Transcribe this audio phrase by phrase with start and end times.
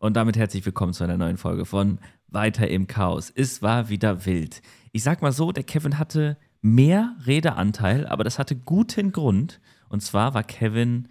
[0.00, 3.30] Und damit herzlich willkommen zu einer neuen Folge von Weiter im Chaos.
[3.36, 4.62] Es war wieder wild.
[4.92, 9.60] Ich sag mal so, der Kevin hatte mehr Redeanteil, aber das hatte guten Grund.
[9.90, 11.08] Und zwar war Kevin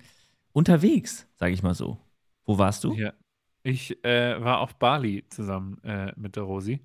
[0.53, 1.99] unterwegs, sage ich mal so.
[2.45, 2.93] Wo warst du?
[2.93, 3.13] Ja,
[3.61, 6.83] ich äh, war auf Bali zusammen äh, mit der Rosi.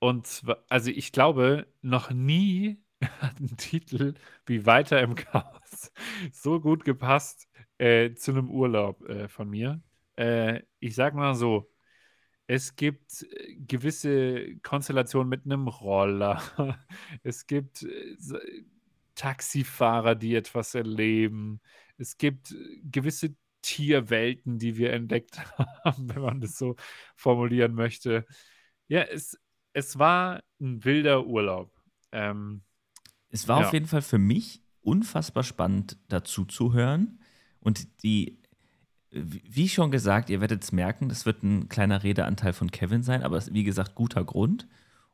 [0.00, 2.82] Und zwar, also ich glaube, noch nie
[3.20, 4.14] hat ein Titel
[4.44, 5.92] wie Weiter im Chaos
[6.32, 7.48] so gut gepasst
[7.78, 9.80] äh, zu einem Urlaub äh, von mir.
[10.16, 11.70] Äh, ich sag mal so,
[12.46, 16.42] es gibt äh, gewisse Konstellationen mit einem Roller.
[17.22, 18.16] Es gibt äh,
[19.14, 21.60] Taxifahrer, die etwas erleben.
[21.98, 22.54] Es gibt
[22.84, 25.38] gewisse Tierwelten, die wir entdeckt
[25.84, 26.76] haben, wenn man das so
[27.16, 28.26] formulieren möchte.
[28.88, 29.38] Ja, es,
[29.72, 31.72] es war ein wilder Urlaub.
[32.12, 32.62] Ähm,
[33.30, 33.66] Es war ja.
[33.66, 37.20] auf jeden Fall für mich unfassbar spannend, dazu zu hören.
[37.60, 38.41] Und die,
[39.12, 43.22] wie schon gesagt, ihr werdet es merken, das wird ein kleiner Redeanteil von Kevin sein,
[43.22, 44.66] aber wie gesagt, guter Grund.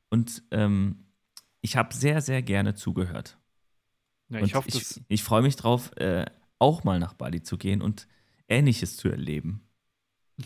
[0.08, 1.06] Und ähm,
[1.60, 3.38] ich habe sehr, sehr gerne zugehört.
[4.28, 6.26] ja, ich hoffe, ich, ich freue mich drauf, äh,
[6.58, 8.06] auch mal nach Bali zu gehen und
[8.48, 9.62] Ähnliches zu erleben.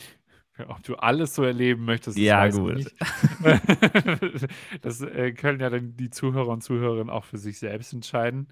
[0.69, 2.95] ob du alles so erleben möchtest, das Ja, gut.
[4.83, 8.49] das äh, können ja dann die Zuhörer und Zuhörerinnen auch für sich selbst entscheiden.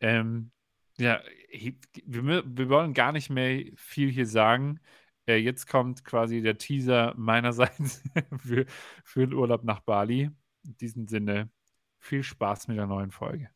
[0.00, 0.50] Ähm,
[0.98, 1.20] ja,
[2.04, 4.80] wir, wir wollen gar nicht mehr viel hier sagen.
[5.26, 8.02] Äh, jetzt kommt quasi der Teaser meinerseits
[8.38, 8.66] für,
[9.04, 10.30] für den Urlaub nach Bali.
[10.64, 11.50] In diesem Sinne,
[11.98, 13.50] viel Spaß mit der neuen Folge.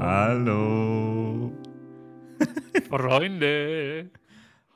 [0.00, 1.52] Hallo.
[2.88, 4.10] Freunde!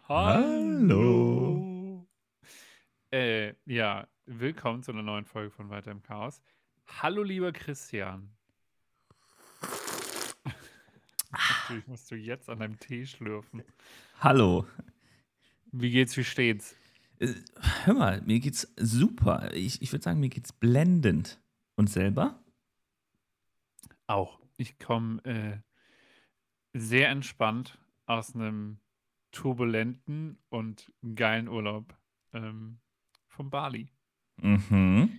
[0.09, 1.60] Hallo.
[3.13, 6.41] Äh, ja, willkommen zu einer neuen Folge von Weiter im Chaos.
[6.87, 8.31] Hallo, lieber Christian.
[11.33, 13.65] Natürlich musst du jetzt an deinem Tee schlürfen.
[14.21, 14.65] Hallo.
[15.73, 16.77] Wie geht's, wie steht's?
[17.19, 17.35] Äh,
[17.83, 19.53] Hör mal, mir geht's super.
[19.55, 21.41] Ich, ich würde sagen, mir geht's blendend.
[21.75, 22.41] Und selber?
[24.07, 24.39] Auch.
[24.57, 27.77] Ich komme äh, sehr entspannt
[28.07, 28.79] aus einem
[29.33, 31.97] turbulenten und geilen Urlaub
[32.33, 32.79] ähm,
[33.31, 33.91] von Bali.
[34.41, 35.11] Mhm.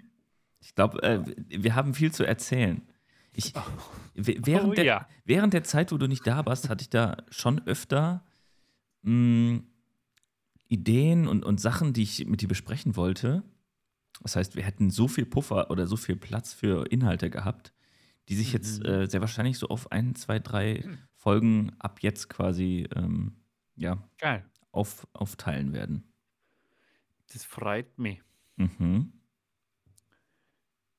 [0.59, 2.81] Ich glaube, äh, wir haben viel zu erzählen.
[3.33, 3.53] Ich,
[4.15, 5.07] w- während, oh der, ja.
[5.25, 8.23] während der Zeit, wo du nicht da warst, hatte ich da schon öfter
[9.03, 9.61] mh,
[10.67, 13.43] Ideen und, und Sachen, die ich mit dir besprechen wollte.
[14.21, 17.73] Das heißt, wir hätten so viel Puffer oder so viel Platz für Inhalte gehabt,
[18.29, 18.85] die sich jetzt Mhm.
[18.85, 20.83] äh, sehr wahrscheinlich so auf ein, zwei, drei
[21.15, 23.35] Folgen ab jetzt quasi ähm,
[23.75, 24.45] ja, Geil.
[24.71, 26.10] auf, aufteilen werden.
[27.33, 28.21] Das freut mich.
[28.57, 29.13] Mhm.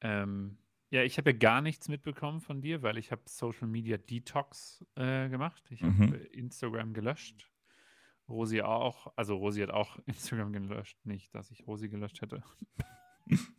[0.00, 0.58] Ähm,
[0.90, 4.84] ja, ich habe ja gar nichts mitbekommen von dir, weil ich habe Social Media Detox
[4.96, 5.62] äh, gemacht.
[5.70, 6.14] Ich habe Mhm.
[6.14, 7.50] äh, Instagram gelöscht.
[8.28, 9.12] Rosi auch.
[9.16, 10.98] Also Rosi hat auch Instagram gelöscht.
[11.04, 12.42] Nicht, dass ich Rosi gelöscht hätte.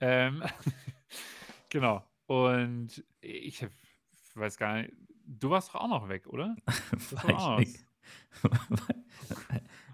[0.00, 0.42] ähm,
[1.68, 2.04] genau.
[2.26, 3.66] Und ich
[4.34, 4.92] weiß gar nicht.
[5.24, 6.56] Du warst doch auch noch weg, oder?
[7.22, 7.86] War ich weg?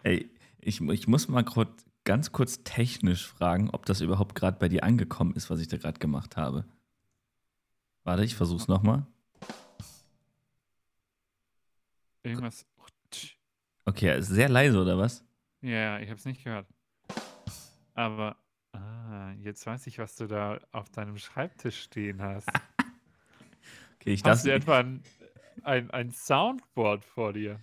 [0.08, 0.30] Ey,
[0.62, 4.82] ich, ich muss mal kurz, ganz kurz technisch fragen, ob das überhaupt gerade bei dir
[4.82, 6.64] angekommen ist, was ich da gerade gemacht habe.
[8.04, 9.06] Warte, ich versuch's nochmal.
[12.22, 12.64] Irgendwas.
[12.78, 12.84] Oh.
[13.84, 15.26] Okay, ist sehr leise, oder was?
[15.60, 16.66] Ja, ich habe es nicht gehört.
[17.92, 18.38] Aber
[18.72, 22.48] ah, jetzt weiß ich, was du da auf deinem Schreibtisch stehen hast.
[24.00, 24.22] Okay, ich.
[24.22, 25.02] Hast du etwa ein,
[25.64, 27.58] ein, ein Soundboard vor dir?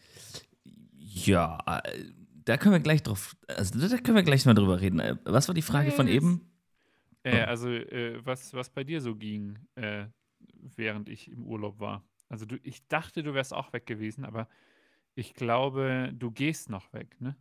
[0.97, 2.11] Ja, äh,
[2.45, 3.35] da können wir gleich drauf.
[3.47, 4.99] Also, da können wir gleich mal drüber reden.
[4.99, 6.15] Äh, Was war die Frage von Yes.
[6.15, 6.51] eben?
[7.23, 7.45] Äh, Oh.
[7.47, 10.05] also, äh, was, was bei dir so ging, äh,
[10.75, 12.03] während ich im Urlaub war.
[12.29, 14.47] Also, du, ich dachte, du wärst auch weg gewesen, aber
[15.15, 17.35] ich glaube, du gehst noch weg, ne?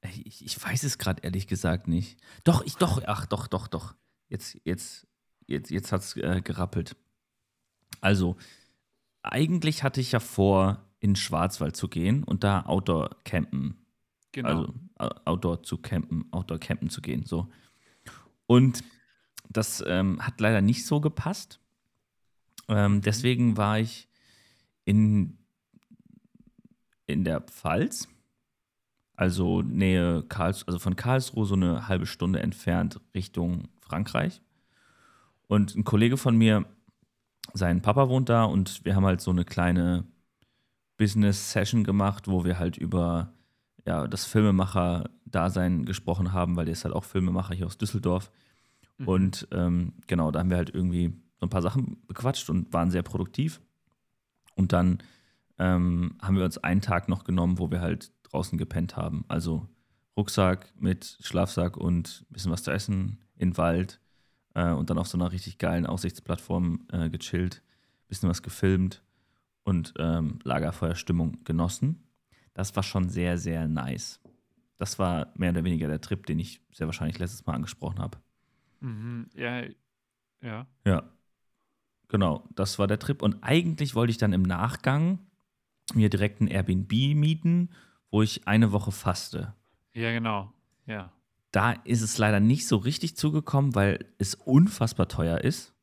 [0.00, 2.18] Ey, Ich, ich weiß es gerade ehrlich gesagt nicht.
[2.44, 3.94] Doch, ich doch, ach doch, doch, doch.
[4.28, 5.06] Jetzt, jetzt,
[5.46, 6.96] jetzt, jetzt hat's äh, gerappelt.
[8.00, 8.36] Also,
[9.22, 13.76] eigentlich hatte ich ja vor, in den Schwarzwald zu gehen und da Outdoor campen.
[14.30, 14.48] Genau.
[14.48, 17.26] Also äh, Outdoor zu campen, Outdoor campen zu gehen.
[17.26, 17.48] So.
[18.46, 18.84] Und
[19.50, 21.58] das ähm, hat leider nicht so gepasst.
[22.68, 24.08] Ähm, deswegen war ich
[24.84, 25.38] in,
[27.06, 28.06] in der Pfalz,
[29.16, 34.40] also Nähe Karls, also von Karlsruhe so eine halbe Stunde entfernt Richtung Frankreich.
[35.48, 36.64] Und ein Kollege von mir,
[37.54, 40.04] sein Papa wohnt da und wir haben halt so eine kleine
[41.02, 43.32] Business-Session gemacht, wo wir halt über
[43.84, 48.30] ja, das Filmemacher-Dasein gesprochen haben, weil der ist halt auch Filmemacher hier aus Düsseldorf.
[48.98, 49.08] Mhm.
[49.08, 52.92] Und ähm, genau, da haben wir halt irgendwie so ein paar Sachen bequatscht und waren
[52.92, 53.60] sehr produktiv.
[54.54, 54.98] Und dann
[55.58, 59.24] ähm, haben wir uns einen Tag noch genommen, wo wir halt draußen gepennt haben.
[59.26, 59.66] Also
[60.16, 63.98] Rucksack mit Schlafsack und ein bisschen was zu essen in Wald
[64.54, 67.60] äh, und dann auf so einer richtig geilen Aussichtsplattform äh, gechillt,
[68.06, 69.02] bisschen was gefilmt
[69.64, 72.02] und ähm, Lagerfeuerstimmung genossen.
[72.54, 74.20] Das war schon sehr, sehr nice.
[74.78, 78.18] Das war mehr oder weniger der Trip, den ich sehr wahrscheinlich letztes Mal angesprochen habe.
[78.80, 79.28] Mhm.
[79.34, 79.62] Ja,
[80.40, 80.66] ja.
[80.84, 81.08] Ja.
[82.08, 83.22] Genau, das war der Trip.
[83.22, 85.18] Und eigentlich wollte ich dann im Nachgang
[85.94, 87.70] mir direkt ein Airbnb mieten,
[88.10, 89.54] wo ich eine Woche faste.
[89.94, 90.52] Ja, genau.
[90.86, 91.12] Ja.
[91.52, 95.74] Da ist es leider nicht so richtig zugekommen, weil es unfassbar teuer ist.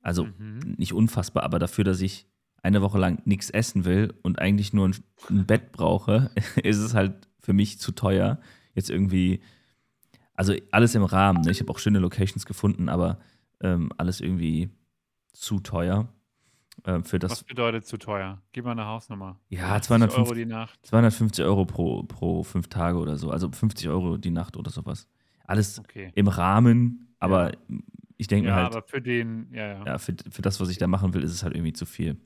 [0.00, 0.74] Also Mhm.
[0.78, 2.26] nicht unfassbar, aber dafür, dass ich
[2.66, 4.96] eine Woche lang nichts essen will und eigentlich nur ein,
[5.30, 6.30] ein Bett brauche,
[6.62, 8.38] ist es halt für mich zu teuer.
[8.74, 9.40] Jetzt irgendwie,
[10.34, 11.42] also alles im Rahmen.
[11.42, 11.50] Ne?
[11.52, 13.18] Ich habe auch schöne Locations gefunden, aber
[13.60, 14.70] ähm, alles irgendwie
[15.32, 16.08] zu teuer
[16.84, 17.44] äh, für Was das.
[17.44, 18.42] bedeutet zu teuer?
[18.52, 19.38] Gib mal eine Hausnummer.
[19.48, 20.86] Ja, 50 250 Euro die Nacht.
[20.86, 23.30] 250 Euro pro, pro fünf Tage oder so.
[23.30, 25.08] Also 50 Euro die Nacht oder sowas.
[25.44, 26.10] Alles Okay.
[26.14, 27.52] im Rahmen, aber
[28.18, 29.84] ich denke Ja, mir halt, aber für den, ja, ja.
[29.86, 32.16] ja, für, für das, was ich da machen will, ist es halt irgendwie zu viel.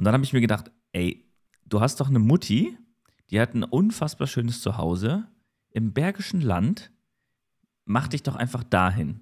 [0.00, 1.26] Und dann habe ich mir gedacht, ey,
[1.66, 2.74] du hast doch eine Mutti,
[3.28, 5.28] die hat ein unfassbar schönes Zuhause
[5.72, 6.90] im Bergischen Land.
[7.84, 9.20] Mach dich doch einfach dahin.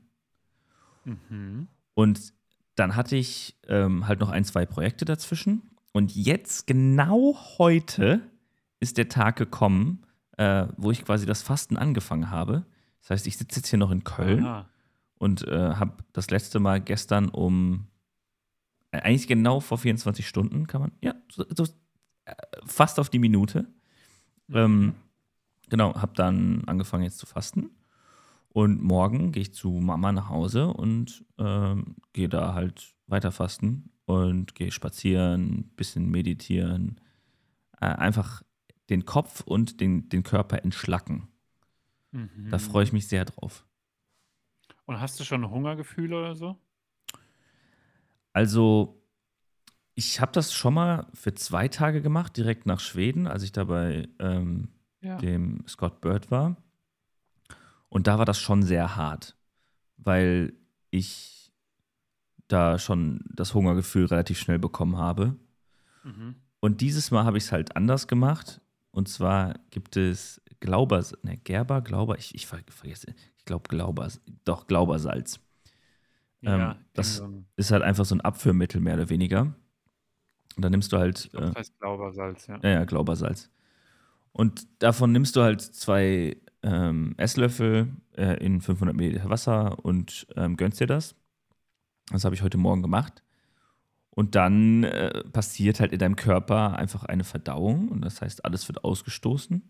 [1.05, 1.67] Mhm.
[1.95, 2.33] Und
[2.77, 5.69] dann hatte ich ähm, halt noch ein, zwei Projekte dazwischen.
[5.91, 8.21] Und jetzt, genau heute,
[8.79, 12.67] ist der Tag gekommen, äh, wo ich quasi das Fasten angefangen habe.
[13.01, 14.69] Das heißt, ich sitze jetzt hier noch in Köln Aha.
[15.19, 17.89] und äh, habe das letzte Mal gestern um
[18.91, 21.65] eigentlich genau vor 24 Stunden kann man ja so, so
[22.25, 23.67] äh, fast auf die Minute
[24.51, 24.95] ähm,
[25.69, 27.71] genau habe dann angefangen jetzt zu fasten
[28.49, 33.91] und morgen gehe ich zu Mama nach Hause und ähm, gehe da halt weiter fasten
[34.07, 37.01] und gehe spazieren, bisschen meditieren,
[37.81, 38.43] äh, einfach
[38.89, 41.29] den Kopf und den, den Körper entschlacken.
[42.13, 42.49] Mhm.
[42.51, 43.67] Da freue ich mich sehr drauf.
[44.87, 46.59] Und hast du schon Hungergefühle oder so?
[48.33, 49.03] Also,
[49.95, 53.65] ich habe das schon mal für zwei Tage gemacht, direkt nach Schweden, als ich da
[53.65, 54.69] bei ähm,
[55.01, 55.19] Ja.
[55.19, 56.57] dem Scott Bird war.
[57.89, 59.37] Und da war das schon sehr hart,
[59.97, 60.53] weil
[60.91, 61.53] ich
[62.47, 65.37] da schon das Hungergefühl relativ schnell bekommen habe.
[66.05, 66.37] Mhm.
[66.61, 68.61] Und dieses Mal habe ich es halt anders gemacht.
[68.91, 74.09] Und zwar gibt es Glauber, ne, Gerber, Glauber, ich, ich ver vergesse, ich glaube Glauber,
[74.45, 75.41] doch Glaubersalz.
[76.41, 77.23] Ja, Ähm, das-
[77.57, 79.43] Ist halt einfach so ein Abführmittel, mehr oder weniger.
[80.57, 81.29] Und dann nimmst du halt.
[81.31, 82.59] glaub, Äh, das heißt Glaubersalz, ja.
[82.63, 83.51] ja, ja, Glaubersalz.
[84.33, 90.57] Und davon nimmst du halt zwei ähm, Esslöffel äh, in 500 Milliliter Wasser und ähm,
[90.57, 91.15] gönnst dir das.
[92.11, 93.23] Das habe ich heute Morgen gemacht.
[94.11, 98.67] Und dann äh, passiert halt in deinem Körper einfach eine Verdauung und das heißt, alles
[98.69, 99.63] wird ausgestoßen.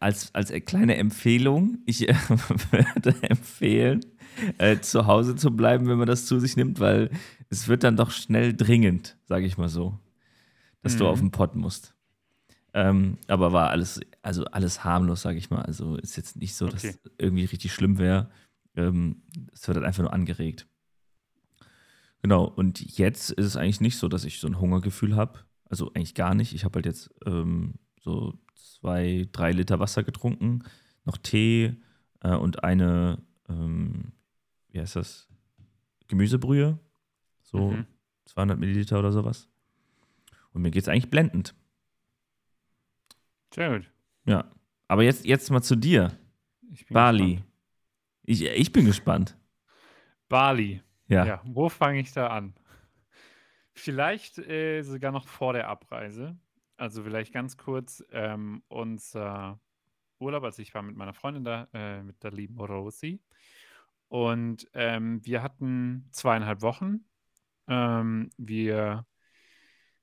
[0.00, 2.14] Als, als kleine Empfehlung, ich äh,
[2.70, 4.00] würde empfehlen,
[4.58, 7.10] äh, zu Hause zu bleiben, wenn man das zu sich nimmt, weil
[7.50, 9.98] es wird dann doch schnell dringend, sage ich mal so,
[10.82, 11.10] dass du Mhm.
[11.10, 11.94] auf den Pott musst.
[12.72, 15.62] Ähm, aber war alles, also alles harmlos, sage ich mal.
[15.62, 16.96] Also ist jetzt nicht so, dass Okay.
[17.18, 18.30] irgendwie richtig schlimm wäre.
[18.76, 19.22] Ähm,
[19.52, 20.66] es wird halt einfach nur angeregt.
[22.22, 25.40] Genau, und jetzt ist es eigentlich nicht so, dass ich so ein Hungergefühl habe.
[25.68, 26.54] Also eigentlich gar nicht.
[26.54, 30.64] Ich habe halt jetzt ähm, so zwei, drei Liter Wasser getrunken,
[31.04, 31.76] noch Tee
[32.20, 34.12] äh, und eine, ähm,
[34.74, 35.28] wie heißt das?
[36.08, 36.78] Gemüsebrühe.
[37.42, 37.86] So Mhm.
[38.26, 39.48] 200 Milliliter oder sowas.
[40.52, 41.54] Und mir geht es eigentlich blendend.
[43.54, 43.90] Sehr gut.
[44.24, 44.50] Ja.
[44.88, 46.18] Aber jetzt, jetzt mal zu dir.
[46.90, 47.36] Bali.
[47.36, 47.50] gespannt.
[48.24, 49.36] Ich, ich bin gespannt.
[50.28, 50.82] Bali.
[51.08, 51.24] Ja.
[51.24, 52.54] Ja, wo fange ich da an?
[53.72, 56.36] Vielleicht äh, sogar noch vor der Abreise.
[56.76, 59.60] Also vielleicht ganz kurz ähm, unser
[60.18, 60.44] Urlaub.
[60.44, 63.20] Also ich war mit meiner Freundin da, äh, mit der lieben Rosi.
[64.14, 67.04] Und ähm, wir hatten zweieinhalb Wochen.
[67.66, 69.06] Ähm, wir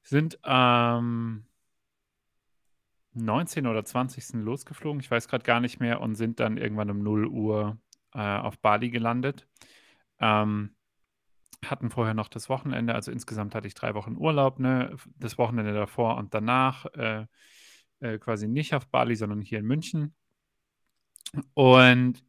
[0.04, 1.46] sind am
[3.14, 3.68] 19.
[3.68, 4.44] oder 20.
[4.44, 5.00] losgeflogen.
[5.00, 7.78] Ich weiß gerade gar nicht mehr und sind dann irgendwann um 0 Uhr
[8.14, 9.48] äh, auf Bali gelandet.
[10.20, 10.76] Ähm,
[11.64, 14.94] hatten vorher noch das Wochenende, also insgesamt hatte ich drei Wochen Urlaub, ne?
[15.16, 17.28] Das Wochenende davor und danach äh,
[18.02, 20.14] äh, quasi nicht auf Bali, sondern hier in München.
[21.54, 22.22] Und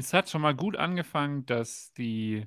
[0.00, 2.46] es hat schon mal gut angefangen, dass die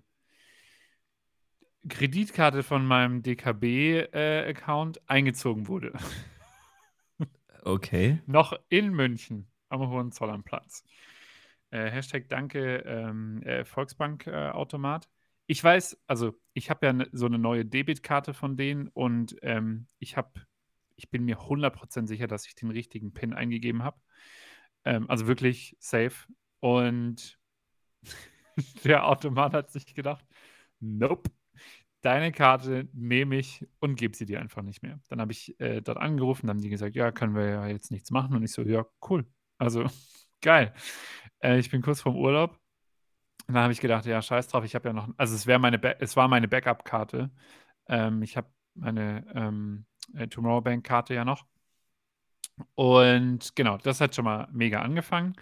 [1.88, 5.93] Kreditkarte von meinem DKB-Account eingezogen wurde.
[7.65, 8.22] Okay.
[8.25, 10.83] Noch in München am Hohenzollerplatz.
[11.69, 15.05] Äh, Hashtag Danke ähm, äh, Volksbank-Automat.
[15.05, 15.07] Äh,
[15.48, 19.88] ich weiß, also ich habe ja ne, so eine neue Debitkarte von denen und ähm,
[20.00, 20.41] ich habe,
[20.98, 24.01] ich bin mir 100% sicher, dass ich den richtigen PIN eingegeben habe.
[24.83, 26.27] Ähm, also wirklich safe.
[26.60, 27.39] Und
[28.83, 30.25] der Automat hat sich gedacht,
[30.79, 31.29] nope,
[32.01, 35.00] deine Karte nehme ich und gebe sie dir einfach nicht mehr.
[35.10, 37.91] Dann habe ich äh, dort angerufen, dann haben die gesagt, ja, können wir ja jetzt
[37.91, 38.36] nichts machen.
[38.36, 39.25] Und ich so, ja, cool.
[39.57, 39.86] Also
[40.41, 40.74] geil.
[41.41, 42.60] Äh, ich bin kurz vorm Urlaub.
[43.48, 45.60] Und dann habe ich gedacht, ja, scheiß drauf, ich habe ja noch, also es wäre
[45.60, 47.29] meine, Ba- es war meine Backup-Karte.
[47.88, 51.45] Ähm, ich habe meine ähm, äh, Tomorrowbank-Karte ja noch.
[52.75, 55.36] Und genau, das hat schon mal mega angefangen.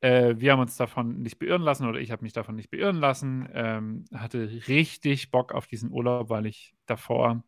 [0.00, 2.96] Äh, wir haben uns davon nicht beirren lassen oder ich habe mich davon nicht beirren
[2.96, 3.48] lassen.
[3.52, 7.42] Ähm, hatte richtig Bock auf diesen Urlaub, weil ich davor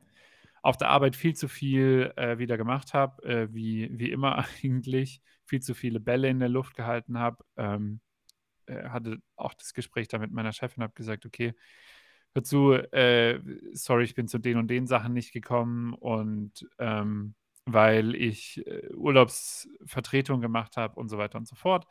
[0.62, 5.22] auf der Arbeit viel zu viel äh, wieder gemacht habe, äh, wie, wie immer eigentlich,
[5.44, 7.44] viel zu viele Bälle in der Luft gehalten habe.
[7.56, 8.00] Ähm,
[8.66, 11.54] äh, hatte auch das Gespräch da mit meiner Chefin, habe gesagt, okay,
[12.34, 13.40] hör zu, äh,
[13.72, 18.88] sorry, ich bin zu den und den Sachen nicht gekommen und ähm, weil ich äh,
[18.94, 21.86] Urlaubsvertretung gemacht habe und so weiter und so fort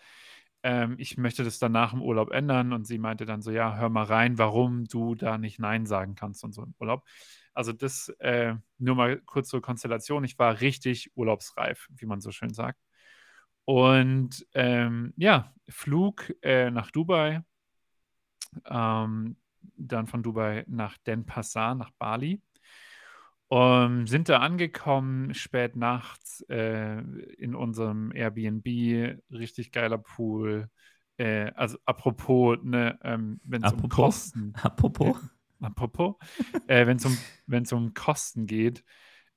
[0.67, 2.73] ähm, ich möchte das dann nach dem Urlaub ändern.
[2.73, 6.15] Und sie meinte dann so, ja, hör mal rein, warum du da nicht Nein sagen
[6.15, 7.05] kannst und so im Urlaub.
[7.53, 10.25] Also das äh, nur mal kurz zur Konstellation.
[10.25, 12.79] Ich war richtig urlaubsreif, wie man so schön sagt.
[13.63, 17.41] Und ähm, ja, Flug äh, nach Dubai,
[18.65, 19.37] ähm,
[19.77, 22.41] dann von Dubai nach Denpasar, nach Bali.
[23.49, 26.99] Und sind da angekommen, spät nachts äh,
[27.37, 28.65] in unserem Airbnb,
[29.31, 30.69] richtig geiler Pool.
[31.17, 34.53] Äh, also apropos, ne, ähm, wenn es um Kosten.
[34.61, 35.17] Apropos.
[35.17, 36.15] Äh, apropos,
[36.67, 38.83] äh, wenn es um, wenn's um Kosten geht,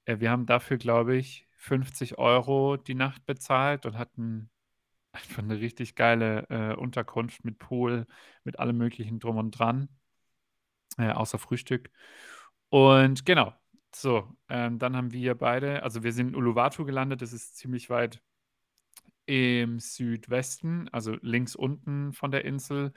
[0.04, 4.50] äh, wir haben dafür, glaube ich, 50 Euro die Nacht bezahlt und hatten
[5.12, 8.06] einfach eine richtig geile äh, Unterkunft mit Pool,
[8.44, 9.88] mit allem möglichen drum und dran,
[10.98, 11.90] äh, außer Frühstück.
[12.70, 13.54] Und genau,
[13.94, 17.90] so, ähm, dann haben wir beide, also wir sind in Uluwatu gelandet, das ist ziemlich
[17.90, 18.22] weit
[19.26, 22.92] im Südwesten, also links unten von der Insel.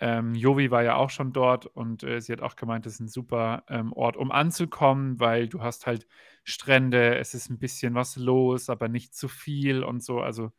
[0.00, 3.00] Ähm, Jovi war ja auch schon dort und äh, sie hat auch gemeint, das ist
[3.00, 6.06] ein super ähm, Ort, um anzukommen, weil du hast halt
[6.44, 10.20] Strände, es ist ein bisschen was los, aber nicht zu viel und so.
[10.20, 10.52] Also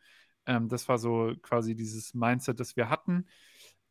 [0.46, 3.28] ähm, das war so quasi dieses Mindset, das wir hatten.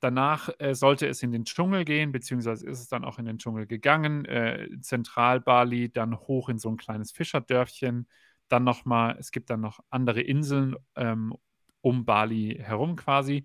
[0.01, 3.37] Danach äh, sollte es in den Dschungel gehen, beziehungsweise ist es dann auch in den
[3.39, 4.25] Dschungel gegangen.
[4.25, 8.09] Äh, Zentral-Bali, dann hoch in so ein kleines Fischerdörfchen.
[8.49, 11.35] Dann nochmal, es gibt dann noch andere Inseln ähm,
[11.83, 13.45] um Bali herum quasi,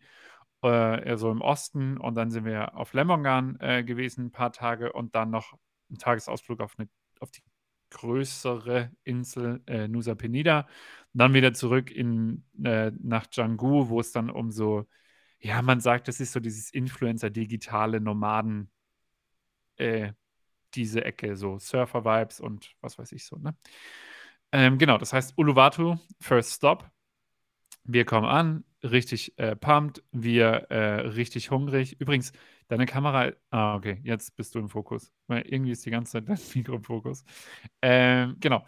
[0.62, 1.98] äh, so im Osten.
[1.98, 4.94] Und dann sind wir auf Lemongan äh, gewesen, ein paar Tage.
[4.94, 5.54] Und dann noch
[5.92, 6.88] ein Tagesausflug auf, eine,
[7.20, 7.44] auf die
[7.90, 10.62] größere Insel äh, Nusa Penida.
[11.14, 14.86] Und dann wieder zurück in, äh, nach Canggu, wo es dann um so
[15.46, 18.72] ja, man sagt, das ist so dieses Influencer-digitale Nomaden,
[19.76, 20.14] äh,
[20.74, 23.56] diese Ecke, so Surfer-Vibes und was weiß ich so, ne?
[24.52, 26.90] Ähm, genau, das heißt Uluwatu, First Stop.
[27.84, 32.02] Wir kommen an, richtig äh, pumped, wir äh, richtig hungrig.
[32.02, 32.32] Übrigens,
[32.68, 36.28] deine Kamera, ah, okay, jetzt bist du im Fokus, weil irgendwie ist die ganze Zeit
[36.28, 37.24] dein Mikro im Fokus.
[37.84, 38.66] Ähm, genau,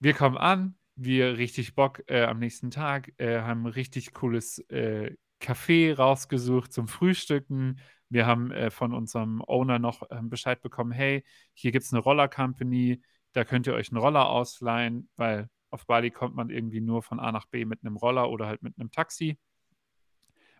[0.00, 5.16] wir kommen an, wir richtig Bock äh, am nächsten Tag, äh, haben richtig cooles äh,
[5.44, 7.78] Kaffee rausgesucht zum Frühstücken.
[8.08, 11.22] Wir haben äh, von unserem Owner noch äh, Bescheid bekommen, hey,
[11.52, 13.02] hier gibt es eine Roller-Company,
[13.34, 17.20] da könnt ihr euch einen Roller ausleihen, weil auf Bali kommt man irgendwie nur von
[17.20, 19.38] A nach B mit einem Roller oder halt mit einem Taxi.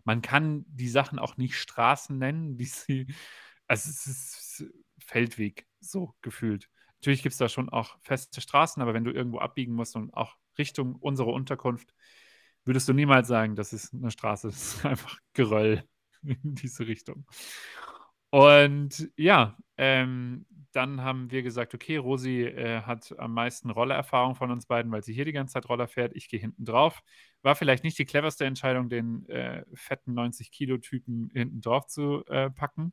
[0.03, 3.07] Man kann die Sachen auch nicht Straßen nennen, wie sie,
[3.67, 4.65] also es ist
[4.99, 6.69] Feldweg, so gefühlt.
[6.99, 10.13] Natürlich gibt es da schon auch feste Straßen, aber wenn du irgendwo abbiegen musst und
[10.13, 11.91] auch Richtung unsere Unterkunft,
[12.65, 15.83] würdest du niemals sagen, das ist eine Straße, das ist einfach Geröll
[16.23, 17.25] in diese Richtung.
[18.31, 20.45] Und ja, ähm,
[20.75, 25.03] dann haben wir gesagt, okay, Rosi äh, hat am meisten Rollererfahrung von uns beiden, weil
[25.03, 26.13] sie hier die ganze Zeit Roller fährt.
[26.15, 27.01] Ich gehe hinten drauf.
[27.43, 32.91] War vielleicht nicht die cleverste Entscheidung, den äh, fetten 90-Kilo-Typen hinten drauf zu äh, packen.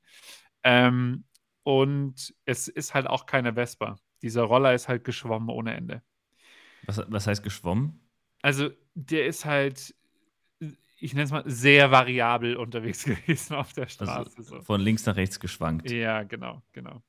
[0.63, 1.25] Ähm,
[1.65, 3.97] und es ist halt auch keine Vespa.
[4.23, 6.03] Dieser Roller ist halt geschwommen ohne Ende.
[6.85, 8.01] Was, was heißt geschwommen?
[8.43, 9.95] Also, der ist halt,
[10.99, 14.37] ich nenne es mal, sehr variabel unterwegs gewesen auf der also Straße.
[14.37, 14.63] Also so.
[14.63, 15.91] Von links nach rechts geschwankt.
[15.91, 17.03] Ja, genau, genau.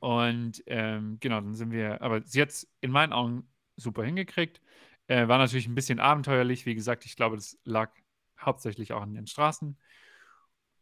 [0.00, 4.60] Und ähm, genau, dann sind wir, aber sie hat es in meinen Augen super hingekriegt.
[5.06, 6.66] Äh, war natürlich ein bisschen abenteuerlich.
[6.66, 7.90] Wie gesagt, ich glaube, das lag
[8.38, 9.78] hauptsächlich auch an den Straßen.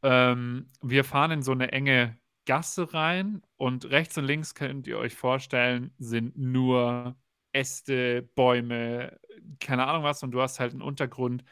[0.03, 4.99] Ähm, wir fahren in so eine enge Gasse rein und rechts und links könnt ihr
[4.99, 7.17] euch vorstellen, sind nur
[7.53, 9.19] Äste, Bäume,
[9.61, 11.45] keine Ahnung was, und du hast halt einen Untergrund.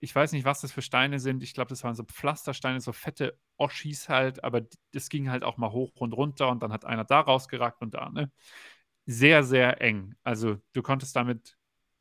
[0.00, 1.42] ich weiß nicht, was das für Steine sind.
[1.44, 5.58] Ich glaube, das waren so Pflastersteine, so fette Oschis halt, aber das ging halt auch
[5.58, 8.30] mal hoch und runter und dann hat einer da rausgeragt und da, ne?
[9.06, 10.14] Sehr, sehr eng.
[10.24, 11.56] Also du konntest damit,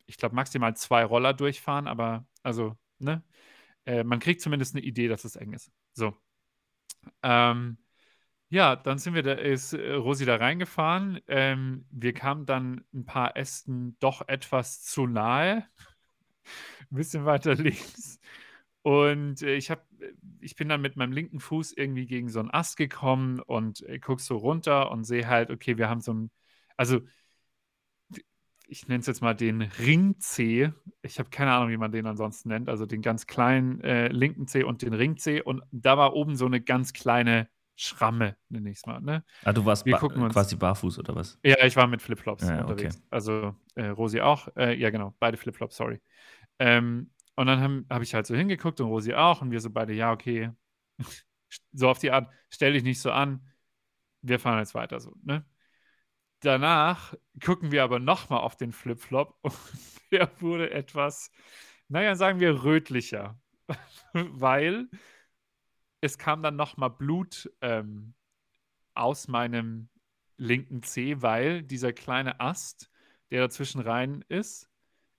[0.07, 3.23] ich glaube, maximal zwei Roller durchfahren, aber also, ne?
[3.85, 5.71] Äh, man kriegt zumindest eine Idee, dass es eng ist.
[5.93, 6.15] So.
[7.23, 7.77] Ähm,
[8.51, 11.21] ja, dann sind wir da, ist äh, Rosi da reingefahren.
[11.27, 15.65] Ähm, wir kamen dann ein paar Ästen doch etwas zu nahe.
[16.91, 18.19] ein bisschen weiter links.
[18.81, 22.39] Und äh, ich, hab, äh, ich bin dann mit meinem linken Fuß irgendwie gegen so
[22.41, 26.13] einen Ast gekommen und äh, guck so runter und sehe halt, okay, wir haben so
[26.13, 26.31] ein,
[26.75, 26.99] also
[28.67, 30.73] ich nenne es jetzt mal den Ring-C.
[31.03, 32.69] Ich habe keine Ahnung, wie man den ansonsten nennt.
[32.69, 35.41] Also den ganz kleinen äh, linken C und den Ring-C.
[35.41, 37.49] Und da war oben so eine ganz kleine
[37.81, 39.01] Schramme, nenne ich es mal.
[39.01, 39.23] Ne?
[39.43, 41.39] Ah, du warst ba quasi barfuß oder was?
[41.43, 43.01] Ja, ich war mit Flipflops Ja, unterwegs.
[43.09, 44.47] Also äh, Rosi auch.
[44.55, 45.99] Äh, ja, genau, beide Flipflops, sorry.
[46.59, 49.41] Ähm, und dann habe hab ich halt so hingeguckt und Rosi auch.
[49.41, 50.51] Und wir so beide, ja, okay.
[51.73, 53.41] so auf die Art, stell dich nicht so an.
[54.21, 55.43] Wir fahren jetzt weiter so, ne?
[56.41, 59.55] Danach gucken wir aber nochmal auf den Flipflop und
[60.11, 61.31] der wurde etwas,
[61.87, 63.39] naja, sagen wir rötlicher.
[64.13, 64.87] Weil
[66.01, 68.13] es kam dann nochmal Blut ähm,
[68.93, 69.89] aus meinem
[70.37, 72.89] linken Zeh, weil dieser kleine Ast,
[73.29, 74.69] der dazwischen rein ist,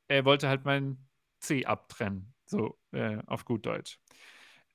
[0.08, 1.08] er wollte halt meinen
[1.40, 2.34] Zeh abtrennen.
[2.44, 3.98] So äh, auf gut Deutsch.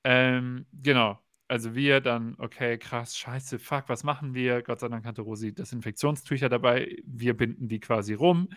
[0.04, 1.18] Ähm, genau.
[1.50, 4.62] Also wir dann, okay, krass, scheiße, fuck, was machen wir?
[4.62, 6.96] Gott sei Dank hatte Rosi Desinfektionstücher dabei.
[7.04, 8.48] Wir binden die quasi rum.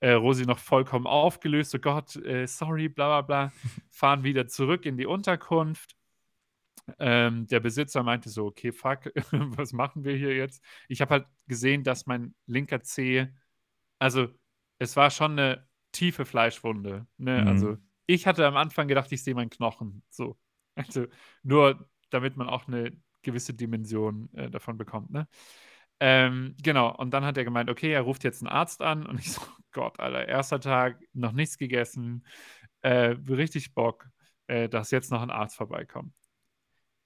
[0.00, 1.74] Äh, Rosi noch vollkommen aufgelöst.
[1.74, 3.52] Oh Gott, äh, sorry, bla bla bla.
[3.90, 5.97] Fahren wieder zurück in die Unterkunft.
[6.98, 10.62] Ähm, der Besitzer meinte so, okay, fuck, was machen wir hier jetzt?
[10.88, 13.28] Ich habe halt gesehen, dass mein linker Zeh,
[13.98, 14.28] also
[14.78, 17.06] es war schon eine tiefe Fleischwunde.
[17.16, 17.42] Ne?
[17.42, 17.48] Mhm.
[17.48, 17.76] Also
[18.06, 20.02] ich hatte am Anfang gedacht, ich sehe meinen Knochen.
[20.10, 20.38] So.
[20.78, 21.06] Also
[21.42, 22.92] nur damit man auch eine
[23.22, 25.10] gewisse Dimension äh, davon bekommt.
[25.10, 25.28] Ne?
[26.00, 29.18] Ähm, genau, und dann hat er gemeint, okay, er ruft jetzt einen Arzt an und
[29.20, 32.24] ich so, Gott, Alter, erster Tag, noch nichts gegessen,
[32.82, 34.08] äh, richtig Bock,
[34.46, 36.14] äh, dass jetzt noch ein Arzt vorbeikommt.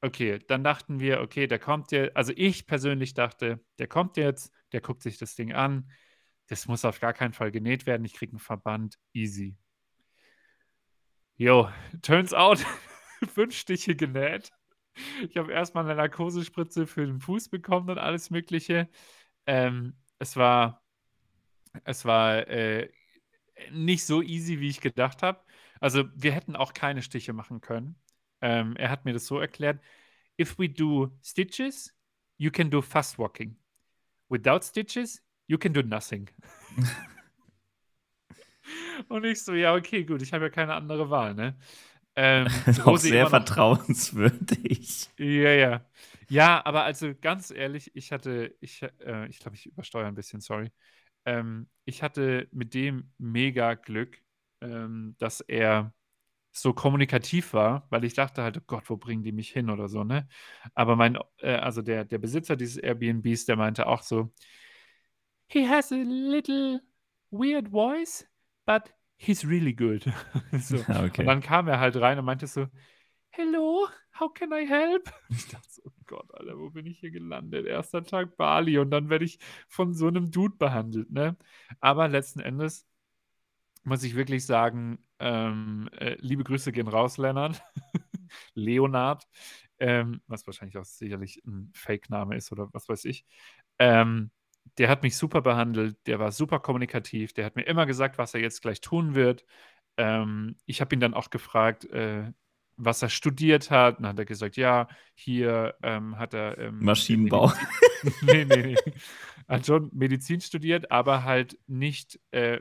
[0.05, 4.53] Okay, dann dachten wir, okay, der kommt jetzt, also ich persönlich dachte, der kommt jetzt,
[4.73, 5.89] der guckt sich das Ding an,
[6.49, 9.57] das muss auf gar keinen Fall genäht werden, ich kriege einen Verband, easy.
[11.37, 11.69] Jo,
[12.03, 12.65] turns out,
[13.35, 14.51] fünf Stiche genäht.
[15.29, 18.89] Ich habe erstmal eine Narkosespritze für den Fuß bekommen und alles Mögliche.
[19.47, 20.83] Ähm, es war,
[21.85, 22.91] es war äh,
[23.73, 25.43] nicht so easy, wie ich gedacht habe.
[25.81, 28.02] Also wir hätten auch keine Stiche machen können.
[28.43, 29.81] Ähm, er hat mir das so erklärt:
[30.41, 31.95] If we do stitches,
[32.39, 33.57] you can do fast walking.
[34.29, 36.29] Without stitches, you can do nothing.
[39.09, 41.57] Und ich so, ja, okay, gut, ich habe ja keine andere Wahl, ne?
[42.15, 42.47] Ähm,
[42.85, 45.09] Auch sehr vertrauenswürdig.
[45.19, 45.87] ja, ja.
[46.29, 50.41] Ja, aber also ganz ehrlich, ich hatte, ich, äh, ich glaube, ich übersteuere ein bisschen,
[50.41, 50.71] sorry.
[51.25, 54.19] Ähm, ich hatte mit dem mega Glück,
[54.61, 55.93] ähm, dass er
[56.53, 59.89] so kommunikativ war, weil ich dachte halt, oh Gott, wo bringen die mich hin oder
[59.89, 60.29] so, ne?
[60.75, 64.33] Aber mein, äh, also der, der Besitzer dieses Airbnbs, der meinte auch so,
[65.47, 66.81] he has a little
[67.31, 68.27] weird voice,
[68.67, 70.05] but he's really good.
[70.61, 70.77] so.
[70.77, 71.23] Ja, okay.
[71.23, 72.67] Und dann kam er halt rein und meinte so,
[73.35, 73.89] Hello,
[74.21, 75.11] how can I help?
[75.31, 77.65] Ich dachte so, oh Gott, Alter, wo bin ich hier gelandet?
[77.65, 79.39] Erster Tag Bali und dann werde ich
[79.69, 81.39] von so einem Dude behandelt, ne?
[81.81, 82.87] Aber letzten Endes
[83.85, 87.63] muss ich wirklich sagen, ähm, äh, liebe Grüße gehen raus, Lennart.
[88.55, 89.27] Leonard,
[89.79, 93.25] ähm, was wahrscheinlich auch sicherlich ein Fake-Name ist oder was weiß ich.
[93.79, 94.31] Ähm,
[94.79, 98.35] der hat mich super behandelt, der war super kommunikativ, der hat mir immer gesagt, was
[98.35, 99.45] er jetzt gleich tun wird.
[99.97, 102.33] Ähm, ich habe ihn dann auch gefragt, äh,
[102.77, 103.99] was er studiert hat.
[103.99, 107.53] Und dann hat er gesagt, ja, hier ähm, hat er ähm, Maschinenbau.
[108.03, 108.93] Medizin, nee, nee, nee.
[109.49, 112.61] Hat schon Medizin studiert, aber halt nicht, äh,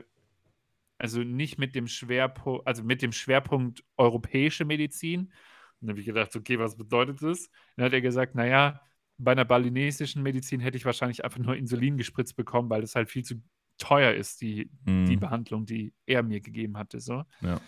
[1.02, 5.22] also nicht mit dem Schwerpunkt, also mit dem Schwerpunkt europäische Medizin.
[5.22, 5.32] Und
[5.80, 7.50] dann habe ich gedacht, okay, was bedeutet das?
[7.76, 8.80] Dann hat er gesagt, naja,
[9.18, 13.10] bei einer balinesischen Medizin hätte ich wahrscheinlich einfach nur Insulin gespritzt bekommen, weil das halt
[13.10, 13.42] viel zu
[13.78, 15.20] teuer ist, die, die Mhm.
[15.20, 17.00] Behandlung, die er mir gegeben hatte.
[17.00, 17.24] So.
[17.40, 17.60] Ja.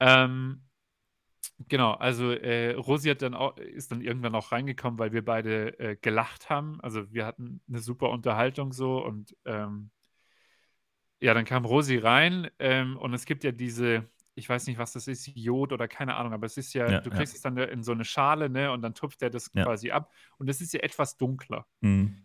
[0.00, 0.62] Ähm,
[1.68, 5.78] genau, also äh, Rosi hat dann auch, ist dann irgendwann auch reingekommen, weil wir beide
[5.78, 6.80] äh, gelacht haben.
[6.82, 9.90] Also wir hatten eine super Unterhaltung so und ähm,
[11.20, 14.92] ja, dann kam Rosi rein ähm, und es gibt ja diese, ich weiß nicht, was
[14.92, 17.16] das ist, Jod oder keine Ahnung, aber es ist ja, Ja, du ja.
[17.16, 19.64] kriegst es dann in so eine Schale, ne, und dann tupft er das Ja.
[19.64, 21.66] quasi ab und es ist ja etwas dunkler.
[21.80, 22.22] Mhm.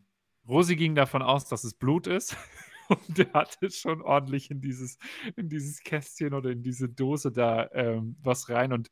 [0.48, 2.36] Rosi ging davon aus, dass es Blut ist
[2.90, 4.98] Und der hatte schon ordentlich in dieses,
[5.38, 8.74] in dieses Kästchen oder in diese Dose da ähm, was rein.
[8.74, 8.90] Und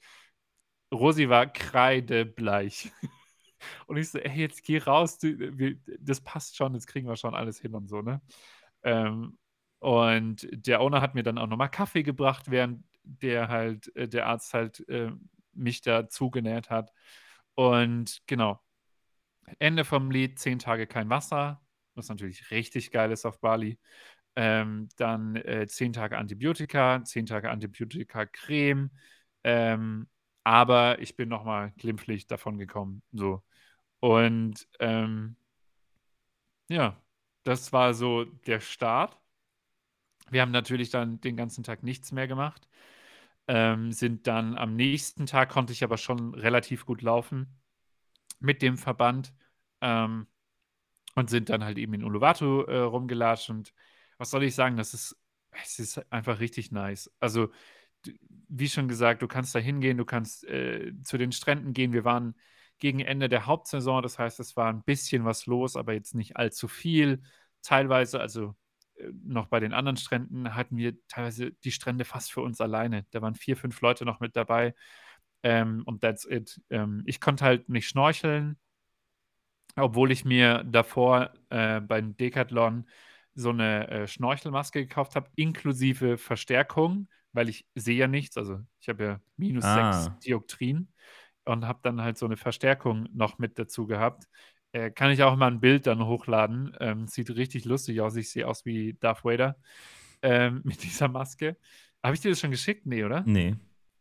[0.94, 2.92] Rosi war kreidebleich.
[3.88, 7.16] Und ich so, ey, jetzt geh raus, du, wir, das passt schon, das kriegen wir
[7.16, 8.22] schon alles hin und so, ne?
[8.84, 9.38] Ähm,
[9.82, 14.28] und der Owner hat mir dann auch nochmal Kaffee gebracht, während der halt, äh, der
[14.28, 15.12] Arzt halt äh,
[15.54, 16.94] mich da zugenäht hat.
[17.56, 18.62] Und genau,
[19.60, 21.62] Ende vom Lied, zehn Tage kein Wasser,
[21.96, 23.80] was natürlich richtig geil ist auf Bali.
[24.36, 28.92] Ähm, dann äh, zehn Tage Antibiotika, zehn Tage Antibiotika-Creme.
[29.44, 30.08] Ähm,
[30.44, 33.02] aber ich bin nochmal glimpflich davon gekommen.
[33.12, 33.44] So.
[34.00, 35.36] Und ähm,
[36.70, 37.02] ja,
[37.44, 39.21] das war so der Start.
[40.32, 42.68] Wir haben natürlich dann den ganzen Tag nichts mehr gemacht.
[43.48, 47.60] Ähm, sind dann am nächsten Tag konnte ich aber schon relativ gut laufen
[48.40, 49.34] mit dem Verband
[49.82, 50.28] ähm,
[51.16, 53.74] und sind dann halt eben in Uluwatu äh, rumgelatscht und
[54.18, 55.18] was soll ich sagen, das ist,
[55.64, 57.12] es ist einfach richtig nice.
[57.20, 57.50] Also,
[58.48, 61.94] wie schon gesagt, du kannst da hingehen, du kannst äh, zu den Stränden gehen.
[61.94, 62.36] Wir waren
[62.80, 66.38] gegen Ende der Hauptsaison, das heißt, es war ein bisschen was los, aber jetzt nicht
[66.38, 67.22] allzu viel.
[67.62, 68.56] Teilweise, also
[69.24, 73.06] noch bei den anderen Stränden, hatten wir teilweise die Strände fast für uns alleine.
[73.12, 74.74] Da waren vier, fünf Leute noch mit dabei.
[75.44, 76.62] Ähm, und that's it.
[76.70, 78.58] Ähm, ich konnte halt nicht schnorcheln,
[79.76, 82.88] obwohl ich mir davor äh, beim Decathlon
[83.34, 88.38] so eine äh, Schnorchelmaske gekauft habe, inklusive Verstärkung, weil ich sehe ja nichts.
[88.38, 90.04] Also ich habe ja minus Ah.
[90.04, 90.92] 6 Dioptrien
[91.46, 94.26] und habe dann halt so eine Verstärkung noch mit dazu gehabt.
[94.74, 96.76] Äh, kann ich auch mal ein Bild dann hochladen.
[96.80, 98.16] Ähm, sieht richtig lustig aus.
[98.16, 99.58] Ich sehe aus wie Darth Vader
[100.22, 101.58] ähm, mit dieser Maske.
[102.04, 102.86] Habe ich dir das schon geschickt?
[102.86, 103.24] Nee, oder?
[103.26, 103.56] Nee.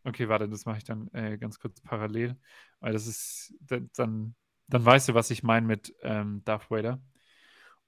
[0.05, 2.37] Okay, warte, das mache ich dann äh, ganz kurz parallel,
[2.81, 4.35] weil das ist, dann, dann,
[4.69, 7.03] dann weißt du, was ich meine mit ähm, Darth Vader.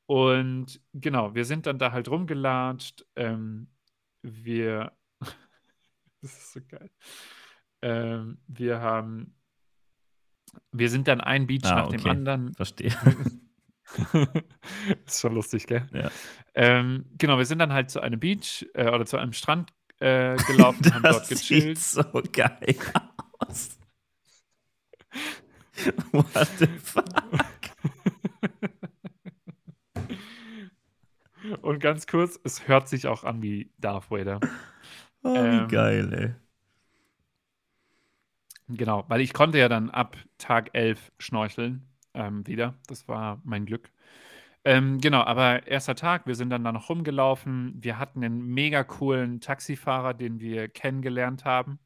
[0.07, 3.07] Und genau, wir sind dann da halt rumgelatscht.
[3.17, 3.69] Ähm,
[4.21, 4.93] wir,
[6.21, 6.91] das ist so geil.
[7.81, 9.35] Ähm, wir haben,
[10.73, 12.11] wir sind dann ein Beach Ah, nach dem okay.
[12.11, 12.55] anderen.
[12.55, 12.93] Verstehe.
[15.07, 15.87] ist schon lustig, gell?
[15.93, 16.11] Ja.
[16.55, 20.37] Ähm, genau, wir sind dann halt zu einem Beach äh, oder zu einem Strand äh,
[20.47, 21.79] gelaufen, haben dort Das sieht gechillt.
[21.79, 22.77] so geil
[23.39, 23.79] aus.
[26.13, 27.05] What the fuck?
[31.63, 34.39] Und ganz kurz, es hört sich auch an wie Darth Vader.
[35.25, 36.35] Oh, Ähm, wie geil, ey.
[38.75, 42.75] Genau, weil ich konnte ja dann ab Tag 11 schnorcheln ähm, wieder.
[42.87, 43.91] Das war mein Glück.
[44.65, 47.75] Ähm, genau, aber erster Tag, wir sind dann da noch rumgelaufen.
[47.83, 51.81] Wir hatten einen mega coolen Taxifahrer, den wir kennengelernt haben,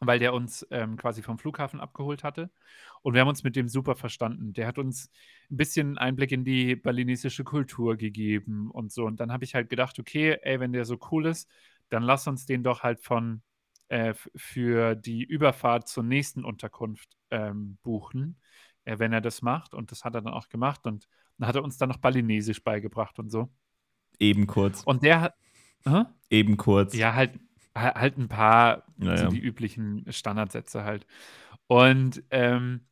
[0.00, 2.50] weil der uns ähm, quasi vom Flughafen abgeholt hatte.
[3.02, 4.52] Und wir haben uns mit dem super verstanden.
[4.54, 5.10] Der hat uns
[5.50, 9.06] ein bisschen Einblick in die balinesische Kultur gegeben und so.
[9.06, 11.50] Und dann habe ich halt gedacht, okay, ey, wenn der so cool ist,
[11.90, 13.42] dann lass uns den doch halt von
[13.88, 18.40] äh, für die Überfahrt zur nächsten Unterkunft ähm, buchen,
[18.84, 19.74] äh, wenn er das macht.
[19.74, 20.86] Und das hat er dann auch gemacht.
[20.86, 23.50] Und dann hat er uns dann noch Balinesisch beigebracht und so.
[24.18, 24.82] Eben kurz.
[24.84, 25.34] Und der hat.
[25.84, 26.04] Hä?
[26.30, 26.94] Eben kurz.
[26.94, 27.38] Ja, halt,
[27.76, 31.06] ha- halt ein paar, Ja, so die üblichen Standardsätze halt.
[31.66, 32.86] Und ähm,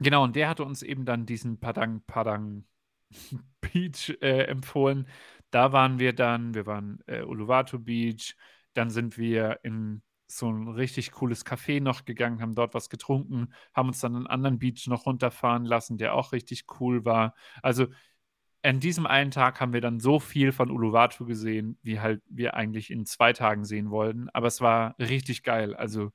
[0.00, 2.64] genau, und der hatte uns eben dann diesen Padang Padang
[3.60, 5.08] Beach äh, empfohlen.
[5.50, 8.36] Da waren wir dann, wir waren äh, Uluwatu Beach,
[8.76, 13.52] dann sind wir in so ein richtig cooles Café noch gegangen, haben dort was getrunken,
[13.74, 17.34] haben uns dann einen anderen Beach noch runterfahren lassen, der auch richtig cool war.
[17.62, 17.86] Also
[18.62, 22.54] an diesem einen Tag haben wir dann so viel von Uluwatu gesehen, wie halt wir
[22.54, 24.28] eigentlich in zwei Tagen sehen wollten.
[24.30, 25.74] Aber es war richtig geil.
[25.74, 26.10] Also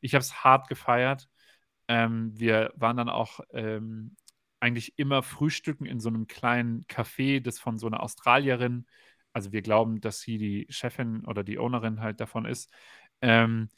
[0.00, 1.28] ich habe es hart gefeiert.
[1.88, 4.16] Ähm, wir waren dann auch ähm,
[4.60, 8.86] eigentlich immer frühstücken in so einem kleinen Café, das von so einer Australierin,
[9.36, 12.72] also wir glauben, dass sie die Chefin oder die Ownerin halt davon ist.
[13.20, 13.68] Ähm,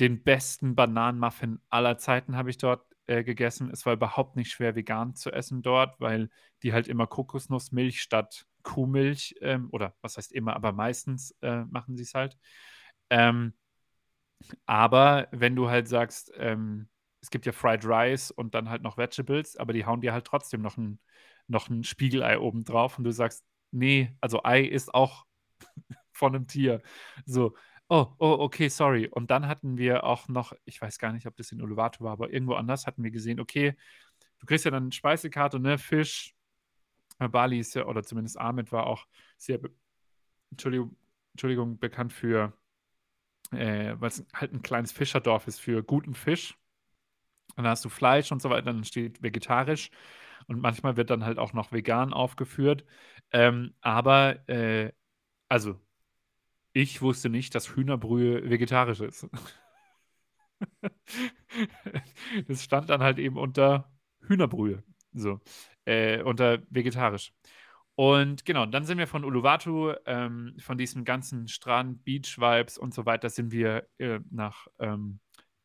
[0.00, 3.70] den besten Bananenmuffin aller Zeiten habe ich dort äh, gegessen.
[3.70, 6.30] Es war überhaupt nicht schwer, vegan zu essen dort, weil
[6.64, 11.96] die halt immer Kokosnussmilch statt Kuhmilch, ähm, oder was heißt immer, aber meistens äh, machen
[11.96, 12.36] sie es halt.
[13.10, 13.54] Ähm,
[14.66, 16.88] aber wenn du halt sagst, ähm,
[17.20, 20.26] es gibt ja Fried Rice und dann halt noch Vegetables, aber die hauen dir halt
[20.26, 21.00] trotzdem noch ein,
[21.46, 25.26] noch ein Spiegelei oben drauf und du sagst, nee, also Ei ist auch
[26.12, 26.82] von einem Tier.
[27.26, 27.54] So,
[27.88, 29.08] oh, oh, okay, sorry.
[29.08, 32.12] Und dann hatten wir auch noch, ich weiß gar nicht, ob das in Uluwatu war,
[32.12, 33.76] aber irgendwo anders hatten wir gesehen, okay,
[34.40, 36.34] du kriegst ja dann eine Speisekarte, ne, Fisch.
[37.18, 39.06] Äh, Bali ist ja, oder zumindest Ahmed war auch
[39.38, 39.70] sehr, be
[40.50, 40.96] Entschuldigung,
[41.32, 42.54] Entschuldigung, bekannt für,
[43.52, 46.56] äh, weil es halt ein kleines Fischerdorf ist für guten Fisch.
[47.56, 49.90] Und dann hast du Fleisch und so weiter, dann steht vegetarisch.
[50.46, 52.84] Und manchmal wird dann halt auch noch vegan aufgeführt.
[53.32, 54.92] Ähm, aber, äh,
[55.48, 55.80] also,
[56.72, 59.28] ich wusste nicht, dass Hühnerbrühe vegetarisch ist.
[62.48, 63.90] Das stand dann halt eben unter
[64.22, 65.40] Hühnerbrühe, so,
[65.84, 67.32] äh, unter vegetarisch.
[67.94, 73.06] Und genau, dann sind wir von Uluwatu, ähm, von diesem ganzen Strand, Beach-Vibes und so
[73.06, 75.20] weiter, sind wir äh, nach ähm,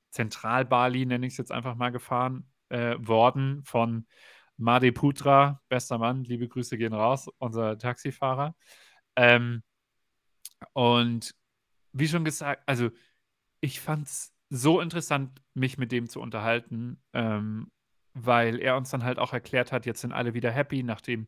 [0.10, 4.08] Zentral-Bali, nenne ich es jetzt einfach mal, gefahren äh, worden von
[4.58, 8.56] Putra, bester Mann, liebe Grüße gehen raus, unser Taxifahrer.
[9.16, 9.64] Ähm,
[10.74, 11.36] und
[11.94, 12.90] wie schon gesagt, also
[13.62, 17.72] ich fand es so interessant, mich mit dem zu unterhalten, ähm,
[18.14, 21.28] weil er uns dann halt auch erklärt hat, jetzt sind alle wieder happy, nachdem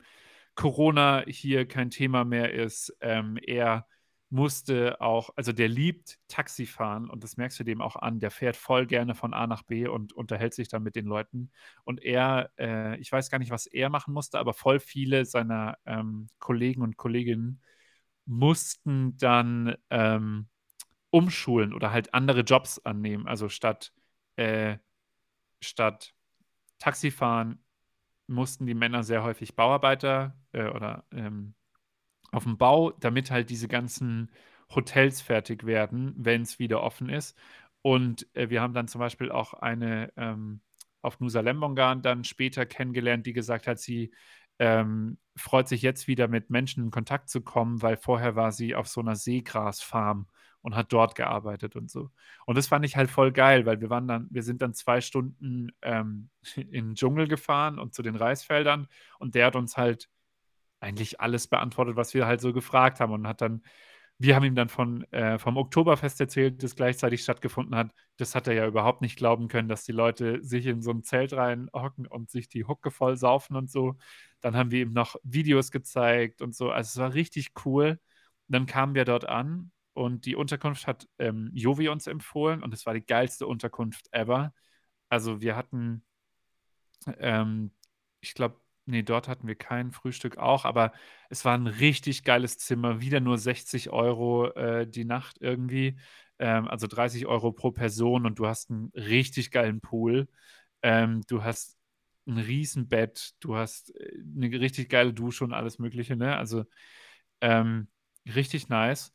[0.56, 2.96] Corona hier kein Thema mehr ist.
[3.02, 3.88] Ähm, er
[4.30, 8.20] musste auch, also der liebt Taxifahren und das merkst du dem auch an.
[8.20, 11.52] Der fährt voll gerne von A nach B und unterhält sich dann mit den Leuten.
[11.84, 15.78] Und er, äh, ich weiß gar nicht, was er machen musste, aber voll viele seiner
[15.86, 17.62] ähm, Kollegen und Kolleginnen
[18.26, 20.48] mussten dann ähm,
[21.12, 23.28] umschulen oder halt andere Jobs annehmen.
[23.28, 23.94] Also statt,
[24.36, 24.78] äh,
[25.62, 26.14] statt
[26.80, 27.64] Taxifahren
[28.28, 31.56] mussten die Männer sehr häufig Bauarbeiter äh, oder ähm,
[32.32, 34.32] auf dem Bau, damit halt diese ganzen
[34.74, 37.38] Hotels fertig werden, wenn es wieder offen ist.
[37.82, 40.62] Und äh, wir haben dann zum Beispiel auch eine ähm,
[41.02, 44.12] auf Nusa Lembongan dann später kennengelernt, die gesagt hat, sie
[44.60, 48.74] ähm, freut sich jetzt wieder mit Menschen in Kontakt zu kommen, weil vorher war sie
[48.76, 50.28] auf so einer Seegrasfarm
[50.62, 52.10] und hat dort gearbeitet und so.
[52.48, 55.00] Und das fand ich halt voll geil, weil wir waren dann, wir sind dann zwei
[55.00, 58.88] Stunden ähm, in den Dschungel gefahren und zu den Reisfeldern
[59.20, 60.10] und der hat uns halt
[60.86, 63.63] eigentlich alles beantwortet, was wir halt so gefragt haben und hat dann,
[64.17, 67.91] wir haben ihm dann von, äh, vom Oktoberfest erzählt, das gleichzeitig stattgefunden hat.
[68.17, 71.04] Das hat er ja überhaupt nicht glauben können, dass die Leute sich in so ein
[71.04, 73.98] Zelt reinhocken und sich die Hucke voll saufen und so.
[74.41, 76.71] Dann haben wir ihm noch Videos gezeigt und so.
[76.71, 78.00] Also es war richtig cool.
[78.48, 82.86] Dann kamen wir dort an und die Unterkunft hat ähm, Jovi uns empfohlen und es
[82.86, 84.54] war die geilste Unterkunft ever.
[85.10, 86.04] Also wir hatten,
[87.19, 87.71] ähm,
[88.21, 90.91] ich glaube, nee, dort hatten wir kein Frühstück auch, aber
[91.30, 95.98] es war ein richtig geiles Zimmer, wieder nur 60 Euro äh, die Nacht irgendwie,
[96.39, 100.28] ähm, also 30 Euro pro Person und du hast einen richtig geilen Pool.
[100.82, 101.78] Ähm, du hast
[102.28, 106.36] ein Riesenbett, du hast äh, eine richtig geile Dusche und alles Mögliche, ne?
[106.38, 106.65] Also
[107.41, 107.88] ähm,
[108.36, 109.13] richtig nice.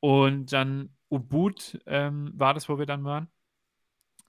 [0.00, 3.30] Und dann Ubud ähm, war das, wo wir dann waren.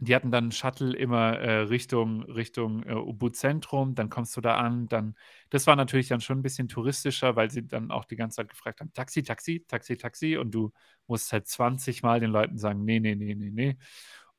[0.03, 4.87] Die hatten dann Shuttle immer äh, Richtung, Richtung äh, Ubud-Zentrum, dann kommst du da an,
[4.87, 5.15] dann,
[5.51, 8.49] das war natürlich dann schon ein bisschen touristischer, weil sie dann auch die ganze Zeit
[8.49, 10.71] gefragt haben, Taxi, Taxi, Taxi, Taxi und du
[11.05, 13.77] musst halt 20 Mal den Leuten sagen, nee, nee, nee, nee, nee.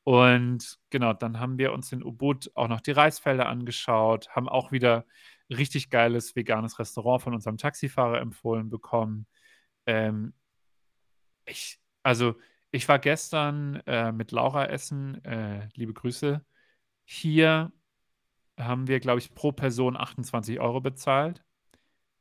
[0.04, 4.72] Und genau, dann haben wir uns in Ubud auch noch die Reisfelder angeschaut, haben auch
[4.72, 5.06] wieder
[5.48, 9.26] richtig geiles veganes Restaurant von unserem Taxifahrer empfohlen bekommen.
[9.86, 10.34] Ähm,
[11.46, 12.34] ich, also
[12.72, 16.44] ich war gestern äh, mit Laura essen, äh, liebe Grüße.
[17.04, 17.72] Hier
[18.58, 21.44] haben wir, glaube ich, pro Person 28 Euro bezahlt.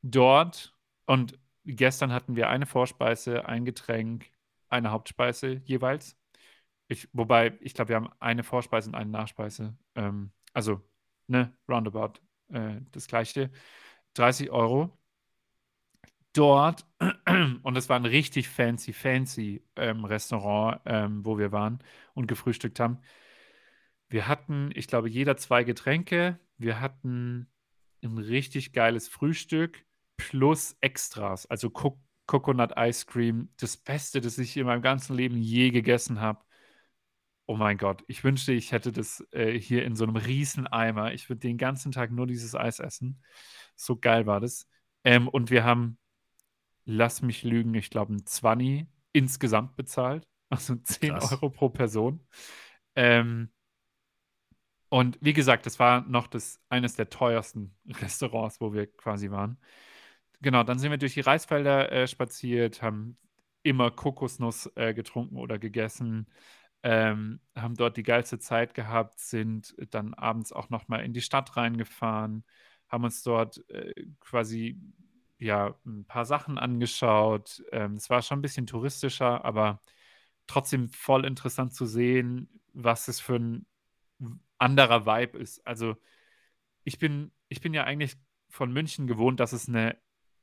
[0.03, 4.31] Dort und gestern hatten wir eine Vorspeise, ein Getränk,
[4.69, 6.17] eine Hauptspeise jeweils.
[6.87, 9.77] Ich, wobei, ich glaube, wir haben eine Vorspeise und eine Nachspeise.
[9.95, 10.81] Ähm, also,
[11.27, 13.51] ne, roundabout äh, das gleiche.
[14.15, 14.97] 30 Euro
[16.33, 16.85] dort,
[17.63, 21.79] und es war ein richtig fancy, fancy ähm, Restaurant, ähm, wo wir waren
[22.13, 22.99] und gefrühstückt haben.
[24.09, 26.39] Wir hatten, ich glaube, jeder zwei Getränke.
[26.57, 27.47] Wir hatten
[28.03, 29.85] ein richtig geiles Frühstück
[30.17, 35.37] plus Extras, also Co Coconut Ice Cream, das Beste, das ich in meinem ganzen Leben
[35.37, 36.39] je gegessen habe.
[37.45, 41.13] Oh mein Gott, ich wünschte, ich hätte das äh, hier in so einem riesen Eimer.
[41.13, 43.21] Ich würde den ganzen Tag nur dieses Eis essen.
[43.75, 44.67] So geil war das.
[45.03, 45.97] Ähm, und wir haben
[46.85, 50.23] lass mich lügen, ich glaube, ein 20 insgesamt bezahlt.
[50.51, 51.31] Also 10 Krass.
[51.31, 52.19] Euro pro Person.
[52.97, 53.53] Ähm,
[54.89, 59.57] und wie gesagt, das war noch das, eines der teuersten Restaurants, wo wir quasi waren.
[60.41, 63.17] Genau, dann sind wir durch die Reisfelder äh, spaziert, haben
[63.63, 66.27] immer Kokosnuss äh, getrunken oder gegessen,
[66.83, 71.55] ähm, haben dort die geilste Zeit gehabt, sind dann abends auch nochmal in die Stadt
[71.55, 72.43] reingefahren,
[72.89, 74.77] haben uns dort äh, quasi
[75.41, 77.63] ja, ein paar Sachen angeschaut.
[77.71, 79.81] Ähm, es war schon ein bisschen touristischer, aber
[80.47, 83.65] trotzdem voll interessant zu sehen, was es für ein
[84.59, 85.65] anderer Vibe ist.
[85.65, 85.97] Also
[86.83, 88.17] ich bin, ich bin ja eigentlich
[88.49, 89.97] von München gewohnt, dass es eine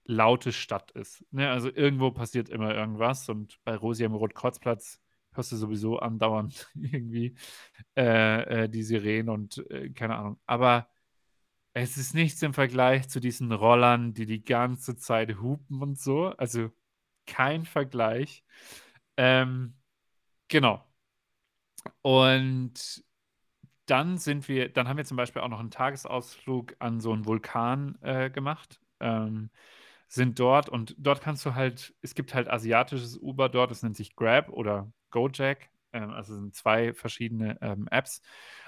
[0.04, 1.24] laute Stadt ist.
[1.30, 1.48] Ne?
[1.48, 5.00] Also irgendwo passiert immer irgendwas und bei Rosi am Rotkreuzplatz
[5.32, 7.36] hörst du sowieso andauernd irgendwie
[7.96, 10.40] äh, äh, die Sirenen und äh, keine Ahnung.
[10.46, 10.88] Aber
[11.80, 16.26] Es ist nichts im Vergleich zu diesen Rollern, die die ganze Zeit hupen und so.
[16.36, 16.70] Also
[17.26, 18.44] kein Vergleich.
[19.16, 19.74] Ähm,
[20.48, 20.84] genau.
[22.02, 23.04] Und
[23.86, 27.26] dann sind wir, dann haben wir zum Beispiel auch noch einen Tagesausflug an so einen
[27.26, 28.80] Vulkan äh, gemacht.
[29.00, 29.50] Ähm,
[30.08, 33.96] sind dort und dort kannst du halt, es gibt halt asiatisches Uber dort, das nennt
[33.96, 35.70] sich Grab oder Gojek.
[35.92, 38.20] Ähm, also sind zwei verschiedene ähm, Apps.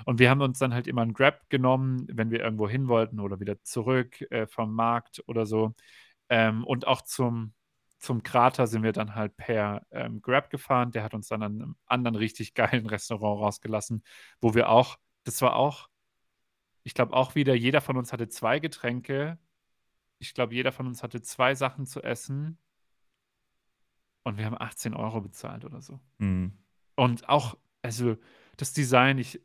[0.04, 3.20] Und wir haben uns dann halt immer ein Grab genommen, wenn wir irgendwo hin wollten
[3.20, 5.74] oder wieder zurück äh, vom Markt oder so.
[6.28, 7.54] Ähm, und auch zum,
[7.98, 10.92] zum Krater sind wir dann halt per ähm, Grab gefahren.
[10.92, 14.04] Der hat uns dann an einem anderen richtig geilen Restaurant rausgelassen,
[14.40, 15.88] wo wir auch, das war auch,
[16.82, 19.38] ich glaube auch wieder, jeder von uns hatte zwei Getränke.
[20.18, 22.58] Ich glaube, jeder von uns hatte zwei Sachen zu essen.
[24.22, 26.00] Und wir haben 18 Euro bezahlt oder so.
[26.18, 26.59] Mhm.
[27.00, 28.18] Und auch, also
[28.58, 29.40] das Design, ich,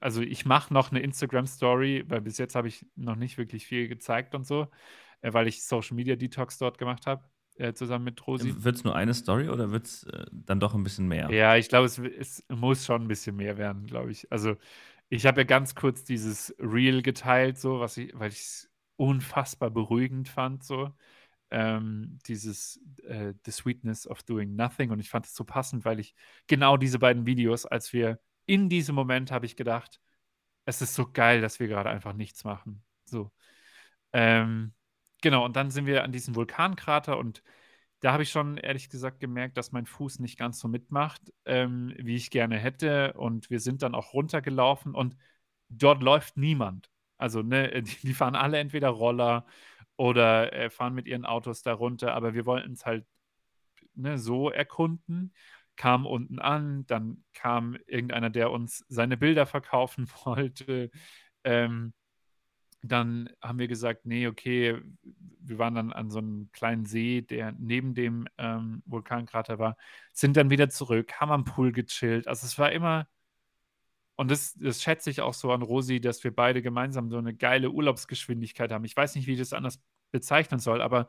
[0.00, 3.88] also ich mache noch eine Instagram-Story, weil bis jetzt habe ich noch nicht wirklich viel
[3.88, 4.68] gezeigt und so,
[5.20, 7.22] äh, weil ich Social Media Detox dort gemacht habe,
[7.56, 8.54] äh, zusammen mit Rosi.
[8.64, 11.30] Wird es nur eine Story oder wird es äh, dann doch ein bisschen mehr?
[11.30, 14.32] Ja, ich glaube, es, es muss schon ein bisschen mehr werden, glaube ich.
[14.32, 14.56] Also
[15.10, 19.70] ich habe ja ganz kurz dieses Reel geteilt, so, was ich, weil ich es unfassbar
[19.70, 20.90] beruhigend fand, so
[21.54, 24.90] ähm, dieses äh, The Sweetness of Doing Nothing.
[24.90, 26.14] Und ich fand es so passend, weil ich
[26.48, 30.00] genau diese beiden Videos, als wir in diesem Moment habe ich gedacht,
[30.64, 32.82] es ist so geil, dass wir gerade einfach nichts machen.
[33.04, 33.30] So.
[34.12, 34.74] Ähm,
[35.22, 37.42] genau, und dann sind wir an diesem Vulkankrater und
[38.00, 41.94] da habe ich schon ehrlich gesagt gemerkt, dass mein Fuß nicht ganz so mitmacht, ähm,
[41.98, 43.14] wie ich gerne hätte.
[43.14, 45.16] Und wir sind dann auch runtergelaufen und
[45.68, 46.90] dort läuft niemand.
[47.16, 49.46] Also, ne, die, die fahren alle entweder Roller
[49.96, 52.14] oder äh, fahren mit ihren Autos da runter.
[52.14, 53.06] Aber wir wollten es halt
[53.94, 55.32] ne, so erkunden.
[55.76, 60.90] Kam unten an, dann kam irgendeiner, der uns seine Bilder verkaufen wollte.
[61.44, 61.94] Ähm,
[62.82, 64.78] dann haben wir gesagt, nee, okay,
[65.40, 69.76] wir waren dann an so einem kleinen See, der neben dem ähm, Vulkankrater war,
[70.12, 72.28] sind dann wieder zurück, haben am Pool gechillt.
[72.28, 73.06] Also es war immer,
[74.16, 77.34] und das, das schätze ich auch so an Rosi, dass wir beide gemeinsam so eine
[77.34, 78.84] geile Urlaubsgeschwindigkeit haben.
[78.84, 79.80] Ich weiß nicht, wie ich das anders
[80.12, 81.08] bezeichnen soll, aber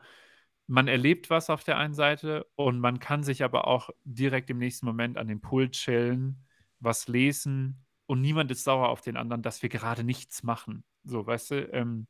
[0.66, 4.58] man erlebt was auf der einen Seite und man kann sich aber auch direkt im
[4.58, 6.44] nächsten Moment an den Pool chillen,
[6.80, 10.84] was lesen und niemand ist sauer auf den anderen, dass wir gerade nichts machen.
[11.04, 12.08] So, weißt du, ähm,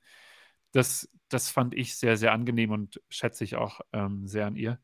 [0.72, 4.80] das, das fand ich sehr, sehr angenehm und schätze ich auch ähm, sehr an ihr.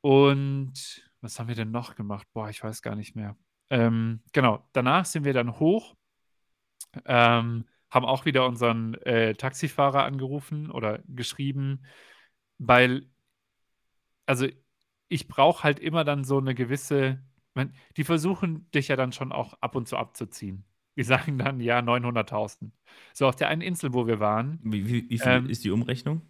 [0.00, 2.26] Und was haben wir denn noch gemacht?
[2.32, 3.36] Boah, ich weiß gar nicht mehr.
[3.70, 5.94] Ähm, genau, danach sind wir dann hoch,
[7.04, 11.84] ähm, haben auch wieder unseren äh, Taxifahrer angerufen oder geschrieben,
[12.58, 13.06] weil,
[14.26, 14.46] also
[15.08, 17.22] ich brauche halt immer dann so eine gewisse,
[17.54, 20.64] man, die versuchen dich ja dann schon auch ab und zu abzuziehen.
[20.96, 22.72] Die sagen dann, ja, 900.000.
[23.14, 24.58] So, auf der einen Insel, wo wir waren.
[24.62, 26.22] Wie, wie, wie viel ähm, ist die Umrechnung?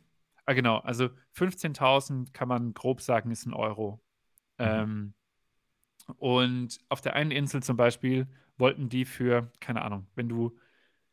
[0.44, 4.00] Ah, genau, also 15.000 kann man grob sagen, ist ein Euro.
[4.58, 4.64] Mhm.
[4.64, 5.14] Ähm,
[6.16, 10.56] und auf der einen Insel zum Beispiel wollten die für, keine Ahnung, wenn du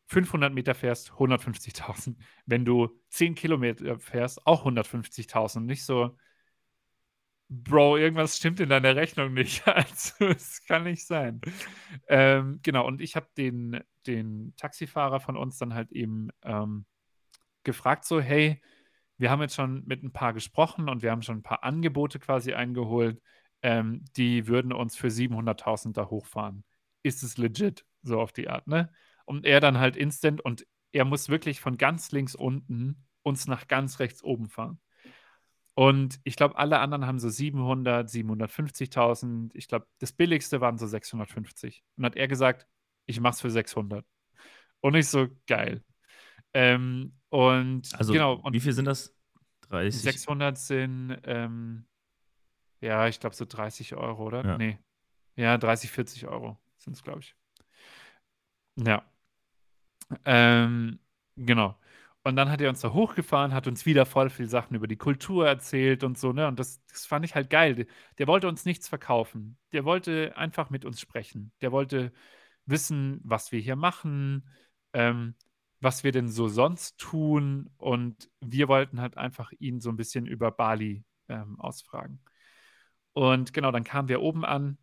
[0.08, 2.16] 500 Meter fährst, 150.000.
[2.46, 5.62] Wenn du 10 Kilometer fährst, auch 150.000.
[5.62, 6.16] Nicht so,
[7.48, 9.64] Bro, irgendwas stimmt in deiner Rechnung nicht.
[9.68, 11.42] Also, es kann nicht sein.
[12.08, 16.86] Ähm, genau, und ich habe den, den Taxifahrer von uns dann halt eben ähm,
[17.64, 18.62] gefragt, so, hey,
[19.18, 22.20] wir haben jetzt schon mit ein paar gesprochen und wir haben schon ein paar Angebote
[22.20, 23.22] quasi eingeholt
[23.66, 26.64] ähm, die würden uns für 700.000 da hochfahren.
[27.02, 27.84] Ist es legit?
[28.04, 28.92] So auf die Art, ne?
[29.26, 33.68] Und er dann halt instant und er muss wirklich von ganz links unten uns nach
[33.68, 34.80] ganz rechts oben fahren.
[35.74, 39.50] Und ich glaube, alle anderen haben so 700, 750.000.
[39.56, 41.84] Ich glaube, das billigste waren so 650.
[41.98, 42.68] Und hat er gesagt,
[43.08, 44.06] ich mach's für 600.
[44.80, 45.84] Und ich so, geil.
[46.54, 48.36] Ähm, und also, genau.
[48.36, 49.18] Und wie viel sind das?
[49.70, 50.04] 30?
[50.04, 51.88] 600 sind, ähm,
[52.82, 54.46] ja, ich glaube so 30 Euro, oder?
[54.46, 54.58] Ja.
[54.58, 54.80] Nee.
[55.36, 57.36] Ja, 30, 40 Euro sind es, glaube ich.
[58.78, 59.04] Ja.
[60.26, 61.00] Ähm,
[61.36, 61.76] genau.
[62.24, 64.98] Und dann hat er uns da hochgefahren, hat uns wieder voll viel Sachen über die
[64.98, 66.48] Kultur erzählt und so, ne?
[66.48, 67.86] Und das, das fand ich halt geil.
[68.18, 69.58] Der wollte uns nichts verkaufen.
[69.74, 71.52] Der wollte einfach mit uns sprechen.
[71.62, 72.12] Der wollte
[72.66, 74.50] wissen, was wir hier machen,
[74.94, 75.36] ähm,
[75.82, 77.70] was wir denn so sonst tun.
[77.78, 82.24] Und wir wollten halt einfach ihn so ein bisschen über Bali ähm, ausfragen.
[83.16, 84.78] Und genau, dann kamen wir oben an.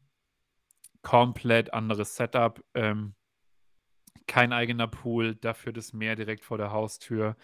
[1.03, 2.65] Komplett anderes Setup.
[2.75, 3.15] Ähm,
[4.27, 7.37] kein eigener Pool, dafür das Meer direkt vor der Haustür.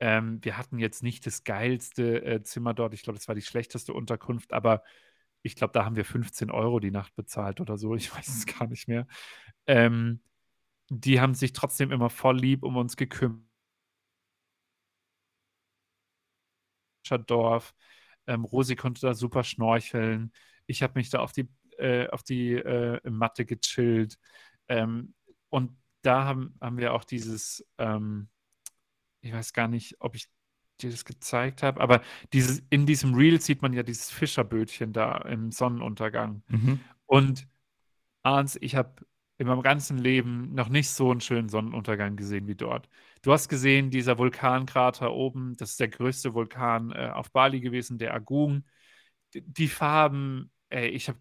[0.00, 2.92] Ähm, wir hatten jetzt nicht das geilste äh, Zimmer dort.
[2.92, 4.82] Ich glaube, das war die schlechteste Unterkunft, aber
[5.42, 7.94] ich glaube, da haben wir 15 Euro die Nacht bezahlt oder so.
[7.96, 9.06] Ich weiß es gar nicht mehr.
[9.66, 10.20] Ähm,
[10.90, 13.42] die haben sich trotzdem immer voll lieb um uns gekümmert.
[17.26, 17.74] Dorf.
[18.26, 20.32] Ähm, Rosi konnte da super schnorcheln.
[20.66, 21.48] Ich habe mich da auf die,
[21.78, 24.18] äh, auf die äh, Matte gechillt.
[24.68, 25.14] Ähm,
[25.50, 28.28] und da haben, haben wir auch dieses, ähm,
[29.20, 30.28] ich weiß gar nicht, ob ich
[30.80, 32.02] dir das gezeigt habe, aber
[32.32, 36.42] dieses, in diesem Reel sieht man ja dieses Fischerbötchen da im Sonnenuntergang.
[36.48, 36.80] Mhm.
[37.06, 37.46] Und
[38.22, 39.06] Arns, ich habe
[39.36, 42.88] in meinem ganzen Leben noch nicht so einen schönen Sonnenuntergang gesehen wie dort.
[43.22, 47.98] Du hast gesehen, dieser Vulkankrater oben, das ist der größte Vulkan äh, auf Bali gewesen,
[47.98, 48.64] der Agung.
[49.32, 51.18] Die, die Farben, ey, ich habe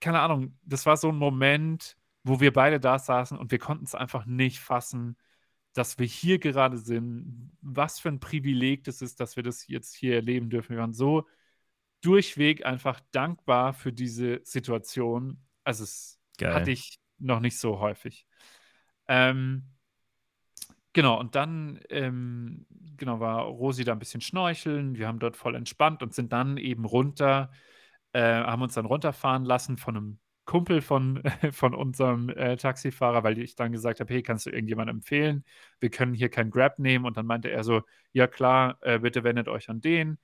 [0.00, 3.84] keine Ahnung, das war so ein Moment, wo wir beide da saßen und wir konnten
[3.84, 5.16] es einfach nicht fassen,
[5.72, 7.52] dass wir hier gerade sind.
[7.62, 10.70] Was für ein Privileg das ist, dass wir das jetzt hier erleben dürfen.
[10.70, 11.26] Wir waren so
[12.00, 15.42] durchweg einfach dankbar für diese Situation.
[15.64, 16.54] Also es Geil.
[16.54, 18.26] hatte ich noch nicht so häufig.
[19.08, 19.64] Ähm,
[20.92, 22.66] genau, und dann ähm,
[22.96, 24.96] genau, war Rosi da ein bisschen schnorcheln.
[24.96, 27.50] Wir haben dort voll entspannt und sind dann eben runter,
[28.12, 31.22] äh, haben uns dann runterfahren lassen von einem Kumpel von,
[31.52, 35.44] von unserem äh, Taxifahrer, weil ich dann gesagt habe, hey, kannst du irgendjemanden empfehlen?
[35.80, 37.04] Wir können hier kein Grab nehmen.
[37.04, 40.18] Und dann meinte er so, ja klar, äh, bitte wendet euch an den.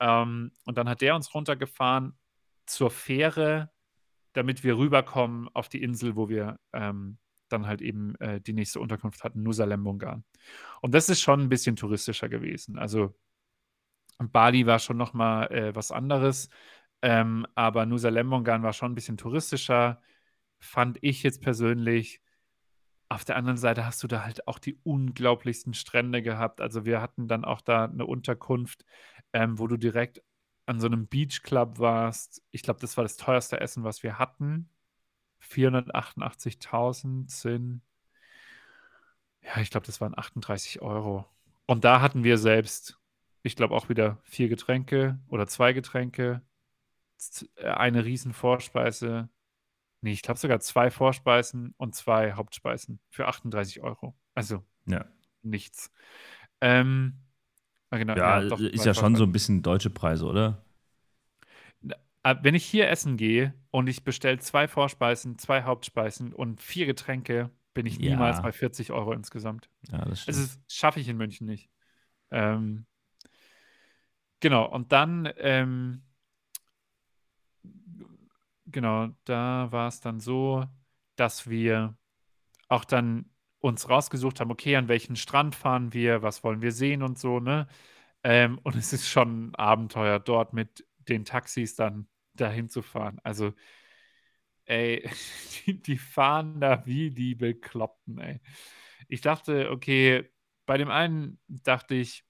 [0.00, 2.18] Ähm, und dann hat der uns runtergefahren
[2.66, 3.70] zur Fähre,
[4.32, 7.18] damit wir rüberkommen auf die Insel, wo wir ähm,
[7.48, 10.24] dann halt eben äh, die nächste Unterkunft hatten, Nusa Lembongan.
[10.80, 12.78] Und das ist schon ein bisschen touristischer gewesen.
[12.78, 13.14] Also
[14.18, 16.48] Bali war schon noch mal äh, was anderes.
[17.02, 20.02] Ähm, aber Nusa Lembongan war schon ein bisschen touristischer,
[20.58, 22.20] fand ich jetzt persönlich.
[23.08, 26.60] Auf der anderen Seite hast du da halt auch die unglaublichsten Strände gehabt.
[26.60, 28.84] Also wir hatten dann auch da eine Unterkunft,
[29.32, 30.22] ähm, wo du direkt
[30.70, 32.42] an so einem Beachclub warst.
[32.52, 34.70] Ich glaube, das war das teuerste Essen, was wir hatten.
[35.40, 37.82] 488.000 sind,
[39.42, 41.26] ja, ich glaube, das waren 38 Euro.
[41.66, 43.00] Und da hatten wir selbst,
[43.42, 46.40] ich glaube, auch wieder vier Getränke oder zwei Getränke,
[47.56, 49.28] äh, eine riesen Vorspeise.
[50.02, 54.16] Nee, ich glaube sogar zwei Vorspeisen und zwei Hauptspeisen für 38 Euro.
[54.34, 55.04] Also Ja.
[55.42, 55.90] nichts.
[56.60, 57.18] Ähm,
[57.90, 60.64] ah, genau, Ja, ja, doch, ist zwei ja schon so ein bisschen deutsche Preise, oder?
[62.22, 66.86] Äh, Wenn ich hier essen gehe und ich bestelle zwei Vorspeisen, zwei Hauptspeisen und vier
[66.86, 68.42] Getränke, bin ich niemals Ja.
[68.42, 69.68] bei 40 Euro insgesamt.
[69.90, 70.38] Ja, das stimmt.
[70.38, 71.70] das schaffe ich in München nicht.
[72.30, 72.86] Ähm,
[74.40, 76.02] genau, und dann, ähm,
[78.66, 80.66] genau, da war es dann so,
[81.16, 81.96] dass wir
[82.68, 83.26] auch dann
[83.60, 87.40] uns rausgesucht haben, okay, an welchen Strand fahren wir, was wollen wir sehen und so,
[87.40, 87.68] ne?
[88.24, 93.20] Ähm, und es ist schon ein Abenteuer, dort mit den Taxis dann dahin zu fahren.
[93.24, 93.54] Also,
[94.64, 95.08] ey,
[95.66, 98.40] die, die fahren da wie die Bekloppten, ey.
[99.08, 100.30] Ich dachte, okay,
[100.66, 102.24] bei dem einen dachte ich,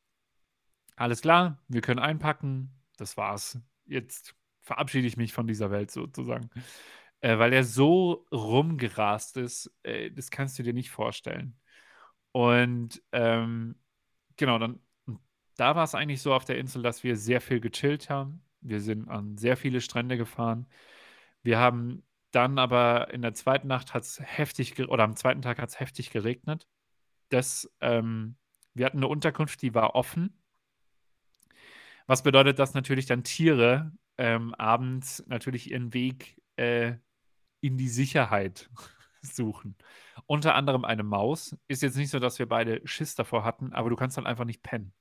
[0.97, 3.59] alles klar, wir können einpacken, das war's.
[3.87, 6.51] Jetzt verabschiede ich mich von dieser Welt sozusagen.
[7.21, 11.59] Äh, weil er so rumgerast ist, äh, das kannst du dir nicht vorstellen.
[12.33, 13.77] Und ähm,
[14.37, 14.81] genau, dann
[15.61, 18.43] da war es eigentlich so auf der Insel, dass wir sehr viel gechillt haben.
[18.63, 20.67] Wir sind an sehr viele Strände gefahren.
[21.43, 25.59] Wir haben dann aber in der zweiten Nacht hat es heftig oder am zweiten Tag
[25.59, 26.67] hat es heftig geregnet.
[27.29, 28.37] Das, ähm,
[28.73, 30.43] wir hatten eine Unterkunft, die war offen.
[32.07, 36.95] Was bedeutet, dass natürlich dann Tiere ähm, abends natürlich ihren Weg äh,
[37.61, 38.71] in die Sicherheit
[39.23, 39.77] suchen.
[40.27, 41.57] Unter anderem eine Maus.
[41.69, 44.45] Ist jetzt nicht so, dass wir beide Schiss davor hatten, aber du kannst dann einfach
[44.45, 44.93] nicht pennen.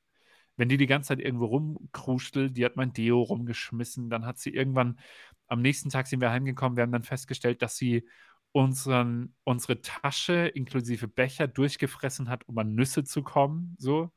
[0.58, 4.52] Wenn die die ganze Zeit irgendwo rumkruschelt, die hat mein Deo rumgeschmissen, dann hat sie
[4.54, 5.00] irgendwann,
[5.48, 8.08] am nächsten Tag sind wir heimgekommen, wir haben dann festgestellt, dass sie
[8.52, 13.76] unseren, unsere Tasche inklusive Becher durchgefressen hat, um an Nüsse zu kommen.
[13.80, 14.12] So.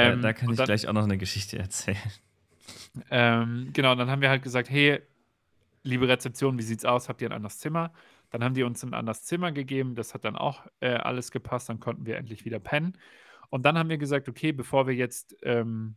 [0.00, 1.98] Ja, Ähm, da kann ich dann, gleich auch noch eine Geschichte erzählen.
[3.10, 5.00] ähm, genau, dann haben wir halt gesagt, hey,
[5.88, 7.08] liebe Rezeption, wie sieht's aus?
[7.08, 7.92] Habt ihr ein anderes Zimmer?
[8.30, 9.94] Dann haben die uns ein anderes Zimmer gegeben.
[9.94, 11.68] Das hat dann auch äh, alles gepasst.
[11.68, 12.96] Dann konnten wir endlich wieder pennen.
[13.50, 15.96] Und dann haben wir gesagt, okay, bevor wir jetzt, ähm,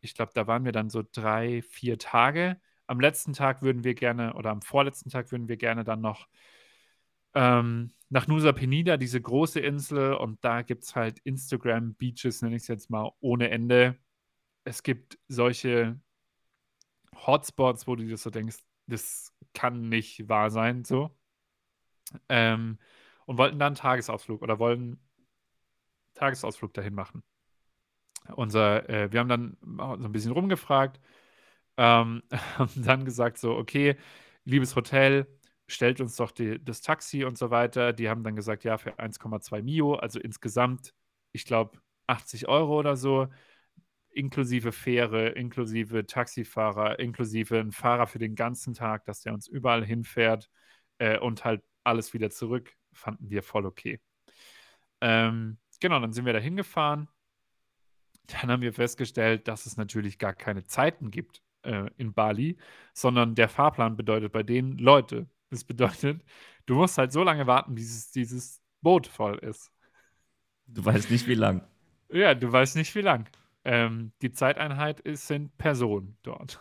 [0.00, 2.60] ich glaube, da waren wir dann so drei, vier Tage.
[2.86, 6.28] Am letzten Tag würden wir gerne, oder am vorletzten Tag würden wir gerne dann noch
[7.34, 10.14] ähm, nach Nusa Penida, diese große Insel.
[10.14, 13.96] Und da gibt es halt Instagram-Beaches, nenne ich es jetzt mal, ohne Ende.
[14.64, 16.00] Es gibt solche
[17.14, 21.16] Hotspots, wo du dir so denkst, das kann nicht wahr sein, so.
[22.28, 22.78] Ähm,
[23.26, 25.00] und wollten dann einen Tagesausflug oder wollen
[26.14, 27.22] Tagesausflug dahin machen.
[28.36, 29.56] Unser, äh, wir haben dann
[30.00, 31.00] so ein bisschen rumgefragt,
[31.76, 32.22] ähm,
[32.58, 33.96] haben dann gesagt so, okay,
[34.44, 35.26] liebes Hotel,
[35.68, 37.92] stellt uns doch die, das Taxi und so weiter.
[37.92, 40.94] Die haben dann gesagt, ja, für 1,2 Mio, also insgesamt,
[41.32, 43.28] ich glaube, 80 Euro oder so.
[44.14, 49.84] Inklusive Fähre, inklusive Taxifahrer, inklusive ein Fahrer für den ganzen Tag, dass der uns überall
[49.84, 50.50] hinfährt
[50.98, 54.00] äh, und halt alles wieder zurück, fanden wir voll okay.
[55.00, 57.08] Ähm, genau, dann sind wir da hingefahren.
[58.26, 62.56] Dann haben wir festgestellt, dass es natürlich gar keine Zeiten gibt äh, in Bali,
[62.94, 65.28] sondern der Fahrplan bedeutet bei denen Leute.
[65.50, 66.24] Das bedeutet,
[66.66, 69.70] du musst halt so lange warten, bis dieses Boot voll ist.
[70.66, 71.66] Du weißt nicht, wie lang.
[72.10, 73.28] Ja, du weißt nicht, wie lang.
[73.64, 76.60] Ähm, die Zeiteinheit ist, sind Personen dort.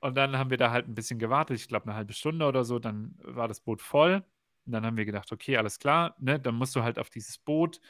[0.00, 2.64] Und dann haben wir da halt ein bisschen gewartet, ich glaube eine halbe Stunde oder
[2.64, 4.24] so, dann war das Boot voll.
[4.66, 7.38] Und dann haben wir gedacht, okay, alles klar, ne, dann musst du halt auf dieses
[7.38, 7.80] Boot.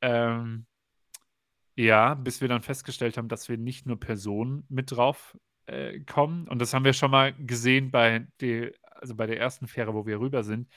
[0.00, 0.66] Ähm,
[1.76, 6.48] ja, bis wir dann festgestellt haben, dass wir nicht nur Personen mit drauf äh, kommen.
[6.48, 10.06] Und das haben wir schon mal gesehen bei, die, also bei der ersten Fähre, wo
[10.06, 10.68] wir rüber sind.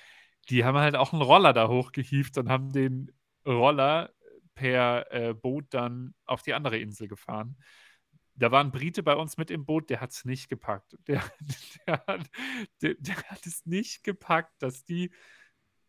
[0.49, 3.11] Die haben halt auch einen Roller da hochgehievt und haben den
[3.45, 4.11] Roller
[4.57, 7.57] per äh, Boot dann auf die andere Insel gefahren.
[8.33, 10.97] Da war ein Brite bei uns mit im Boot, der hat es nicht gepackt.
[11.07, 11.23] Der,
[11.87, 12.29] der, hat,
[12.81, 15.11] der, der, hat es nicht gepackt, dass die,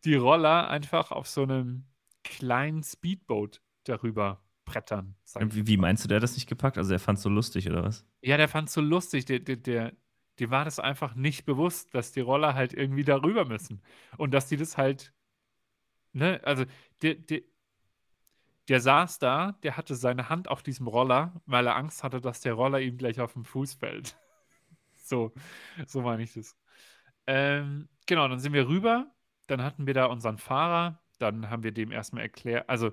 [0.05, 1.87] die Roller einfach auf so einem
[2.23, 5.15] kleinen Speedboat darüber brettern.
[5.39, 6.77] Wie, wie, meinst du, der hat das nicht gepackt?
[6.77, 8.05] Also er fand es so lustig, oder was?
[8.21, 9.25] Ja, der fand es so lustig.
[9.25, 9.93] Der, der, der,
[10.39, 13.81] dem war das einfach nicht bewusst, dass die Roller halt irgendwie darüber müssen.
[14.17, 15.11] Und dass die das halt,
[16.13, 16.65] ne, also
[17.01, 17.41] der, der,
[18.69, 22.41] der saß da, der hatte seine Hand auf diesem Roller, weil er Angst hatte, dass
[22.41, 24.17] der Roller ihm gleich auf den Fuß fällt.
[24.95, 25.33] so,
[25.87, 26.55] so meine ich das.
[27.27, 29.11] Ähm, genau, dann sind wir rüber,
[29.47, 32.91] dann hatten wir da unseren Fahrer, dann haben wir dem erstmal erklärt, also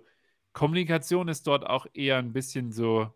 [0.53, 3.15] Kommunikation ist dort auch eher ein bisschen so,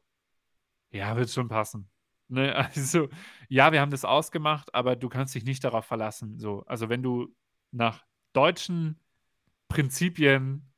[0.91, 1.91] ja, wird schon passen.
[2.29, 2.55] Ne?
[2.75, 3.09] Also,
[3.49, 6.39] ja, wir haben das ausgemacht, aber du kannst dich nicht darauf verlassen.
[6.39, 6.65] So.
[6.67, 7.35] Also, wenn du
[7.73, 8.05] nach
[8.35, 9.01] deutschen
[9.69, 10.70] Prinzipien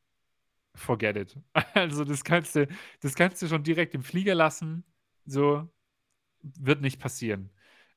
[0.75, 1.37] forget it.
[1.75, 2.69] Also, das kannst du,
[3.01, 4.85] das kannst du schon direkt im Flieger lassen.
[5.27, 5.69] So
[6.43, 7.51] wird nicht passieren.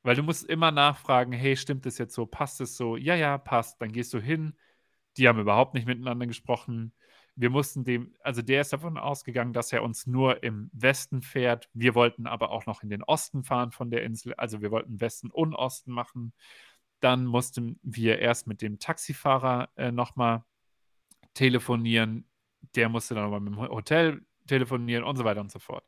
[0.03, 2.25] Weil du musst immer nachfragen, hey, stimmt das jetzt so?
[2.25, 2.95] Passt es so?
[2.97, 3.81] Ja, ja, passt.
[3.81, 4.55] Dann gehst du hin.
[5.17, 6.93] Die haben überhaupt nicht miteinander gesprochen
[7.35, 11.69] wir mussten dem, also der ist davon ausgegangen, dass er uns nur im Westen fährt.
[11.73, 14.33] Wir wollten aber auch noch in den Osten fahren von der Insel.
[14.35, 16.33] Also wir wollten Westen und Osten machen.
[17.01, 20.45] Dann mussten wir erst mit dem Taxifahrer äh, nochmal
[21.33, 22.25] telefonieren.
[22.75, 25.85] Der musste dann nochmal mit dem Hotel telefonieren und so weiter und so fort.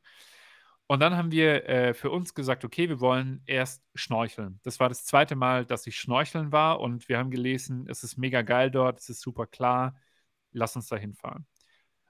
[0.87, 4.59] Und dann haben wir äh, für uns gesagt, okay, wir wollen erst schnorcheln.
[4.63, 8.17] Das war das zweite Mal, dass ich schnorcheln war und wir haben gelesen, es ist
[8.17, 9.95] mega geil dort, es ist super klar
[10.57, 11.45] lass uns da hinfahren.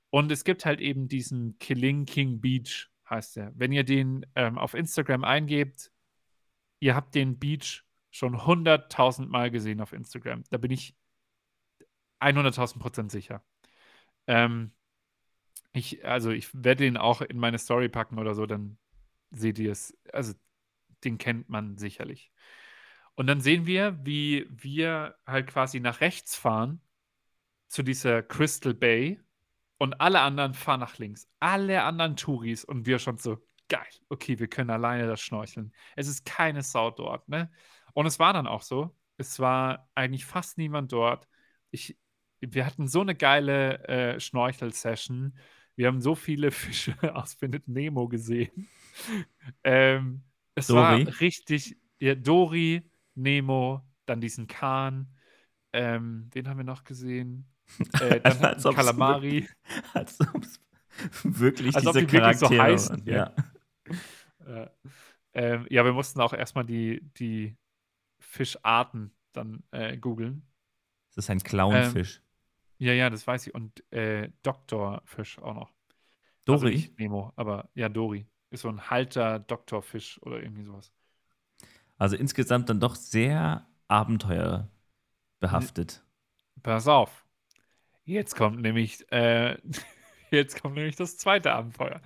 [0.10, 3.52] Und es gibt halt eben diesen Killing King Beach, heißt der.
[3.56, 5.92] Wenn ihr den ähm, auf Instagram eingebt,
[6.80, 10.44] ihr habt den Beach schon 100.000 Mal gesehen auf Instagram.
[10.50, 10.96] Da bin ich
[12.20, 13.44] 100.000 Prozent sicher.
[14.28, 14.72] Ähm,
[15.74, 18.78] ich, also ich werde den auch in meine Story packen oder so, dann
[19.32, 19.98] seht ihr es.
[20.14, 20.34] Also
[21.04, 22.32] den kennt man sicherlich.
[23.16, 26.82] Und dann sehen wir, wie wir halt quasi nach rechts fahren
[27.68, 29.20] zu dieser Crystal Bay
[29.78, 31.28] und alle anderen fahren nach links.
[31.40, 33.38] Alle anderen Touris und wir schon so,
[33.70, 35.74] geil, okay, wir können alleine das schnorcheln.
[35.96, 37.52] Es ist keine Sau dort, ne?
[37.94, 38.96] Und es war dann auch so.
[39.18, 41.28] Es war eigentlich fast niemand dort.
[41.72, 41.98] Ich,
[42.42, 45.38] wir hatten so eine geile äh, Schnorchel-Session.
[45.76, 48.68] Wir haben so viele Fische aus Findet Nemo gesehen.
[49.64, 50.24] ähm,
[50.56, 51.06] es Dory.
[51.06, 55.14] war richtig, ja, Dory, Nemo, dann diesen Kahn.
[55.74, 57.48] Ähm, wen haben wir noch gesehen?
[58.00, 59.46] Äh, dann als Kalamari.
[59.94, 60.62] Als ob es
[61.24, 63.04] wirklich als diese ob die Charaktere so heißen.
[63.06, 63.34] Ja.
[64.48, 64.72] ja.
[65.34, 67.56] Ähm, ja, wir mussten auch erstmal die, die
[68.20, 70.48] Fischarten dann äh, googeln.
[71.14, 72.18] Das ist ein Clownfisch.
[72.18, 72.27] Ähm,
[72.78, 73.54] ja, ja, das weiß ich.
[73.54, 75.72] Und äh, Doktorfisch auch noch.
[76.46, 76.76] Dori?
[76.76, 78.28] Also Nemo, aber ja, Dori.
[78.50, 80.94] Ist so ein Halter Doktorfisch oder irgendwie sowas.
[81.98, 86.04] Also insgesamt dann doch sehr abenteuerbehaftet.
[86.64, 87.26] Pass auf.
[88.06, 89.58] Jetzt kommt nämlich, äh,
[90.32, 92.02] jetzt kommt nämlich das zweite Abenteuer.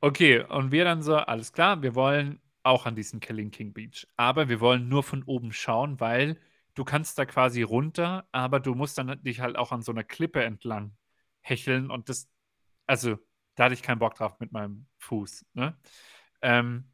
[0.00, 4.06] Okay, und wir dann so, alles klar, wir wollen auch an diesen Killing King Beach.
[4.16, 6.38] Aber wir wollen nur von oben schauen, weil
[6.78, 10.04] du kannst da quasi runter, aber du musst dann dich halt auch an so einer
[10.04, 10.96] Klippe entlang
[11.40, 12.30] hecheln und das,
[12.86, 13.18] also
[13.56, 15.44] da hatte ich keinen Bock drauf mit meinem Fuß.
[15.54, 15.76] Ne?
[16.40, 16.84] Ähm,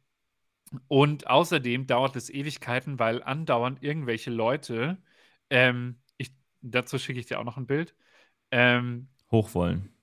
[0.87, 4.97] und außerdem dauert es Ewigkeiten, weil andauernd irgendwelche Leute,
[5.51, 7.95] ähm, ich, dazu schicke ich dir auch noch ein Bild,
[8.49, 9.93] ähm, Hoch wollen.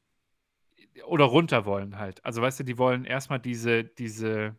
[1.06, 2.24] Oder runter wollen halt.
[2.24, 4.54] Also weißt du, die wollen erstmal diese, diese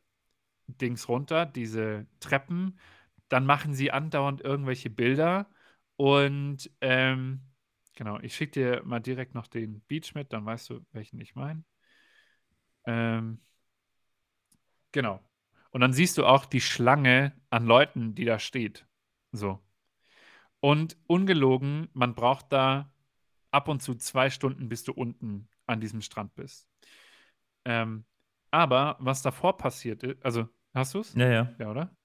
[0.68, 2.78] Dings runter, diese Treppen.
[3.34, 5.50] Dann machen sie andauernd irgendwelche Bilder.
[5.96, 7.42] Und ähm,
[7.96, 11.36] genau, ich schicke dir mal direkt noch den Beach mit, dann weißt du, welchen ich
[11.36, 11.64] meine.
[12.86, 13.40] Ähm,
[14.94, 15.20] Genau.
[15.72, 18.86] Und dann siehst du auch die Schlange an Leuten, die da steht.
[19.32, 19.60] So.
[20.60, 22.92] Und ungelogen, man braucht da
[23.52, 26.68] ab und zu zwei Stunden, bis du unten an diesem Strand bist.
[27.66, 28.06] Ähm,
[28.52, 31.14] aber was davor passiert ist, also hast du es?
[31.16, 31.56] Ja, ja.
[31.60, 31.96] Ja, oder?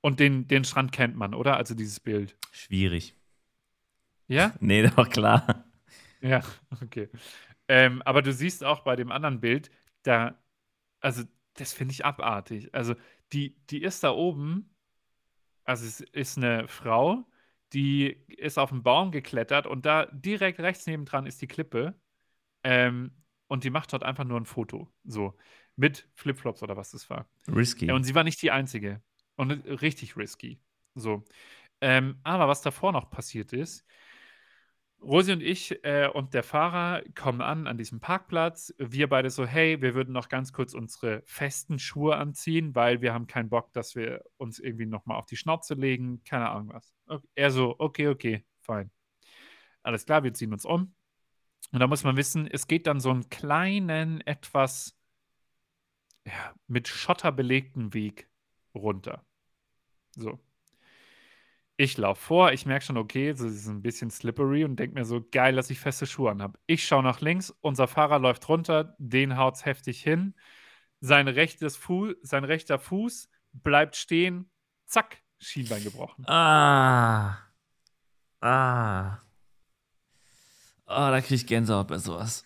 [0.00, 1.56] Und den, den Strand kennt man, oder?
[1.56, 2.36] Also dieses Bild.
[2.52, 3.14] Schwierig.
[4.28, 4.54] Ja?
[4.60, 5.64] Nee, doch klar.
[6.20, 6.42] Ja,
[6.82, 7.08] okay.
[7.68, 9.70] Ähm, aber du siehst auch bei dem anderen Bild,
[10.02, 10.38] da,
[11.00, 11.24] also
[11.54, 12.74] das finde ich abartig.
[12.74, 12.94] Also
[13.32, 14.74] die, die ist da oben,
[15.64, 17.26] also es ist eine Frau,
[17.72, 21.94] die ist auf den Baum geklettert und da direkt rechts nebendran ist die Klippe.
[22.64, 23.12] Ähm,
[23.48, 24.92] und die macht dort einfach nur ein Foto.
[25.04, 25.36] So.
[25.76, 27.28] Mit Flipflops oder was das war.
[27.46, 27.86] Risky.
[27.86, 29.02] Ja, und sie war nicht die Einzige.
[29.38, 30.60] Und richtig risky.
[30.94, 31.24] So.
[31.80, 33.86] Ähm, aber was davor noch passiert ist,
[35.00, 38.74] Rosi und ich äh, und der Fahrer kommen an an diesem Parkplatz.
[38.78, 43.14] Wir beide so, hey, wir würden noch ganz kurz unsere festen Schuhe anziehen, weil wir
[43.14, 46.24] haben keinen Bock, dass wir uns irgendwie nochmal auf die Schnauze legen.
[46.24, 46.92] Keine Ahnung was.
[47.06, 47.28] Okay.
[47.36, 48.90] Er so, okay, okay, fein.
[49.84, 50.94] Alles klar, wir ziehen uns um.
[51.72, 54.98] Und da muss man wissen, es geht dann so einen kleinen, etwas
[56.26, 58.28] ja, mit Schotter belegten Weg
[58.74, 59.24] runter.
[60.18, 60.38] So.
[61.76, 65.04] Ich laufe vor, ich merke schon, okay, es ist ein bisschen slippery und denke mir
[65.04, 66.58] so, geil, dass ich feste Schuhe anhabe.
[66.66, 70.34] Ich schaue nach links, unser Fahrer läuft runter, den haut es heftig hin.
[71.00, 74.50] Sein, rechtes Fu sein rechter Fuß bleibt stehen,
[74.86, 76.28] zack, Schienbein gebrochen.
[76.28, 77.38] Ah.
[78.40, 79.18] Ah.
[80.86, 82.44] Oh, da kriege ich Gänsehaut bei sowas.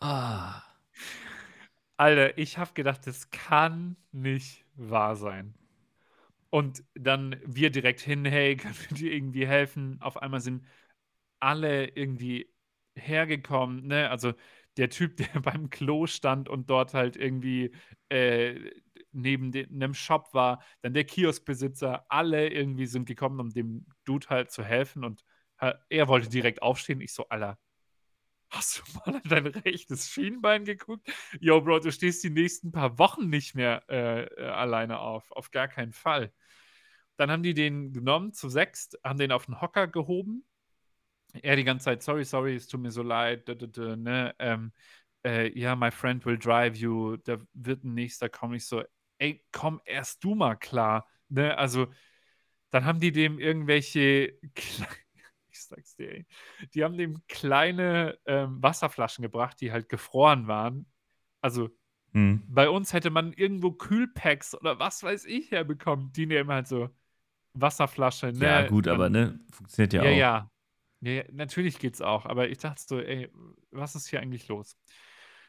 [0.00, 0.62] Ah.
[1.96, 5.54] Alter, ich habe gedacht, das kann nicht wahr sein.
[6.54, 10.00] Und dann wir direkt hin, hey, können wir dir irgendwie helfen?
[10.00, 10.64] Auf einmal sind
[11.40, 12.48] alle irgendwie
[12.94, 14.08] hergekommen, ne?
[14.08, 14.34] Also
[14.76, 17.72] der Typ, der beim Klo stand und dort halt irgendwie
[18.08, 18.70] äh,
[19.10, 24.52] neben einem Shop war, dann der Kioskbesitzer, alle irgendwie sind gekommen, um dem Dude halt
[24.52, 25.24] zu helfen und
[25.88, 27.00] er wollte direkt aufstehen.
[27.00, 27.58] Ich so, Alter,
[28.50, 31.08] hast du mal an dein rechtes Schienbein geguckt?
[31.40, 35.32] Yo, Bro, du stehst die nächsten paar Wochen nicht mehr äh, äh alleine auf.
[35.32, 36.32] Auf gar keinen Fall.
[37.16, 40.44] Dann haben die den genommen zu sechst, haben den auf den Hocker gehoben.
[41.42, 44.34] Er die ganze Zeit, sorry, sorry, es tut mir so leid, da, da, da, ne?
[44.38, 44.72] Ähm,
[45.24, 48.54] äh, ja, my friend will drive you, da wird ein nächster kommen.
[48.54, 48.82] Ich so,
[49.18, 51.56] ey, komm erst du mal klar, ne?
[51.56, 51.88] Also,
[52.70, 54.38] dann haben die dem irgendwelche,
[55.48, 56.26] ich sag's dir, ey,
[56.74, 60.86] die haben dem kleine ähm, Wasserflaschen gebracht, die halt gefroren waren.
[61.40, 61.70] Also,
[62.12, 62.42] hm.
[62.48, 66.12] bei uns hätte man irgendwo Kühlpacks oder was weiß ich herbekommen.
[66.12, 66.90] Die nehmen halt so,
[67.54, 68.44] Wasserflasche, ne?
[68.44, 70.16] Ja, gut, aber ne, funktioniert ja, ja auch.
[71.00, 71.24] Ja, ja.
[71.32, 72.26] natürlich geht's auch.
[72.26, 73.30] Aber ich dachte so, ey,
[73.70, 74.76] was ist hier eigentlich los?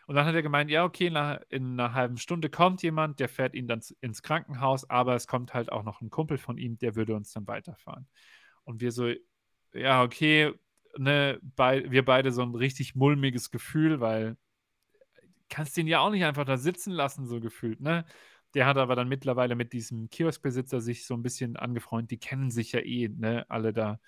[0.07, 3.27] Und dann hat er gemeint, ja, okay, nach, in einer halben Stunde kommt jemand, der
[3.27, 6.77] fährt ihn dann ins Krankenhaus, aber es kommt halt auch noch ein Kumpel von ihm,
[6.77, 8.07] der würde uns dann weiterfahren.
[8.65, 9.11] Und wir so,
[9.73, 10.53] ja, okay,
[10.97, 14.37] ne, bei, wir beide so ein richtig mulmiges Gefühl, weil
[15.49, 18.05] kannst den ja auch nicht einfach da sitzen lassen, so gefühlt, ne?
[18.55, 22.11] Der hat aber dann mittlerweile mit diesem Kioskbesitzer sich so ein bisschen angefreundet.
[22.11, 23.99] Die kennen sich ja eh, ne, alle da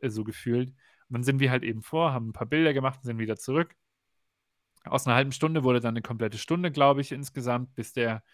[0.00, 0.70] äh, so gefühlt.
[0.70, 0.76] Und
[1.14, 3.74] dann sind wir halt eben vor, haben ein paar Bilder gemacht und sind wieder zurück.
[4.84, 8.24] Aus einer halben Stunde wurde dann eine komplette Stunde, glaube ich, insgesamt, bis der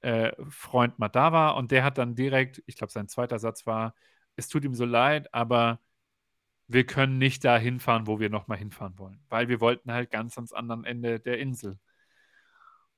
[0.00, 1.56] äh, Freund mal da war.
[1.56, 3.94] Und der hat dann direkt, ich glaube, sein zweiter Satz war,
[4.36, 5.80] es tut ihm so leid, aber
[6.68, 9.20] wir können nicht da hinfahren, wo wir nochmal hinfahren wollen.
[9.28, 11.78] Weil wir wollten halt ganz ans anderen Ende der Insel.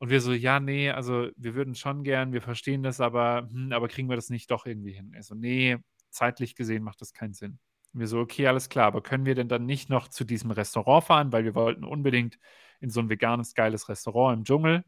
[0.01, 3.71] Und wir so, ja, nee, also wir würden schon gern, wir verstehen das, aber, hm,
[3.73, 5.13] aber kriegen wir das nicht doch irgendwie hin?
[5.13, 5.77] Er so, nee,
[6.09, 7.59] zeitlich gesehen macht das keinen Sinn.
[7.93, 10.53] Und wir so, okay, alles klar, aber können wir denn dann nicht noch zu diesem
[10.53, 12.39] Restaurant fahren, weil wir wollten unbedingt
[12.81, 14.85] in so ein veganes, geiles Restaurant im Dschungel.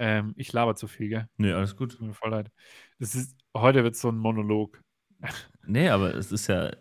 [0.00, 1.28] Ähm, ich laber zu viel, gell?
[1.36, 1.92] Nee, alles gut.
[1.92, 2.50] Tut mir voll leid.
[2.98, 4.82] Das ist, heute wird es so ein Monolog.
[5.66, 6.72] Nee, aber es ist ja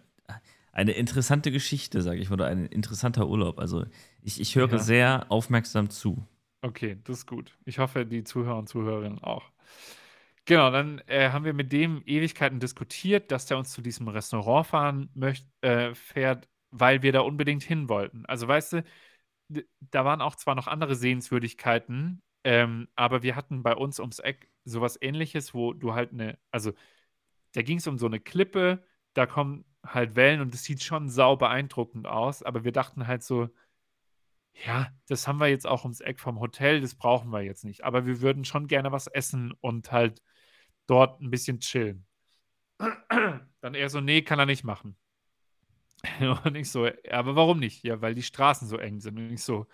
[0.71, 3.59] eine interessante Geschichte, sage ich, oder ein interessanter Urlaub.
[3.59, 3.85] Also
[4.21, 4.79] ich, ich höre ja.
[4.79, 6.25] sehr aufmerksam zu.
[6.61, 7.57] Okay, das ist gut.
[7.65, 9.51] Ich hoffe, die Zuhörer und Zuhörerinnen auch.
[10.45, 14.67] Genau, dann äh, haben wir mit dem Ewigkeiten diskutiert, dass der uns zu diesem Restaurant
[14.67, 18.25] fahren möcht, äh, fährt, weil wir da unbedingt hin wollten.
[18.25, 18.83] Also weißt du,
[19.91, 24.49] da waren auch zwar noch andere Sehenswürdigkeiten, ähm, aber wir hatten bei uns ums Eck
[24.65, 26.73] sowas ähnliches, wo du halt eine, also
[27.53, 28.83] da ging es um so eine Klippe,
[29.13, 33.23] da kommen halt Wellen und es sieht schon sau beeindruckend aus, aber wir dachten halt
[33.23, 33.49] so,
[34.65, 37.83] ja, das haben wir jetzt auch ums Eck vom Hotel, das brauchen wir jetzt nicht.
[37.83, 40.21] Aber wir würden schon gerne was essen und halt
[40.87, 42.07] dort ein bisschen chillen.
[43.61, 44.97] Dann er so, nee, kann er nicht machen.
[46.45, 47.83] Und ich so, aber warum nicht?
[47.83, 49.17] Ja, weil die Straßen so eng sind.
[49.17, 49.65] Und ich so,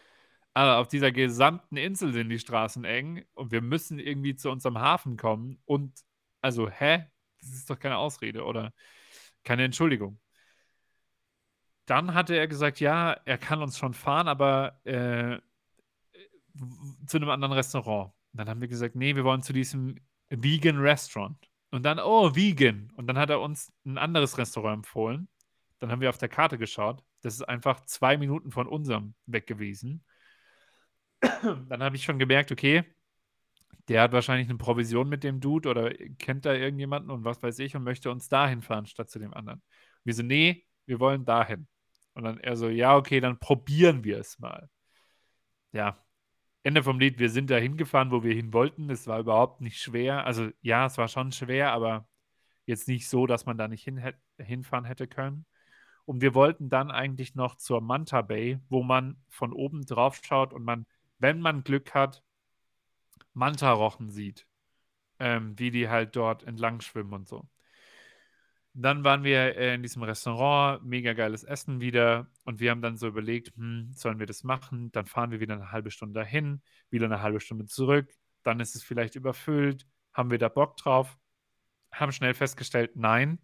[0.54, 4.80] Also auf dieser gesamten Insel sind die Straßen eng und wir müssen irgendwie zu unserem
[4.80, 5.62] Hafen kommen.
[5.66, 5.94] Und
[6.42, 7.06] also, hä?
[7.42, 8.74] Das ist doch keine Ausrede oder
[9.46, 10.20] keine Entschuldigung.
[11.86, 15.40] Dann hatte er gesagt, ja, er kann uns schon fahren, aber äh,
[17.08, 18.14] zu einem anderen Restaurant.
[18.34, 19.96] dann haben wir gesagt, nee, wir wollen zu diesem
[20.30, 21.38] Vegan Restaurant.
[21.72, 22.92] Und dann, oh, Vegan.
[22.96, 25.28] Und dann hat er uns ein anderes Restaurant empfohlen.
[25.80, 27.04] Dann haben wir auf der Karte geschaut.
[27.22, 30.04] Das ist einfach zwei Minuten von unserem weg gewesen.
[31.22, 32.84] Dann habe ich schon gemerkt, okay,
[33.88, 37.60] der hat wahrscheinlich eine Provision mit dem Dude oder kennt da irgendjemanden und was weiß
[37.60, 39.62] ich und möchte uns dahin fahren statt zu dem anderen.
[40.04, 41.68] Wir so, nee, wir wollen dahin.
[42.14, 44.70] Und dann er so, ja, okay, dann probieren wir es mal.
[45.72, 46.04] Ja,
[46.64, 48.90] Ende vom Lied, wir sind da hingefahren, wo wir hin wollten.
[48.90, 50.26] Es war überhaupt nicht schwer.
[50.26, 52.08] Also ja, es war schon schwer, aber
[52.66, 54.02] jetzt nicht so, dass man da nicht hin,
[54.40, 55.46] hinfahren hätte können.
[56.06, 60.54] Und wir wollten dann eigentlich noch zur Manta Bay, wo man von oben drauf schaut
[60.54, 60.86] und man,
[61.20, 62.24] wenn man Glück hat,
[63.34, 64.48] Manta-Rochen sieht,
[65.20, 67.48] ähm, wie die halt dort entlang schwimmen und so.
[68.76, 72.28] Dann waren wir in diesem Restaurant, mega geiles Essen wieder.
[72.44, 74.92] Und wir haben dann so überlegt, hm, sollen wir das machen?
[74.92, 78.12] Dann fahren wir wieder eine halbe Stunde dahin, wieder eine halbe Stunde zurück.
[78.44, 79.86] Dann ist es vielleicht überfüllt.
[80.14, 81.18] Haben wir da Bock drauf?
[81.92, 83.40] Haben schnell festgestellt, nein.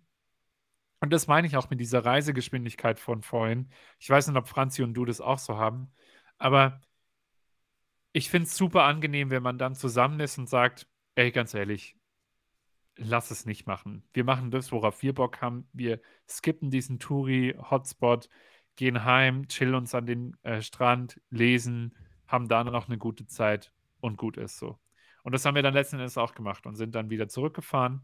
[1.01, 3.69] Und das meine ich auch mit dieser Reisegeschwindigkeit von vorhin.
[3.99, 5.91] Ich weiß nicht, ob Franzi und du das auch so haben.
[6.37, 6.81] Aber
[8.13, 11.95] ich finde es super angenehm, wenn man dann zusammen ist und sagt, ey, ganz ehrlich,
[12.99, 14.03] lass es nicht machen.
[14.13, 15.67] Wir machen das, worauf wir Bock haben.
[15.73, 18.29] Wir skippen diesen Touri-Hotspot,
[18.75, 21.95] gehen heim, chillen uns an den äh, Strand, lesen,
[22.27, 24.79] haben da noch eine gute Zeit und gut ist so.
[25.23, 28.01] Und das haben wir dann letzten Endes auch gemacht und sind dann wieder zurückgefahren,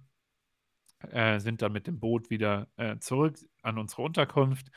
[1.11, 4.69] äh, sind dann mit dem Boot wieder äh, zurück an unsere Unterkunft.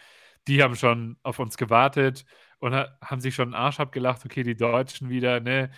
[0.46, 2.24] Die haben schon auf uns gewartet
[2.58, 4.24] und haben sich schon einen Arsch abgelacht.
[4.24, 5.70] Okay, die Deutschen wieder, ne?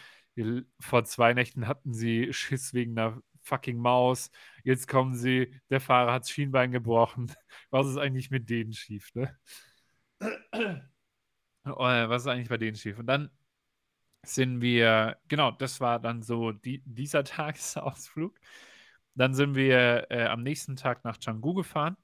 [0.78, 4.30] Vor zwei Nächten hatten sie Schiss wegen einer fucking Maus.
[4.64, 7.32] Jetzt kommen sie, der Fahrer hat das Schienbein gebrochen.
[7.70, 9.36] Was ist eigentlich mit denen schief, ne?
[11.64, 12.98] Oh, was ist eigentlich bei denen schief?
[12.98, 13.30] Und dann
[14.24, 18.38] sind wir, genau, das war dann so die, dieser Tagesausflug.
[19.14, 21.96] Dann sind wir äh, am nächsten Tag nach Canggu gefahren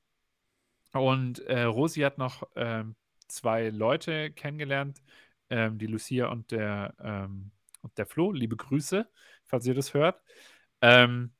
[0.92, 2.84] und äh, Rosi hat noch äh,
[3.28, 5.02] zwei Leute kennengelernt,
[5.50, 8.32] ähm, die Lucia und der, ähm, und der Flo.
[8.32, 9.08] Liebe Grüße,
[9.44, 10.22] falls ihr das hört.
[10.80, 11.32] Ähm,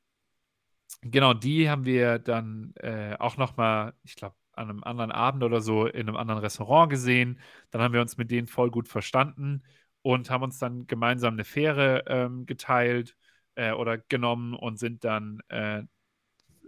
[1.01, 5.61] genau, die haben wir dann äh, auch nochmal, ich glaube, an einem anderen Abend oder
[5.61, 7.39] so in einem anderen Restaurant gesehen.
[7.69, 9.63] Dann haben wir uns mit denen voll gut verstanden
[10.01, 13.15] und haben uns dann gemeinsam eine Fähre ähm, geteilt
[13.55, 15.83] äh, oder genommen und sind dann äh,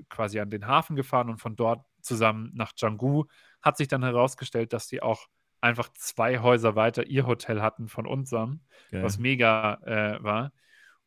[0.07, 3.26] quasi an den Hafen gefahren und von dort zusammen nach Canggu.
[3.61, 5.28] Hat sich dann herausgestellt, dass die auch
[5.61, 8.61] einfach zwei Häuser weiter ihr Hotel hatten von unserem,
[8.91, 9.03] Geil.
[9.03, 10.51] was mega äh, war.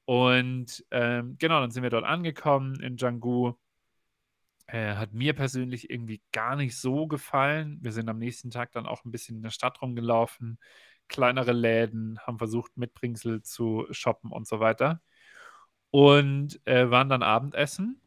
[0.04, 3.58] Und ähm, genau, dann sind wir dort angekommen in Django.
[4.66, 7.78] Äh, hat mir persönlich irgendwie gar nicht so gefallen.
[7.82, 10.58] Wir sind am nächsten Tag dann auch ein bisschen in der Stadt rumgelaufen,
[11.08, 15.00] kleinere Läden, haben versucht, Mitbringsel zu shoppen und so weiter.
[15.90, 18.00] Und äh, waren dann Abendessen.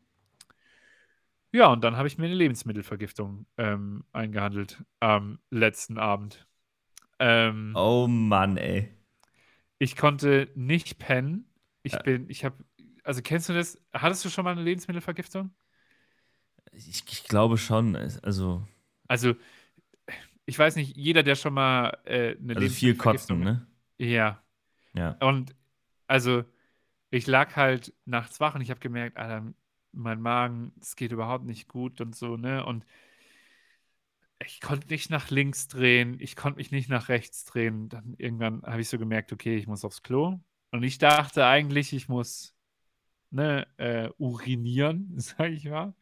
[1.52, 6.46] Ja, und dann habe ich mir eine Lebensmittelvergiftung ähm, eingehandelt am letzten Abend.
[7.20, 8.92] Ähm, oh Mann, ey.
[9.78, 11.50] Ich konnte nicht pennen.
[11.86, 12.02] Ich ja.
[12.02, 12.58] bin, ich habe,
[13.04, 13.80] also kennst du das?
[13.94, 15.54] Hattest du schon mal eine Lebensmittelvergiftung?
[16.72, 17.96] Ich, ich glaube schon.
[17.96, 18.68] Also.
[19.08, 19.36] Also,
[20.48, 23.68] ich weiß nicht, jeder, der schon mal äh, eine also viel kotzen, ne?
[24.00, 24.42] Ja.
[24.94, 25.12] Ja.
[25.20, 25.56] Und
[26.08, 26.44] also,
[27.12, 29.54] ich lag halt nachts wach und ich habe gemerkt, Alter,
[29.92, 32.66] mein Magen, es geht überhaupt nicht gut und so, ne?
[32.66, 32.84] Und
[34.44, 37.90] ich konnte nicht nach links drehen, ich konnte mich nicht nach rechts drehen.
[37.90, 40.40] Dann irgendwann habe ich so gemerkt, okay, ich muss aufs Klo.
[40.72, 42.56] Und ich dachte eigentlich, ich muss
[43.32, 45.94] ne, äh, urinieren, sag ich mal.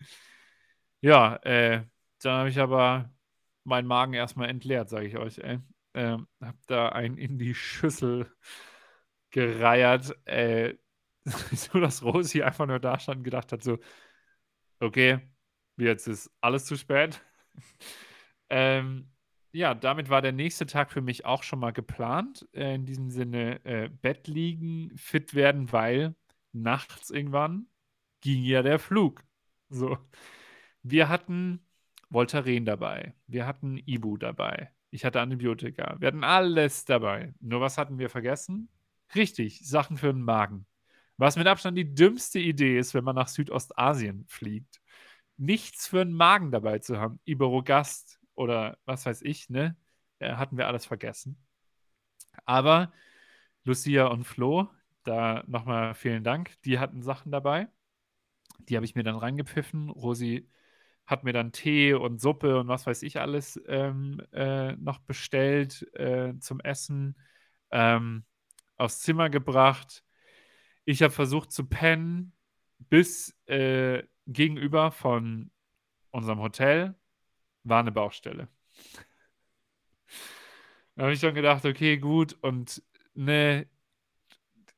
[1.02, 1.86] Ja, äh,
[2.22, 3.14] dann habe ich aber
[3.66, 5.38] meinen Magen erstmal entleert, sage ich euch.
[5.40, 5.60] Ey.
[5.96, 8.32] Ähm, hab da einen in die Schüssel
[9.32, 10.76] gereiert, äh,
[11.26, 13.80] so dass Rosi einfach nur da stand und gedacht hat, so,
[14.80, 15.20] okay,
[15.78, 17.22] jetzt ist alles zu spät.
[18.50, 19.13] ähm,
[19.54, 22.48] ja, damit war der nächste Tag für mich auch schon mal geplant.
[22.54, 26.16] Äh, in diesem Sinne äh, Bett liegen, fit werden, weil
[26.54, 27.68] nachts irgendwann
[28.22, 29.24] ging ja der Flug.
[29.70, 29.98] So.
[30.84, 31.66] Wir hatten
[32.10, 33.16] Voltaren dabei.
[33.28, 34.72] Wir hatten Ibu dabei.
[34.92, 35.98] Ich hatte Antibiotika.
[36.00, 37.34] Wir hatten alles dabei.
[37.40, 38.70] Nur was hatten wir vergessen?
[39.16, 40.66] Richtig, Sachen für den Magen.
[41.18, 44.82] Was mit Abstand die dümmste Idee ist, wenn man nach Südostasien fliegt.
[45.38, 47.20] Nichts für den Magen dabei zu haben.
[47.26, 49.76] Iberogast oder was weiß ich, ne?
[50.20, 51.38] Äh, hatten wir alles vergessen.
[52.46, 52.92] Aber
[53.64, 54.70] Lucia und Flo,
[55.04, 56.62] da nochmal vielen Dank.
[56.64, 57.68] Die hatten Sachen dabei.
[58.60, 59.90] Die habe ich mir dann reingepfiffen.
[59.90, 60.50] Rosi
[61.06, 65.86] hat mir dann Tee und Suppe und was weiß ich alles ähm, äh, noch bestellt
[65.96, 67.18] äh, zum Essen,
[67.72, 68.24] ähm,
[68.78, 70.04] aufs Zimmer gebracht.
[70.86, 72.34] Ich habe versucht zu pennen
[72.80, 75.52] bis äh, gegenüber von
[76.12, 76.96] unserem Hotel
[77.64, 78.48] war eine Baustelle.
[80.96, 82.82] Da habe ich dann gedacht, okay, gut, und
[83.16, 83.68] ne,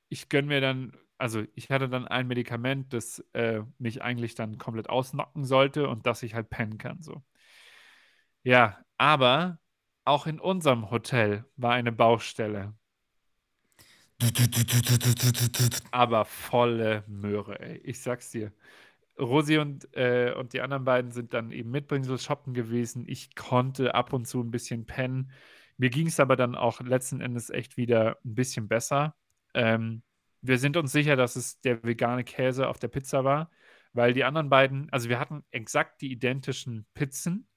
[0.10, 4.58] ich gönne mir dann, also ich hatte dann ein Medikament, das äh, mich eigentlich dann
[4.58, 7.24] komplett ausnocken sollte und dass ich halt pennen kann, so.
[8.44, 9.60] Ja, aber
[10.06, 12.74] auch in unserem Hotel war eine Baustelle.
[15.92, 17.78] Aber volle Möhre, ey.
[17.84, 18.52] Ich sag's dir.
[19.20, 23.06] Rosi und, äh, und die anderen beiden sind dann eben Mitbringsel shoppen gewesen.
[23.08, 25.32] Ich konnte ab und zu ein bisschen pennen.
[25.78, 29.16] Mir ging es aber dann auch letzten Endes echt wieder ein bisschen besser.
[29.54, 30.04] Ähm,
[30.42, 33.50] wir sind uns sicher, dass es der vegane Käse auf der Pizza war,
[33.94, 37.48] weil die anderen beiden, also wir hatten exakt die identischen Pizzen,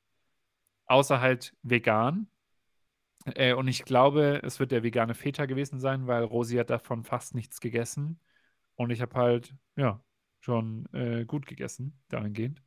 [0.86, 2.30] außer halt vegan.
[3.34, 7.04] Äh, und ich glaube, es wird der vegane Feta gewesen sein, weil Rosi hat davon
[7.04, 8.20] fast nichts gegessen.
[8.76, 10.02] Und ich habe halt, ja,
[10.41, 12.62] schon äh, gut gegessen, dahingehend.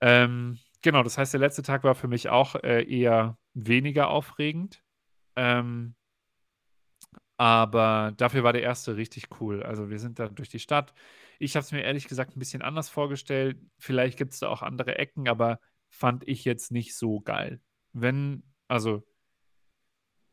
[0.00, 4.82] Ähm, genau, das heißt, der letzte Tag war für mich auch äh, eher weniger aufregend.
[5.36, 5.94] Ähm,
[7.36, 9.62] aber dafür war der erste richtig cool.
[9.62, 10.92] Also wir sind da durch die Stadt.
[11.38, 13.60] Ich habe es mir ehrlich gesagt ein bisschen anders vorgestellt.
[13.78, 17.60] Vielleicht gibt es da auch andere Ecken, aber fand ich jetzt nicht so geil.
[17.92, 19.06] Wenn, also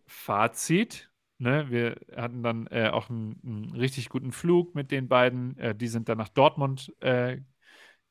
[0.08, 5.57] Fazit, ne, wir hatten dann äh, auch einen, einen, richtig guten Flug mit den beiden.
[5.57, 7.41] Äh, die sind dann nach Dortmund, äh,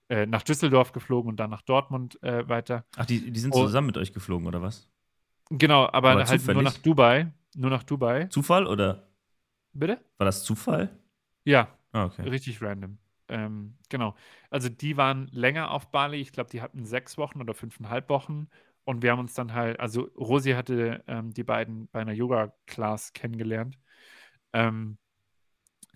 [0.09, 2.85] äh nach Düsseldorf geflogen und dann nach Dortmund äh, weiter.
[2.97, 4.89] Ach, die, die sind zusammen mit euch geflogen, oder was?
[5.51, 6.55] Genau, aber, aber halt zufällig?
[6.55, 7.33] nur nach Dubai.
[7.57, 8.27] Nur nach Dubai.
[8.27, 9.09] Zufall oder?
[9.73, 10.01] Bitte?
[10.19, 10.97] War das Zufall?
[11.45, 11.69] Ja.
[11.93, 12.23] Ah, okay.
[12.29, 12.99] Richtig random.
[13.29, 14.15] Ähm, genau.
[14.51, 16.19] Also die waren länger auf Bali.
[16.19, 18.49] Ich glaube, die hatten sechs Wochen oder fünfeinhalb Wochen.
[18.85, 23.13] Und wir haben uns dann halt, also Rosi hatte ähm, die beiden bei einer Yoga-Class
[23.15, 23.79] kennengelernt.
[24.53, 24.99] Ähm,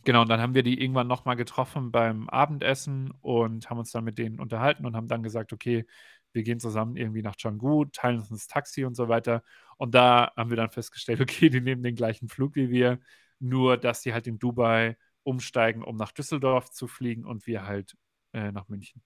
[0.04, 4.04] genau, und dann haben wir die irgendwann nochmal getroffen beim Abendessen und haben uns dann
[4.04, 5.86] mit denen unterhalten und haben dann gesagt, okay,
[6.32, 9.42] wir gehen zusammen irgendwie nach Canggu, teilen uns das Taxi und so weiter.
[9.76, 13.00] Und da haben wir dann festgestellt, okay, die nehmen den gleichen Flug wie wir,
[13.38, 17.96] nur dass die halt in Dubai umsteigen, um nach Düsseldorf zu fliegen und wir halt
[18.32, 19.02] äh, nach München.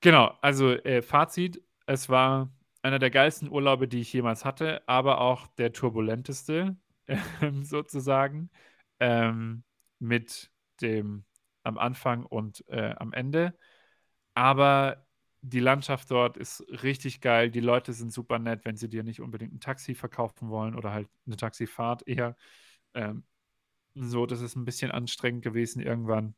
[0.00, 5.20] Genau, also äh, Fazit, es war einer der geilsten Urlaube, die ich jemals hatte, aber
[5.20, 6.76] auch der turbulenteste,
[7.06, 7.18] äh,
[7.62, 8.50] sozusagen,
[9.00, 9.64] ähm,
[9.98, 11.24] mit dem
[11.64, 13.58] am Anfang und äh, am Ende.
[14.34, 15.04] Aber
[15.42, 17.50] die Landschaft dort ist richtig geil.
[17.50, 20.92] Die Leute sind super nett, wenn sie dir nicht unbedingt ein Taxi verkaufen wollen oder
[20.92, 22.36] halt eine Taxifahrt eher.
[22.94, 23.24] Ähm,
[23.94, 26.36] so, das ist ein bisschen anstrengend gewesen irgendwann.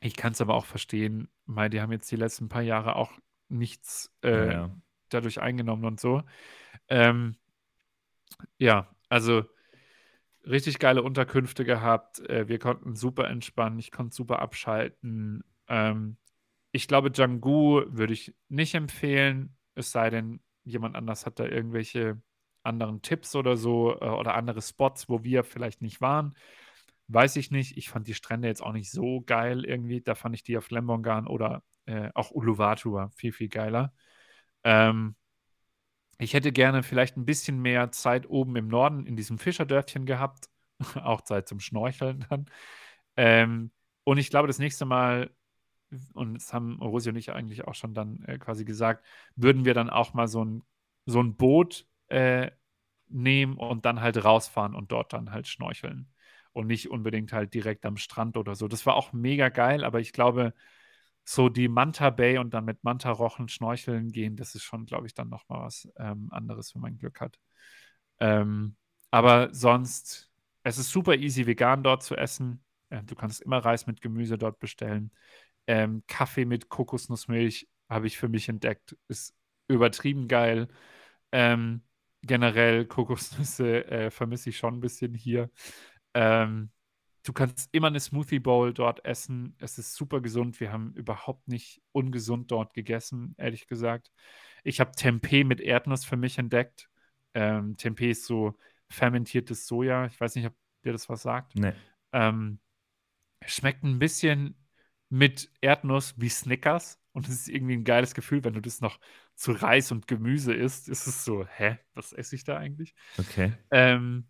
[0.00, 1.28] Ich kann es aber auch verstehen.
[1.46, 3.12] Weil die haben jetzt die letzten paar Jahre auch
[3.48, 4.76] nichts äh, ja,
[5.08, 6.22] dadurch eingenommen und so.
[6.88, 7.36] Ähm,
[8.58, 9.44] ja, also
[10.46, 12.20] richtig geile Unterkünfte gehabt.
[12.28, 13.78] Äh, wir konnten super entspannen.
[13.78, 15.44] Ich konnte super abschalten.
[15.68, 16.16] Ähm,
[16.72, 22.20] ich glaube, Django würde ich nicht empfehlen, es sei denn, jemand anders hat da irgendwelche
[22.62, 26.34] anderen Tipps oder so äh, oder andere Spots, wo wir vielleicht nicht waren.
[27.08, 27.76] Weiß ich nicht.
[27.76, 30.00] Ich fand die Strände jetzt auch nicht so geil irgendwie.
[30.00, 33.92] Da fand ich die auf Lembongan oder äh, auch Uluwatu war viel, viel geiler.
[34.64, 35.16] Ähm,
[36.18, 40.48] ich hätte gerne vielleicht ein bisschen mehr Zeit oben im Norden in diesem Fischerdörfchen gehabt.
[41.02, 42.46] auch Zeit zum Schnorcheln dann.
[43.16, 43.70] Ähm,
[44.04, 45.30] und ich glaube, das nächste Mal
[46.14, 49.04] und das haben Rosi und ich eigentlich auch schon dann äh, quasi gesagt,
[49.36, 50.62] würden wir dann auch mal so ein,
[51.06, 52.50] so ein Boot äh,
[53.08, 56.10] nehmen und dann halt rausfahren und dort dann halt schnorcheln.
[56.52, 58.68] Und nicht unbedingt halt direkt am Strand oder so.
[58.68, 60.54] Das war auch mega geil, aber ich glaube,
[61.24, 65.06] so die Manta Bay und dann mit Manta Rochen schnorcheln gehen, das ist schon, glaube
[65.06, 67.38] ich, dann nochmal was ähm, anderes, wenn man Glück hat.
[68.20, 68.76] Ähm,
[69.10, 70.30] aber sonst,
[70.62, 72.64] es ist super easy, vegan dort zu essen.
[72.90, 75.12] Äh, du kannst immer Reis mit Gemüse dort bestellen.
[75.66, 78.96] Ähm, Kaffee mit Kokosnussmilch habe ich für mich entdeckt.
[79.08, 79.34] Ist
[79.68, 80.68] übertrieben geil.
[81.32, 81.82] Ähm,
[82.22, 85.50] generell Kokosnüsse äh, vermisse ich schon ein bisschen hier.
[86.14, 86.70] Ähm,
[87.24, 89.56] du kannst immer eine Smoothie Bowl dort essen.
[89.58, 90.60] Es ist super gesund.
[90.60, 94.12] Wir haben überhaupt nicht ungesund dort gegessen, ehrlich gesagt.
[94.62, 96.88] Ich habe Tempeh mit Erdnuss für mich entdeckt.
[97.32, 98.56] Ähm, Tempeh ist so
[98.88, 100.06] fermentiertes Soja.
[100.06, 100.54] Ich weiß nicht, ob
[100.84, 101.56] dir das was sagt.
[101.56, 101.72] Nee.
[102.12, 102.60] Ähm,
[103.44, 104.54] schmeckt ein bisschen
[105.08, 107.00] mit Erdnuss wie Snickers.
[107.12, 108.98] Und es ist irgendwie ein geiles Gefühl, wenn du das noch
[109.34, 110.88] zu Reis und Gemüse isst.
[110.88, 112.94] Ist es so, hä, was esse ich da eigentlich?
[113.18, 113.52] Okay.
[113.70, 114.28] Ähm,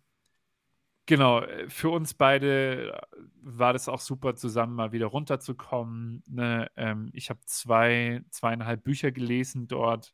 [1.05, 3.01] genau, äh, für uns beide äh,
[3.41, 6.23] war das auch super, zusammen mal wieder runterzukommen.
[6.27, 6.69] Ne?
[6.75, 10.13] Ähm, ich habe zwei, zweieinhalb Bücher gelesen dort.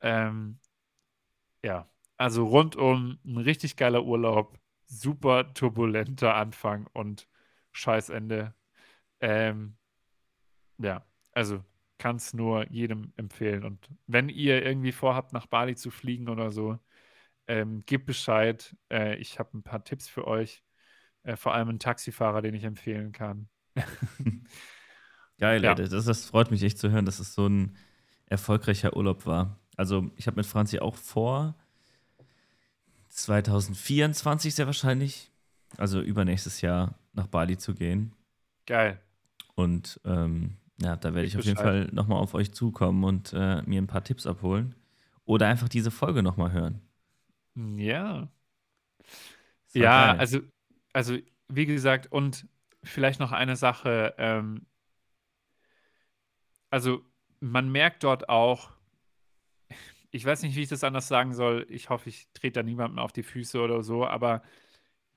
[0.00, 0.60] Ähm,
[1.62, 7.28] ja, also rundum ein richtig geiler Urlaub, super turbulenter Anfang und
[7.72, 8.54] Scheißende.
[9.20, 9.76] Ähm,
[10.78, 11.64] ja, also
[11.98, 13.64] kann es nur jedem empfehlen.
[13.64, 16.78] Und wenn ihr irgendwie vorhabt, nach Bali zu fliegen oder so,
[17.46, 18.76] ähm, gebt Bescheid.
[18.90, 20.62] Äh, ich habe ein paar Tipps für euch.
[21.22, 23.48] Äh, vor allem einen Taxifahrer, den ich empfehlen kann.
[25.38, 25.74] Geil, ja.
[25.74, 27.76] das, das freut mich echt zu hören, dass es so ein
[28.26, 29.58] erfolgreicher Urlaub war.
[29.76, 31.56] Also ich habe mit Franzi auch vor,
[33.08, 35.30] 2024 sehr wahrscheinlich,
[35.76, 38.12] also übernächstes Jahr nach Bali zu gehen.
[38.66, 39.00] Geil.
[39.54, 43.62] Und ähm, ja, da werde ich auf jeden Fall nochmal auf euch zukommen und äh,
[43.62, 44.74] mir ein paar Tipps abholen.
[45.24, 46.80] Oder einfach diese Folge nochmal hören.
[47.54, 48.28] Ja.
[49.72, 50.20] Ja, geil.
[50.20, 50.40] also,
[50.92, 52.48] also wie gesagt, und
[52.82, 54.14] vielleicht noch eine Sache.
[54.18, 54.66] Ähm,
[56.70, 57.02] also
[57.40, 58.72] man merkt dort auch,
[60.10, 61.66] ich weiß nicht, wie ich das anders sagen soll.
[61.68, 64.42] Ich hoffe, ich trete da niemandem auf die Füße oder so, aber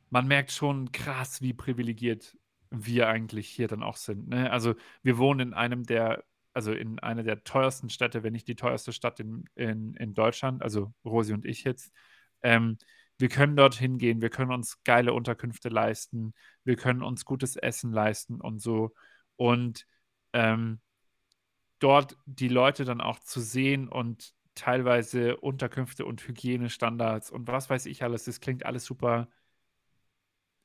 [0.10, 2.38] man merkt schon krass, wie privilegiert
[2.72, 4.30] wir eigentlich hier dann auch sind.
[4.30, 4.52] Ne?
[4.52, 6.24] Also wir wohnen in einem der,
[6.54, 10.64] also in einer der teuersten Städte, wenn nicht die teuerste Stadt in, in, in Deutschland,
[10.64, 11.94] also Rosi und ich jetzt.
[12.44, 12.78] Ähm,
[13.18, 16.34] wir können dorthin gehen, wir können uns geile Unterkünfte leisten,
[16.64, 18.94] wir können uns gutes Essen leisten und so.
[19.38, 19.86] Und
[20.34, 20.82] ähm,
[21.80, 27.86] dort die Leute dann auch zu sehen und teilweise Unterkünfte und Hygienestandards und was weiß
[27.86, 28.26] ich alles.
[28.26, 29.28] Das klingt alles super,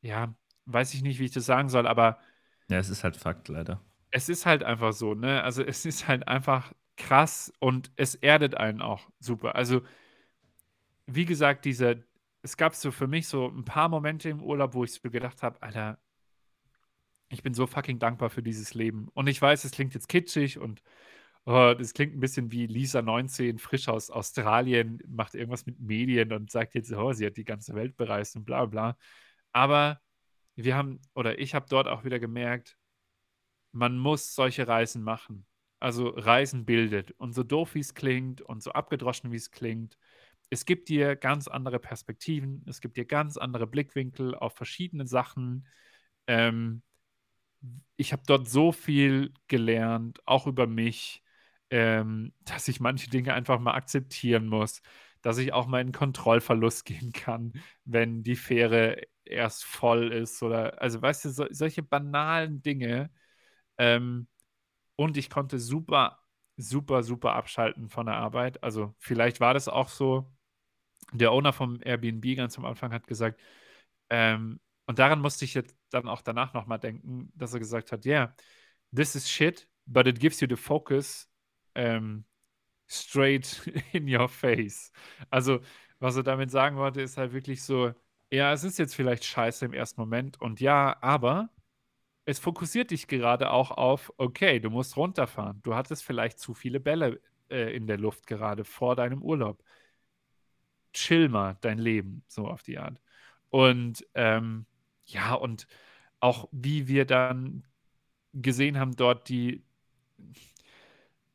[0.01, 0.35] ja,
[0.67, 2.19] weiß ich nicht, wie ich das sagen soll, aber
[2.69, 3.81] Ja, es ist halt Fakt, leider.
[4.11, 5.43] es ist halt einfach so, ne?
[5.43, 9.55] Also, es ist halt einfach krass und es erdet einen auch super.
[9.57, 9.83] Also,
[11.15, 11.97] wie gesagt, dieser
[12.43, 15.43] es gab so für mich so ein paar Momente im Urlaub, wo ich so gedacht
[15.43, 15.99] habe: „Alter“
[17.31, 20.59] „ich bin so fucking dankbar für dieses Leben.“ Und ich weiß, es klingt jetzt kitschig
[20.59, 20.83] und
[21.47, 26.33] Oh, das klingt ein bisschen wie Lisa 19, frisch aus Australien, macht irgendwas mit Medien
[26.33, 28.99] und sagt jetzt, oh, sie hat die ganze Welt bereist und bla bla.
[29.53, 30.01] Aber
[30.57, 32.79] wir haben, oder ich habe dort auch wieder gemerkt,
[33.73, 35.47] man muss solche Reisen machen.
[35.81, 37.13] Also Reisen bildet.
[37.13, 39.99] Und so doof wie es klingt und so abgedroschen wie es klingt,
[40.53, 45.67] es gibt dir ganz andere Perspektiven, es gibt dir ganz andere Blickwinkel auf verschiedene Sachen.
[46.27, 46.83] Ähm,
[47.97, 51.23] ich habe dort so viel gelernt, auch über mich
[51.71, 54.83] ähm, dass ich manche Dinge einfach mal akzeptieren muss,
[55.23, 57.53] dass ich auch mal in Kontrollverlust gehen kann,
[57.85, 63.11] wenn die Fähre erst voll ist oder, also weißt du, so, solche banalen Dinge.
[63.79, 64.29] Ähm,
[64.97, 66.21] und ich konnte super,
[66.59, 68.63] super, super abschalten von der Arbeit.
[68.65, 70.32] Also vielleicht war das auch so.
[71.13, 73.41] Der Owner vom Airbnb ganz am Anfang hat gesagt,
[74.11, 78.05] ähm, und daran musste ich jetzt dann auch danach nochmal denken, dass er gesagt hat,
[78.07, 78.35] yeah,
[78.95, 81.31] this is shit, but it gives you the focus
[81.75, 82.25] ähm,
[82.89, 84.93] straight in your face.
[85.31, 85.61] Also,
[85.99, 87.93] was er damit sagen wollte, ist halt wirklich so,
[88.31, 91.51] ja, es ist jetzt vielleicht scheiße im ersten Moment und ja, aber
[92.25, 95.61] es fokussiert dich gerade auch auf, okay, du musst runterfahren.
[95.63, 99.63] Du hattest vielleicht zu viele Bälle äh, in der Luft gerade vor deinem Urlaub.
[100.93, 103.01] Chill mal dein Leben, so auf die Art.
[103.51, 104.67] Und ähm,
[105.07, 105.67] ja, und
[106.21, 107.65] auch wie wir dann
[108.35, 109.65] gesehen haben, dort die,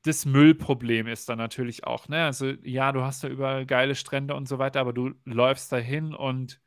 [0.03, 2.26] das Müllproblem ist dann natürlich auch, ne?
[2.26, 6.14] Also ja, du hast da überall geile Strände und so weiter, aber du läufst dahin
[6.14, 6.62] und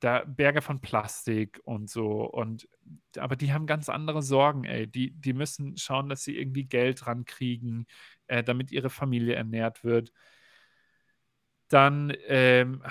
[0.00, 2.68] da Berge von Plastik und so und
[3.18, 4.86] aber die haben ganz andere Sorgen, ey.
[4.88, 7.86] Die, die müssen schauen, dass sie irgendwie Geld rankriegen,
[8.28, 10.12] äh, damit ihre Familie ernährt wird.
[11.72, 12.82] Dann, ähm,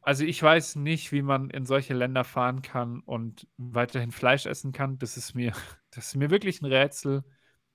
[0.00, 4.72] also ich weiß nicht, wie man in solche Länder fahren kann und weiterhin Fleisch essen
[4.72, 4.98] kann.
[4.98, 5.52] Das ist mir,
[5.90, 7.22] das ist mir wirklich ein Rätsel.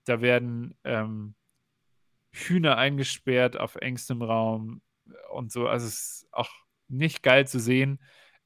[0.05, 1.35] Da werden ähm,
[2.31, 4.81] Hühner eingesperrt auf engstem Raum
[5.31, 5.67] und so.
[5.67, 6.49] Also es ist auch
[6.87, 7.99] nicht geil zu sehen.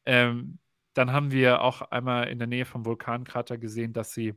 [0.06, 0.60] Ähm,
[0.94, 4.34] dann haben wir auch einmal in der Nähe vom Vulkankrater gesehen, dass sie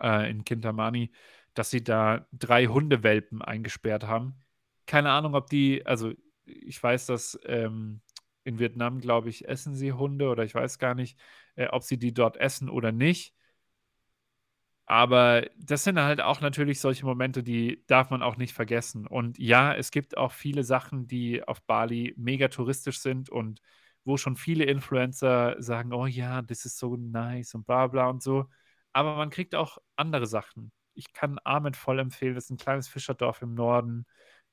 [0.00, 1.10] äh, in Kintamani,
[1.54, 4.40] dass sie da drei Hundewelpen eingesperrt haben.
[4.86, 6.12] Keine Ahnung, ob die, also
[6.44, 8.00] ich weiß, dass ähm,
[8.44, 11.18] in Vietnam, glaube ich, essen sie Hunde oder ich weiß gar nicht,
[11.56, 13.34] äh, ob sie die dort essen oder nicht.
[14.86, 19.06] Aber das sind halt auch natürlich solche Momente, die darf man auch nicht vergessen.
[19.06, 23.60] Und ja, es gibt auch viele Sachen, die auf Bali mega touristisch sind und
[24.04, 28.22] wo schon viele Influencer sagen, oh ja, das ist so nice und bla bla und
[28.22, 28.46] so.
[28.92, 30.72] Aber man kriegt auch andere Sachen.
[30.94, 34.06] Ich kann Ahmed voll empfehlen, das ist ein kleines Fischerdorf im Norden.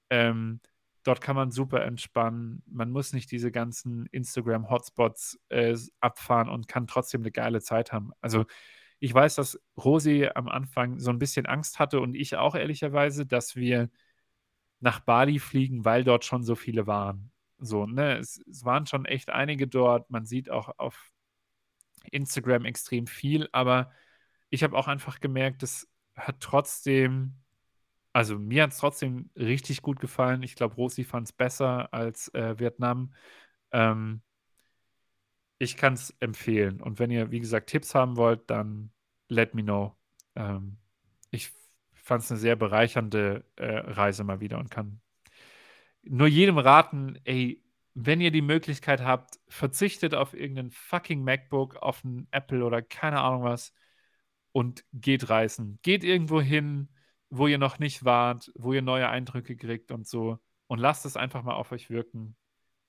[0.10, 0.62] Ähm,
[1.08, 2.62] Dort kann man super entspannen.
[2.66, 8.12] Man muss nicht diese ganzen Instagram-Hotspots äh, abfahren und kann trotzdem eine geile Zeit haben.
[8.20, 8.44] Also
[9.00, 13.26] ich weiß, dass Rosi am Anfang so ein bisschen Angst hatte und ich auch ehrlicherweise,
[13.26, 13.90] dass wir
[14.82, 17.32] nach Bali fliegen, weil dort schon so viele waren.
[17.58, 18.18] So, ne?
[18.18, 20.10] Es, es waren schon echt einige dort.
[20.10, 21.14] Man sieht auch auf
[22.12, 23.94] Instagram extrem viel, aber
[24.50, 25.88] ich habe auch einfach gemerkt, es
[26.18, 27.38] hat trotzdem,
[28.18, 30.42] also mir hat es trotzdem richtig gut gefallen.
[30.42, 33.14] Ich glaube, Rosi fand es besser als äh, Vietnam.
[33.72, 34.24] Ähm,
[35.60, 36.82] ich kann es empfehlen.
[36.82, 38.92] Und wenn ihr, wie gesagt, Tipps haben wollt, dann
[39.30, 39.96] let me know.
[40.34, 40.78] Ähm,
[41.30, 41.52] ich
[41.94, 45.00] fand es eine sehr bereichernde äh, Reise mal wieder und kann
[46.02, 47.64] nur jedem raten, ey,
[47.94, 53.22] wenn ihr die Möglichkeit habt, verzichtet auf irgendeinen fucking MacBook, auf ein Apple oder keine
[53.22, 53.76] Ahnung was
[54.54, 55.78] und geht reisen.
[55.84, 56.90] Geht irgendwo hin,
[57.30, 61.18] wo ihr noch nicht wart, wo ihr neue Eindrücke kriegt und so und lasst es
[61.18, 62.36] einfach mal auf euch wirken.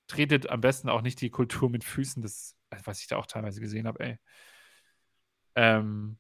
[0.07, 3.61] Tretet am besten auch nicht die Kultur mit Füßen, das, was ich da auch teilweise
[3.61, 4.19] gesehen habe, ey.
[5.55, 6.19] Ähm,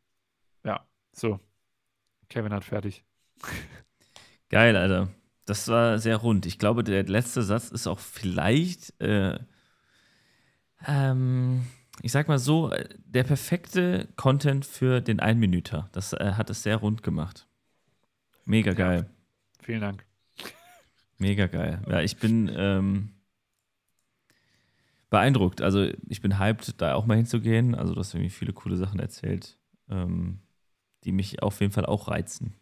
[0.64, 1.40] ja, so.
[2.28, 3.04] Kevin hat fertig.
[4.50, 5.08] Geil, Alter.
[5.46, 6.44] Das war sehr rund.
[6.44, 9.38] Ich glaube, der letzte Satz ist auch vielleicht, äh,
[10.86, 11.66] ähm,
[12.02, 15.88] ich sag mal so, der perfekte Content für den Einminüter.
[15.92, 17.47] Das äh, hat es sehr rund gemacht.
[18.48, 19.06] Mega geil.
[19.08, 20.04] Ja, vielen Dank.
[21.18, 21.82] Mega geil.
[21.88, 23.10] Ja, ich bin ähm,
[25.10, 25.60] beeindruckt.
[25.60, 27.74] Also ich bin hyped, da auch mal hinzugehen.
[27.74, 29.58] Also du hast irgendwie viele coole Sachen erzählt,
[29.90, 30.40] ähm,
[31.04, 32.54] die mich auf jeden Fall auch reizen.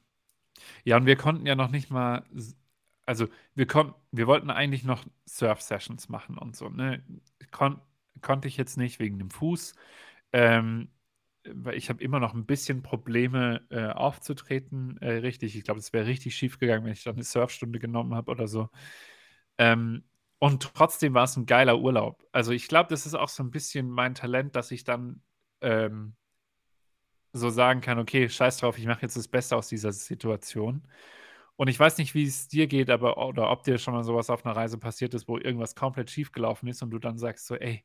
[0.84, 2.24] Ja, und wir konnten ja noch nicht mal
[3.06, 6.68] also wir, kon wir wollten eigentlich noch Surf-Sessions machen und so.
[6.68, 7.02] Ne?
[7.52, 7.80] Kon
[8.20, 9.74] konnte ich jetzt nicht wegen dem Fuß.
[10.32, 10.88] Ähm,
[11.52, 15.56] weil ich habe immer noch ein bisschen Probleme äh, aufzutreten, äh, richtig.
[15.56, 18.48] Ich glaube, es wäre richtig schief gegangen, wenn ich dann eine Surfstunde genommen habe oder
[18.48, 18.68] so.
[19.58, 20.04] Ähm,
[20.38, 22.26] und trotzdem war es ein geiler Urlaub.
[22.32, 25.22] Also ich glaube, das ist auch so ein bisschen mein Talent, dass ich dann
[25.62, 26.14] ähm,
[27.32, 30.86] so sagen kann, okay, scheiß drauf, ich mache jetzt das Beste aus dieser Situation.
[31.56, 34.30] Und ich weiß nicht, wie es dir geht, aber oder ob dir schon mal sowas
[34.30, 37.46] auf einer Reise passiert ist, wo irgendwas komplett schief gelaufen ist und du dann sagst
[37.46, 37.84] so, ey,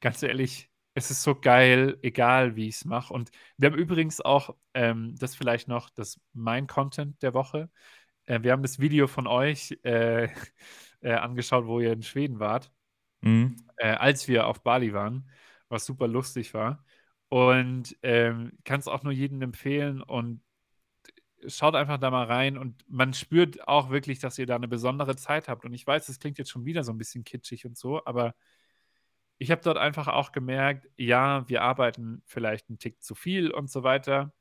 [0.00, 3.12] ganz ehrlich, es ist so geil, egal wie ich es mache.
[3.12, 7.68] Und wir haben übrigens auch, ähm, das vielleicht noch, das mein Content der Woche.
[8.24, 10.28] Äh, wir haben das Video von euch äh,
[11.02, 12.72] äh, angeschaut, wo ihr in Schweden wart,
[13.20, 13.56] mhm.
[13.76, 15.28] Äh, als wir auf Bali waren,
[15.68, 16.82] was super lustig war.
[17.28, 20.00] Und ähm, kann es auch nur jedem empfehlen.
[20.00, 20.40] Und
[21.46, 25.16] schaut einfach da mal rein und man spürt auch wirklich, dass ihr da eine besondere
[25.16, 25.66] Zeit habt.
[25.66, 28.34] Und ich weiß, es klingt jetzt schon wieder so ein bisschen kitschig und so, aber
[29.38, 33.70] ich habe dort einfach auch gemerkt, ja, wir arbeiten vielleicht einen Tick zu viel und
[33.70, 34.32] so weiter,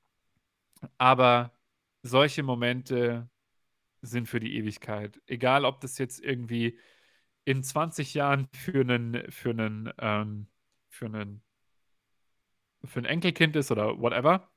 [0.98, 1.54] aber
[2.02, 3.30] solche Momente
[4.02, 5.22] sind für die Ewigkeit.
[5.26, 6.80] Egal, ob das jetzt irgendwie
[7.46, 10.48] in 20 Jahren für einen, für einen, ähm,
[10.90, 11.44] für einen,
[12.84, 14.50] für ein Enkelkind ist oder whatever.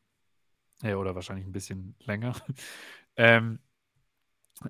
[0.82, 2.34] Ja, oder wahrscheinlich ein bisschen länger.
[3.16, 3.58] ähm,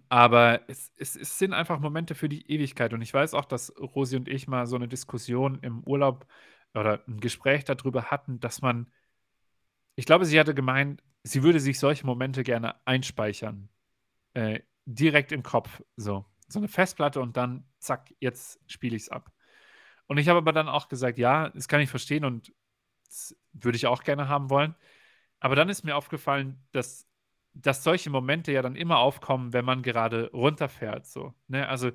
[0.09, 2.93] aber es, es, es, sind einfach Momente für die Ewigkeit.
[2.93, 6.27] Und ich weiß auch, dass Rosi und ich mal so eine Diskussion im Urlaub
[6.75, 8.91] oder ein Gespräch darüber hatten, dass man,
[9.97, 13.69] ich glaube, sie hatte gemeint, sie würde sich solche Momente gerne einspeichern.
[14.35, 15.83] Äh, direkt im Kopf.
[15.97, 16.25] So.
[16.49, 19.31] So eine Festplatte und dann, zack, jetzt spiele ich es ab.
[20.07, 22.53] Und ich habe aber dann auch gesagt, ja, das kann ich verstehen und
[23.05, 24.75] das würde ich auch gerne haben wollen.
[25.41, 27.08] Aber dann ist mir aufgefallen, dass,
[27.55, 31.07] dass solche Momente ja dann immer aufkommen, wenn man gerade runterfährt.
[31.07, 31.69] So, ne?
[31.69, 31.91] Also,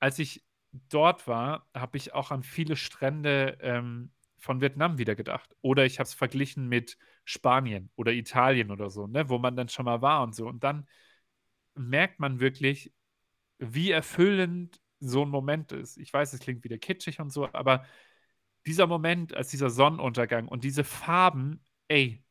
[0.00, 0.44] als ich
[0.88, 5.54] dort war, habe ich auch an viele Strände ähm, von Vietnam wieder gedacht.
[5.62, 9.28] Oder ich habe es verglichen mit Spanien oder Italien oder so, ne?
[9.28, 10.46] wo man dann schon mal war und so.
[10.46, 10.86] Und dann
[11.74, 12.92] merkt man wirklich,
[13.58, 15.98] wie erfüllend so ein Moment ist.
[15.98, 17.84] Ich weiß, es klingt wieder kitschig und so, aber
[18.66, 22.24] dieser Moment, als dieser Sonnenuntergang und diese Farben, ey,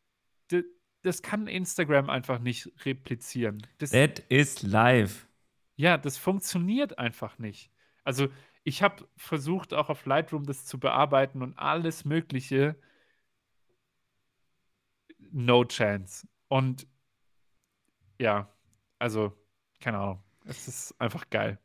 [1.06, 3.66] das kann Instagram einfach nicht replizieren.
[3.78, 5.28] Das, That is live.
[5.76, 7.72] Ja, das funktioniert einfach nicht.
[8.04, 8.28] Also,
[8.64, 12.76] ich habe versucht, auch auf Lightroom das zu bearbeiten und alles Mögliche.
[15.32, 16.28] No chance.
[16.48, 16.88] Und
[18.20, 18.52] ja,
[18.98, 19.34] also,
[19.80, 20.24] keine Ahnung.
[20.46, 21.60] Es ist einfach geil.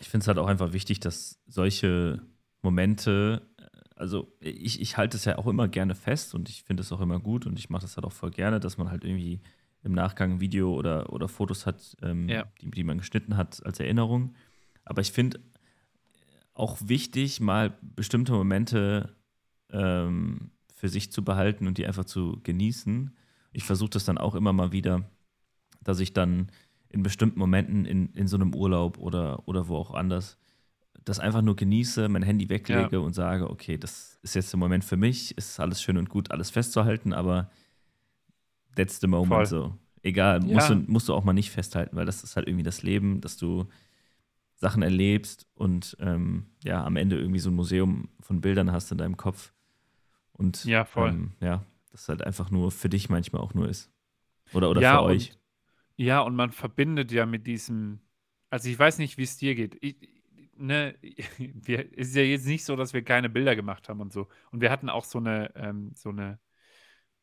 [0.00, 2.26] Ich finde es halt auch einfach wichtig, dass solche
[2.62, 3.51] Momente
[3.96, 7.00] also ich, ich halte es ja auch immer gerne fest und ich finde es auch
[7.00, 9.40] immer gut und ich mache das halt auch voll gerne, dass man halt irgendwie
[9.82, 12.46] im Nachgang ein Video oder, oder Fotos hat, ähm, ja.
[12.60, 14.34] die, die man geschnitten hat als Erinnerung.
[14.84, 15.40] Aber ich finde
[16.54, 19.16] auch wichtig, mal bestimmte Momente
[19.70, 23.16] ähm, für sich zu behalten und die einfach zu genießen.
[23.52, 25.08] Ich versuche das dann auch immer mal wieder,
[25.82, 26.50] dass ich dann
[26.88, 30.38] in bestimmten Momenten in, in so einem Urlaub oder, oder wo auch anders,
[31.04, 32.98] das einfach nur genieße, mein Handy weglege ja.
[32.98, 36.30] und sage, okay, das ist jetzt der Moment für mich, ist alles schön und gut,
[36.30, 37.50] alles festzuhalten, aber
[38.76, 39.46] that's the moment Voll.
[39.46, 39.78] so.
[40.02, 40.54] Egal, ja.
[40.54, 43.20] musst, du, musst du auch mal nicht festhalten, weil das ist halt irgendwie das Leben,
[43.20, 43.68] dass du
[44.54, 48.98] Sachen erlebst und ähm, ja, am Ende irgendwie so ein Museum von Bildern hast in
[48.98, 49.52] deinem Kopf.
[50.32, 51.10] Und ja, voll.
[51.10, 53.90] Ähm, ja, das halt einfach nur für dich manchmal auch nur ist.
[54.52, 55.30] Oder, oder ja, für euch.
[55.30, 55.38] Und,
[55.96, 58.00] ja, und man verbindet ja mit diesem,
[58.50, 59.76] also ich weiß nicht, wie es dir geht.
[59.80, 59.96] Ich,
[60.62, 60.96] ne,
[61.38, 64.28] wir, es ist ja jetzt nicht so, dass wir keine Bilder gemacht haben und so.
[64.50, 66.38] Und wir hatten auch so eine, ähm, so eine,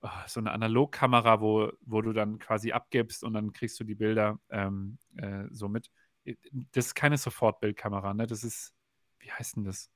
[0.01, 3.95] oh, so eine Analogkamera, wo, wo du dann quasi abgibst und dann kriegst du die
[3.95, 5.89] Bilder ähm, äh, so mit.
[6.25, 6.35] Äh,
[6.71, 8.27] das ist keine Sofortbildkamera, ne?
[8.27, 8.73] Das ist,
[9.19, 9.89] wie heißt denn das?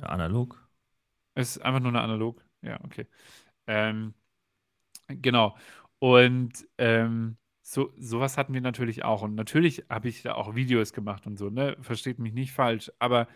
[0.00, 0.68] Ja, analog.
[1.34, 2.44] Es ist einfach nur eine analog.
[2.62, 3.06] Ja, okay.
[3.66, 4.14] Ähm,
[5.08, 5.56] genau.
[5.98, 7.36] Und ähm,
[7.70, 9.20] so, sowas hatten wir natürlich auch.
[9.22, 11.76] Und natürlich habe ich da auch Videos gemacht und so, ne?
[11.82, 12.90] Versteht mich nicht falsch.
[12.98, 13.28] Aber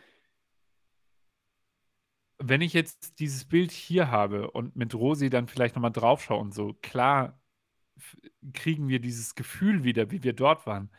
[2.38, 6.40] wenn ich jetzt dieses Bild hier habe und mit Rosi dann vielleicht nochmal drauf schaue
[6.40, 7.38] und so, klar
[8.54, 10.90] kriegen wir dieses Gefühl wieder, wie wir dort waren.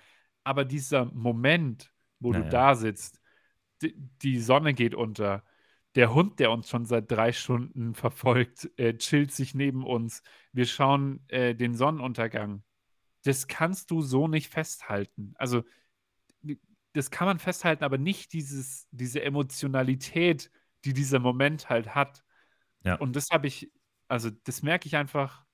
[0.44, 2.44] Aber dieser Moment, wo naja.
[2.44, 3.20] du da sitzt,
[3.82, 5.44] die Sonne geht unter,
[5.96, 10.22] der Hund, der uns schon seit drei Stunden verfolgt, äh, chillt sich neben uns.
[10.52, 12.64] Wir schauen äh, den Sonnenuntergang.
[13.24, 15.34] Das kannst du so nicht festhalten.
[15.38, 15.64] Also,
[16.94, 20.52] das kann man festhalten, aber nicht dieses, diese Emotionalität,
[20.86, 22.24] die dieser Moment halt hat.
[22.84, 22.96] Ja.
[22.96, 23.72] Und das habe ich,
[24.08, 25.46] also das merke ich einfach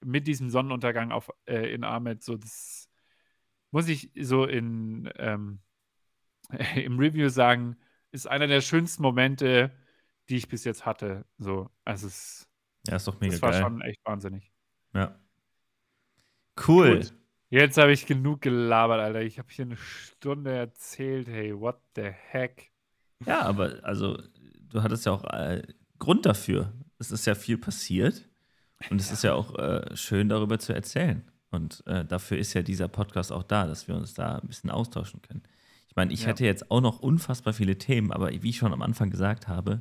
[0.00, 2.22] mit diesem Sonnenuntergang auf, äh, in Ahmed.
[2.22, 2.88] So, das
[3.70, 5.60] muss ich so in, ähm,
[6.76, 7.76] im Review sagen,
[8.10, 9.76] ist einer der schönsten Momente,
[10.28, 11.26] die ich bis jetzt hatte.
[11.38, 12.48] So, also es,
[12.86, 13.62] ja, ist doch mega das war geil.
[13.62, 14.52] schon echt wahnsinnig.
[14.94, 15.18] Ja.
[16.66, 16.98] Cool.
[16.98, 17.14] Gut.
[17.50, 19.22] Jetzt habe ich genug gelabert, Alter.
[19.22, 21.28] Ich habe hier eine Stunde erzählt.
[21.28, 22.70] Hey, what the heck?
[23.24, 24.18] Ja, aber also
[24.68, 25.62] du hattest ja auch äh,
[25.98, 26.72] Grund dafür.
[26.98, 28.28] Es ist ja viel passiert
[28.90, 29.12] und es ja.
[29.14, 31.22] ist ja auch äh, schön darüber zu erzählen.
[31.50, 34.70] Und äh, dafür ist ja dieser Podcast auch da, dass wir uns da ein bisschen
[34.70, 35.42] austauschen können.
[35.88, 36.28] Ich meine, ich ja.
[36.28, 39.80] hätte jetzt auch noch unfassbar viele Themen, aber wie ich schon am Anfang gesagt habe,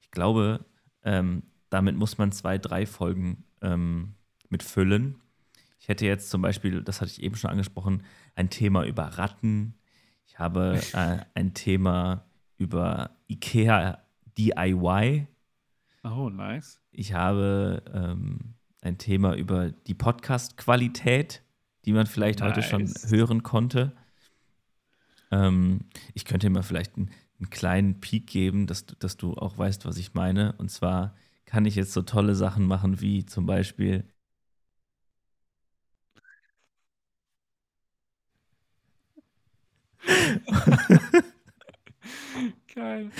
[0.00, 0.64] ich glaube,
[1.04, 4.14] ähm, damit muss man zwei, drei Folgen ähm,
[4.48, 5.20] mit füllen.
[5.84, 8.04] Ich hätte jetzt zum Beispiel, das hatte ich eben schon angesprochen,
[8.36, 9.74] ein Thema über Ratten.
[10.24, 12.24] Ich habe äh, ein Thema
[12.56, 14.02] über IKEA
[14.38, 15.26] DIY.
[16.02, 16.80] Oh, nice.
[16.90, 21.42] Ich habe ähm, ein Thema über die Podcast-Qualität,
[21.84, 22.48] die man vielleicht nice.
[22.48, 23.92] heute schon hören konnte.
[25.30, 25.80] Ähm,
[26.14, 29.84] ich könnte dir mal vielleicht einen, einen, kleinen Peak geben, dass, dass du auch weißt,
[29.84, 30.54] was ich meine.
[30.56, 34.08] Und zwar kann ich jetzt so tolle Sachen machen wie zum Beispiel
[42.74, 43.10] Geil.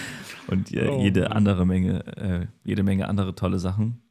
[0.49, 1.33] Und äh, oh, jede Mann.
[1.33, 4.03] andere Menge, äh, jede Menge andere tolle Sachen.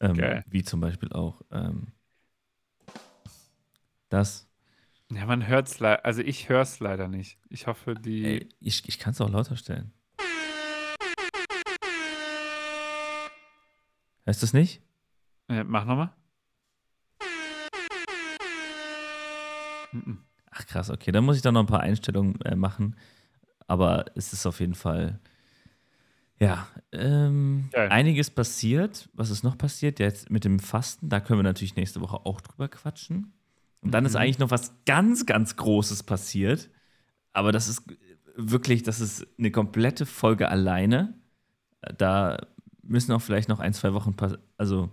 [0.00, 1.88] Ähm, wie zum Beispiel auch ähm,
[4.08, 4.48] das.
[5.10, 7.38] Ja, man hört es leider, also ich höre es leider nicht.
[7.48, 8.24] Ich hoffe, die.
[8.24, 9.92] Ey, ich ich kann es auch lauter stellen.
[14.24, 14.82] Hörst du es nicht?
[15.48, 16.12] Äh, mach nochmal.
[20.58, 21.12] Ach krass, okay.
[21.12, 22.96] Dann muss ich da noch ein paar Einstellungen äh, machen.
[23.66, 25.20] Aber es ist auf jeden Fall
[26.40, 29.08] ja, ähm, einiges passiert.
[29.12, 29.98] Was ist noch passiert?
[29.98, 33.32] Jetzt mit dem Fasten, da können wir natürlich nächste Woche auch drüber quatschen.
[33.82, 34.08] Und dann mhm.
[34.08, 36.70] ist eigentlich noch was ganz, ganz Großes passiert.
[37.32, 37.82] Aber das ist
[38.36, 41.14] wirklich, das ist eine komplette Folge alleine.
[41.96, 42.38] Da
[42.82, 44.14] müssen auch vielleicht noch ein, zwei Wochen
[44.56, 44.90] also,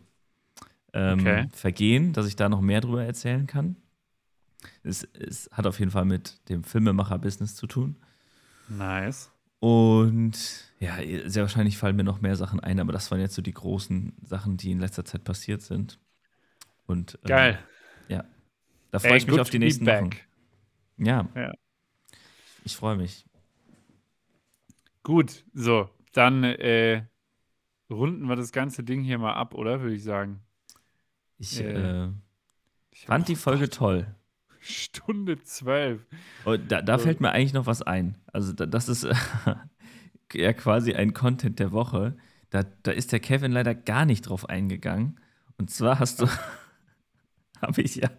[0.93, 1.47] ähm, okay.
[1.53, 3.75] vergehen, dass ich da noch mehr drüber erzählen kann.
[4.83, 7.95] Es, es hat auf jeden Fall mit dem Filmemacher-Business zu tun.
[8.67, 9.31] Nice.
[9.59, 13.41] Und ja, sehr wahrscheinlich fallen mir noch mehr Sachen ein, aber das waren jetzt so
[13.41, 15.99] die großen Sachen, die in letzter Zeit passiert sind.
[16.85, 17.59] Und ähm, geil.
[18.07, 18.25] Ja,
[18.91, 20.11] da freue ich mich auf die nächsten Wochen.
[20.97, 21.27] Ja.
[21.35, 21.51] ja.
[22.63, 23.25] Ich freue mich.
[25.03, 27.03] Gut, so, dann äh,
[27.89, 29.81] runden wir das ganze Ding hier mal ab, oder?
[29.81, 30.41] Würde ich sagen.
[31.37, 32.09] Ich, äh,
[32.91, 34.07] ich fand die Folge toll.
[34.65, 36.05] Stunde zwölf.
[36.45, 38.17] Oh, da, da fällt mir eigentlich noch was ein.
[38.33, 39.07] Also, da, das ist
[40.33, 42.17] ja quasi ein Content der Woche.
[42.49, 45.19] Da, da ist der Kevin leider gar nicht drauf eingegangen.
[45.57, 46.27] Und zwar hast du,
[47.61, 48.09] habe ich ja,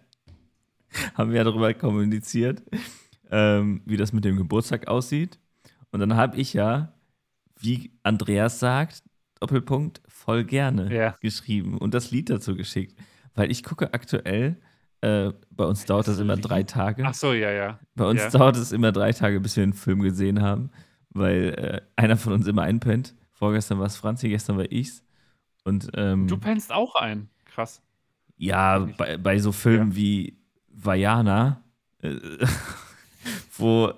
[1.15, 2.63] haben wir ja darüber kommuniziert,
[3.29, 5.39] ähm, wie das mit dem Geburtstag aussieht.
[5.91, 6.93] Und dann habe ich ja,
[7.59, 9.03] wie Andreas sagt,
[9.41, 11.15] Doppelpunkt, voll gerne ja.
[11.19, 12.97] geschrieben und das Lied dazu geschickt.
[13.35, 14.61] Weil ich gucke aktuell
[15.01, 17.03] Äh, bei uns dauert das immer drei Tage.
[17.05, 17.79] Ach so, ja, ja.
[17.95, 18.29] Bei uns ja.
[18.29, 20.71] dauert es immer drei Tage, bis wir den Film gesehen haben,
[21.09, 23.15] weil äh, einer von uns immer einpennt.
[23.31, 25.03] Vorgestern war es Franzi, gestern war ich's.
[25.63, 27.29] Und, ähm, du pennst auch ein.
[27.45, 27.81] Krass.
[28.37, 29.95] Ja, bei, bei so Filmen ja.
[29.97, 30.37] wie
[30.69, 31.63] Vajana,
[32.01, 32.15] äh,
[33.57, 33.91] wo,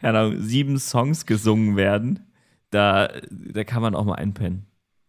[0.00, 2.26] keine Ahnung, sieben Songs gesungen werden,
[2.70, 4.66] da, da kann man auch mal einpennen.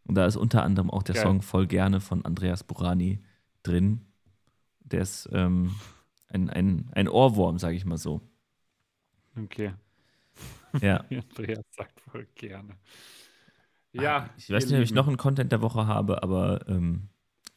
[0.08, 1.24] Und da ist unter anderem auch der Geil.
[1.24, 3.24] Song Voll gerne von Andreas Burani
[3.64, 4.02] drin.
[4.86, 5.76] Der ist ähm,
[6.30, 8.22] ein, ein, ein Ohrwurm, sage ich mal so.
[9.38, 9.74] Okay.
[10.82, 10.98] Ja.
[11.10, 12.76] Andreas sagt voll gerne.
[13.94, 14.30] Ja.
[14.38, 17.10] Ich weiß nicht, ob ich noch einen Content der Woche habe, aber ähm,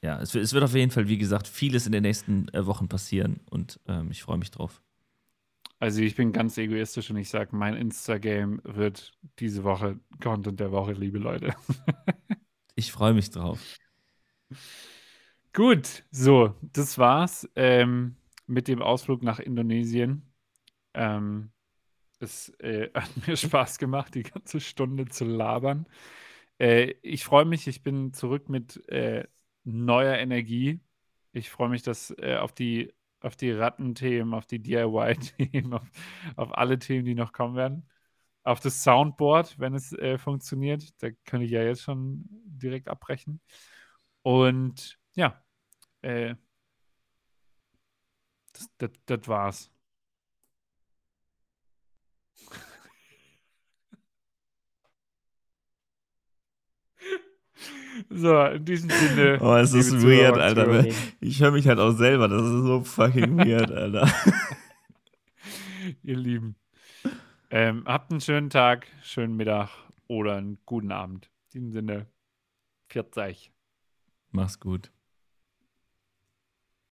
[0.02, 2.88] ja, es, es, wird auf jeden Fall, wie gesagt, vieles in den nächsten äh, Wochen
[2.88, 4.80] passieren und ähm, ich freue mich drauf.
[5.80, 10.72] Also ich bin ganz egoistisch und ich sage, mein Insta-Game wird diese Woche Content der
[10.72, 11.54] Woche, liebe Leute.
[12.74, 13.60] ich freue mich drauf.
[15.58, 18.14] Gut, so, das war's ähm,
[18.46, 20.22] mit dem Ausflug nach Indonesien.
[20.94, 21.50] Ähm,
[22.20, 25.88] es äh, hat mir Spaß gemacht, die ganze Stunde zu labern.
[26.60, 29.26] Äh, ich freue mich, ich bin zurück mit äh,
[29.64, 30.78] neuer Energie.
[31.32, 35.90] Ich freue mich, dass äh, auf die auf die Rattenthemen, auf die DIY-Themen, auf,
[36.36, 37.90] auf, alle Themen, die noch kommen werden.
[38.44, 40.84] Auf das Soundboard, wenn es äh, funktioniert.
[41.02, 43.40] Da könnte ich ja jetzt schon direkt abbrechen.
[44.22, 45.42] Und ja,
[46.02, 46.34] äh,
[48.52, 49.70] das, das, das war's.
[58.10, 59.38] So, in diesem Sinne.
[59.40, 60.86] Oh, es ist weird, Alter.
[61.20, 62.28] Ich höre mich halt auch selber.
[62.28, 64.08] Das ist so fucking weird, Alter.
[66.04, 66.54] Ihr Lieben.
[67.50, 69.70] Ähm, habt einen schönen Tag, schönen Mittag
[70.06, 71.30] oder einen guten Abend.
[71.52, 72.06] In diesem Sinne,
[72.88, 73.52] 40.
[74.30, 74.92] Mach's gut.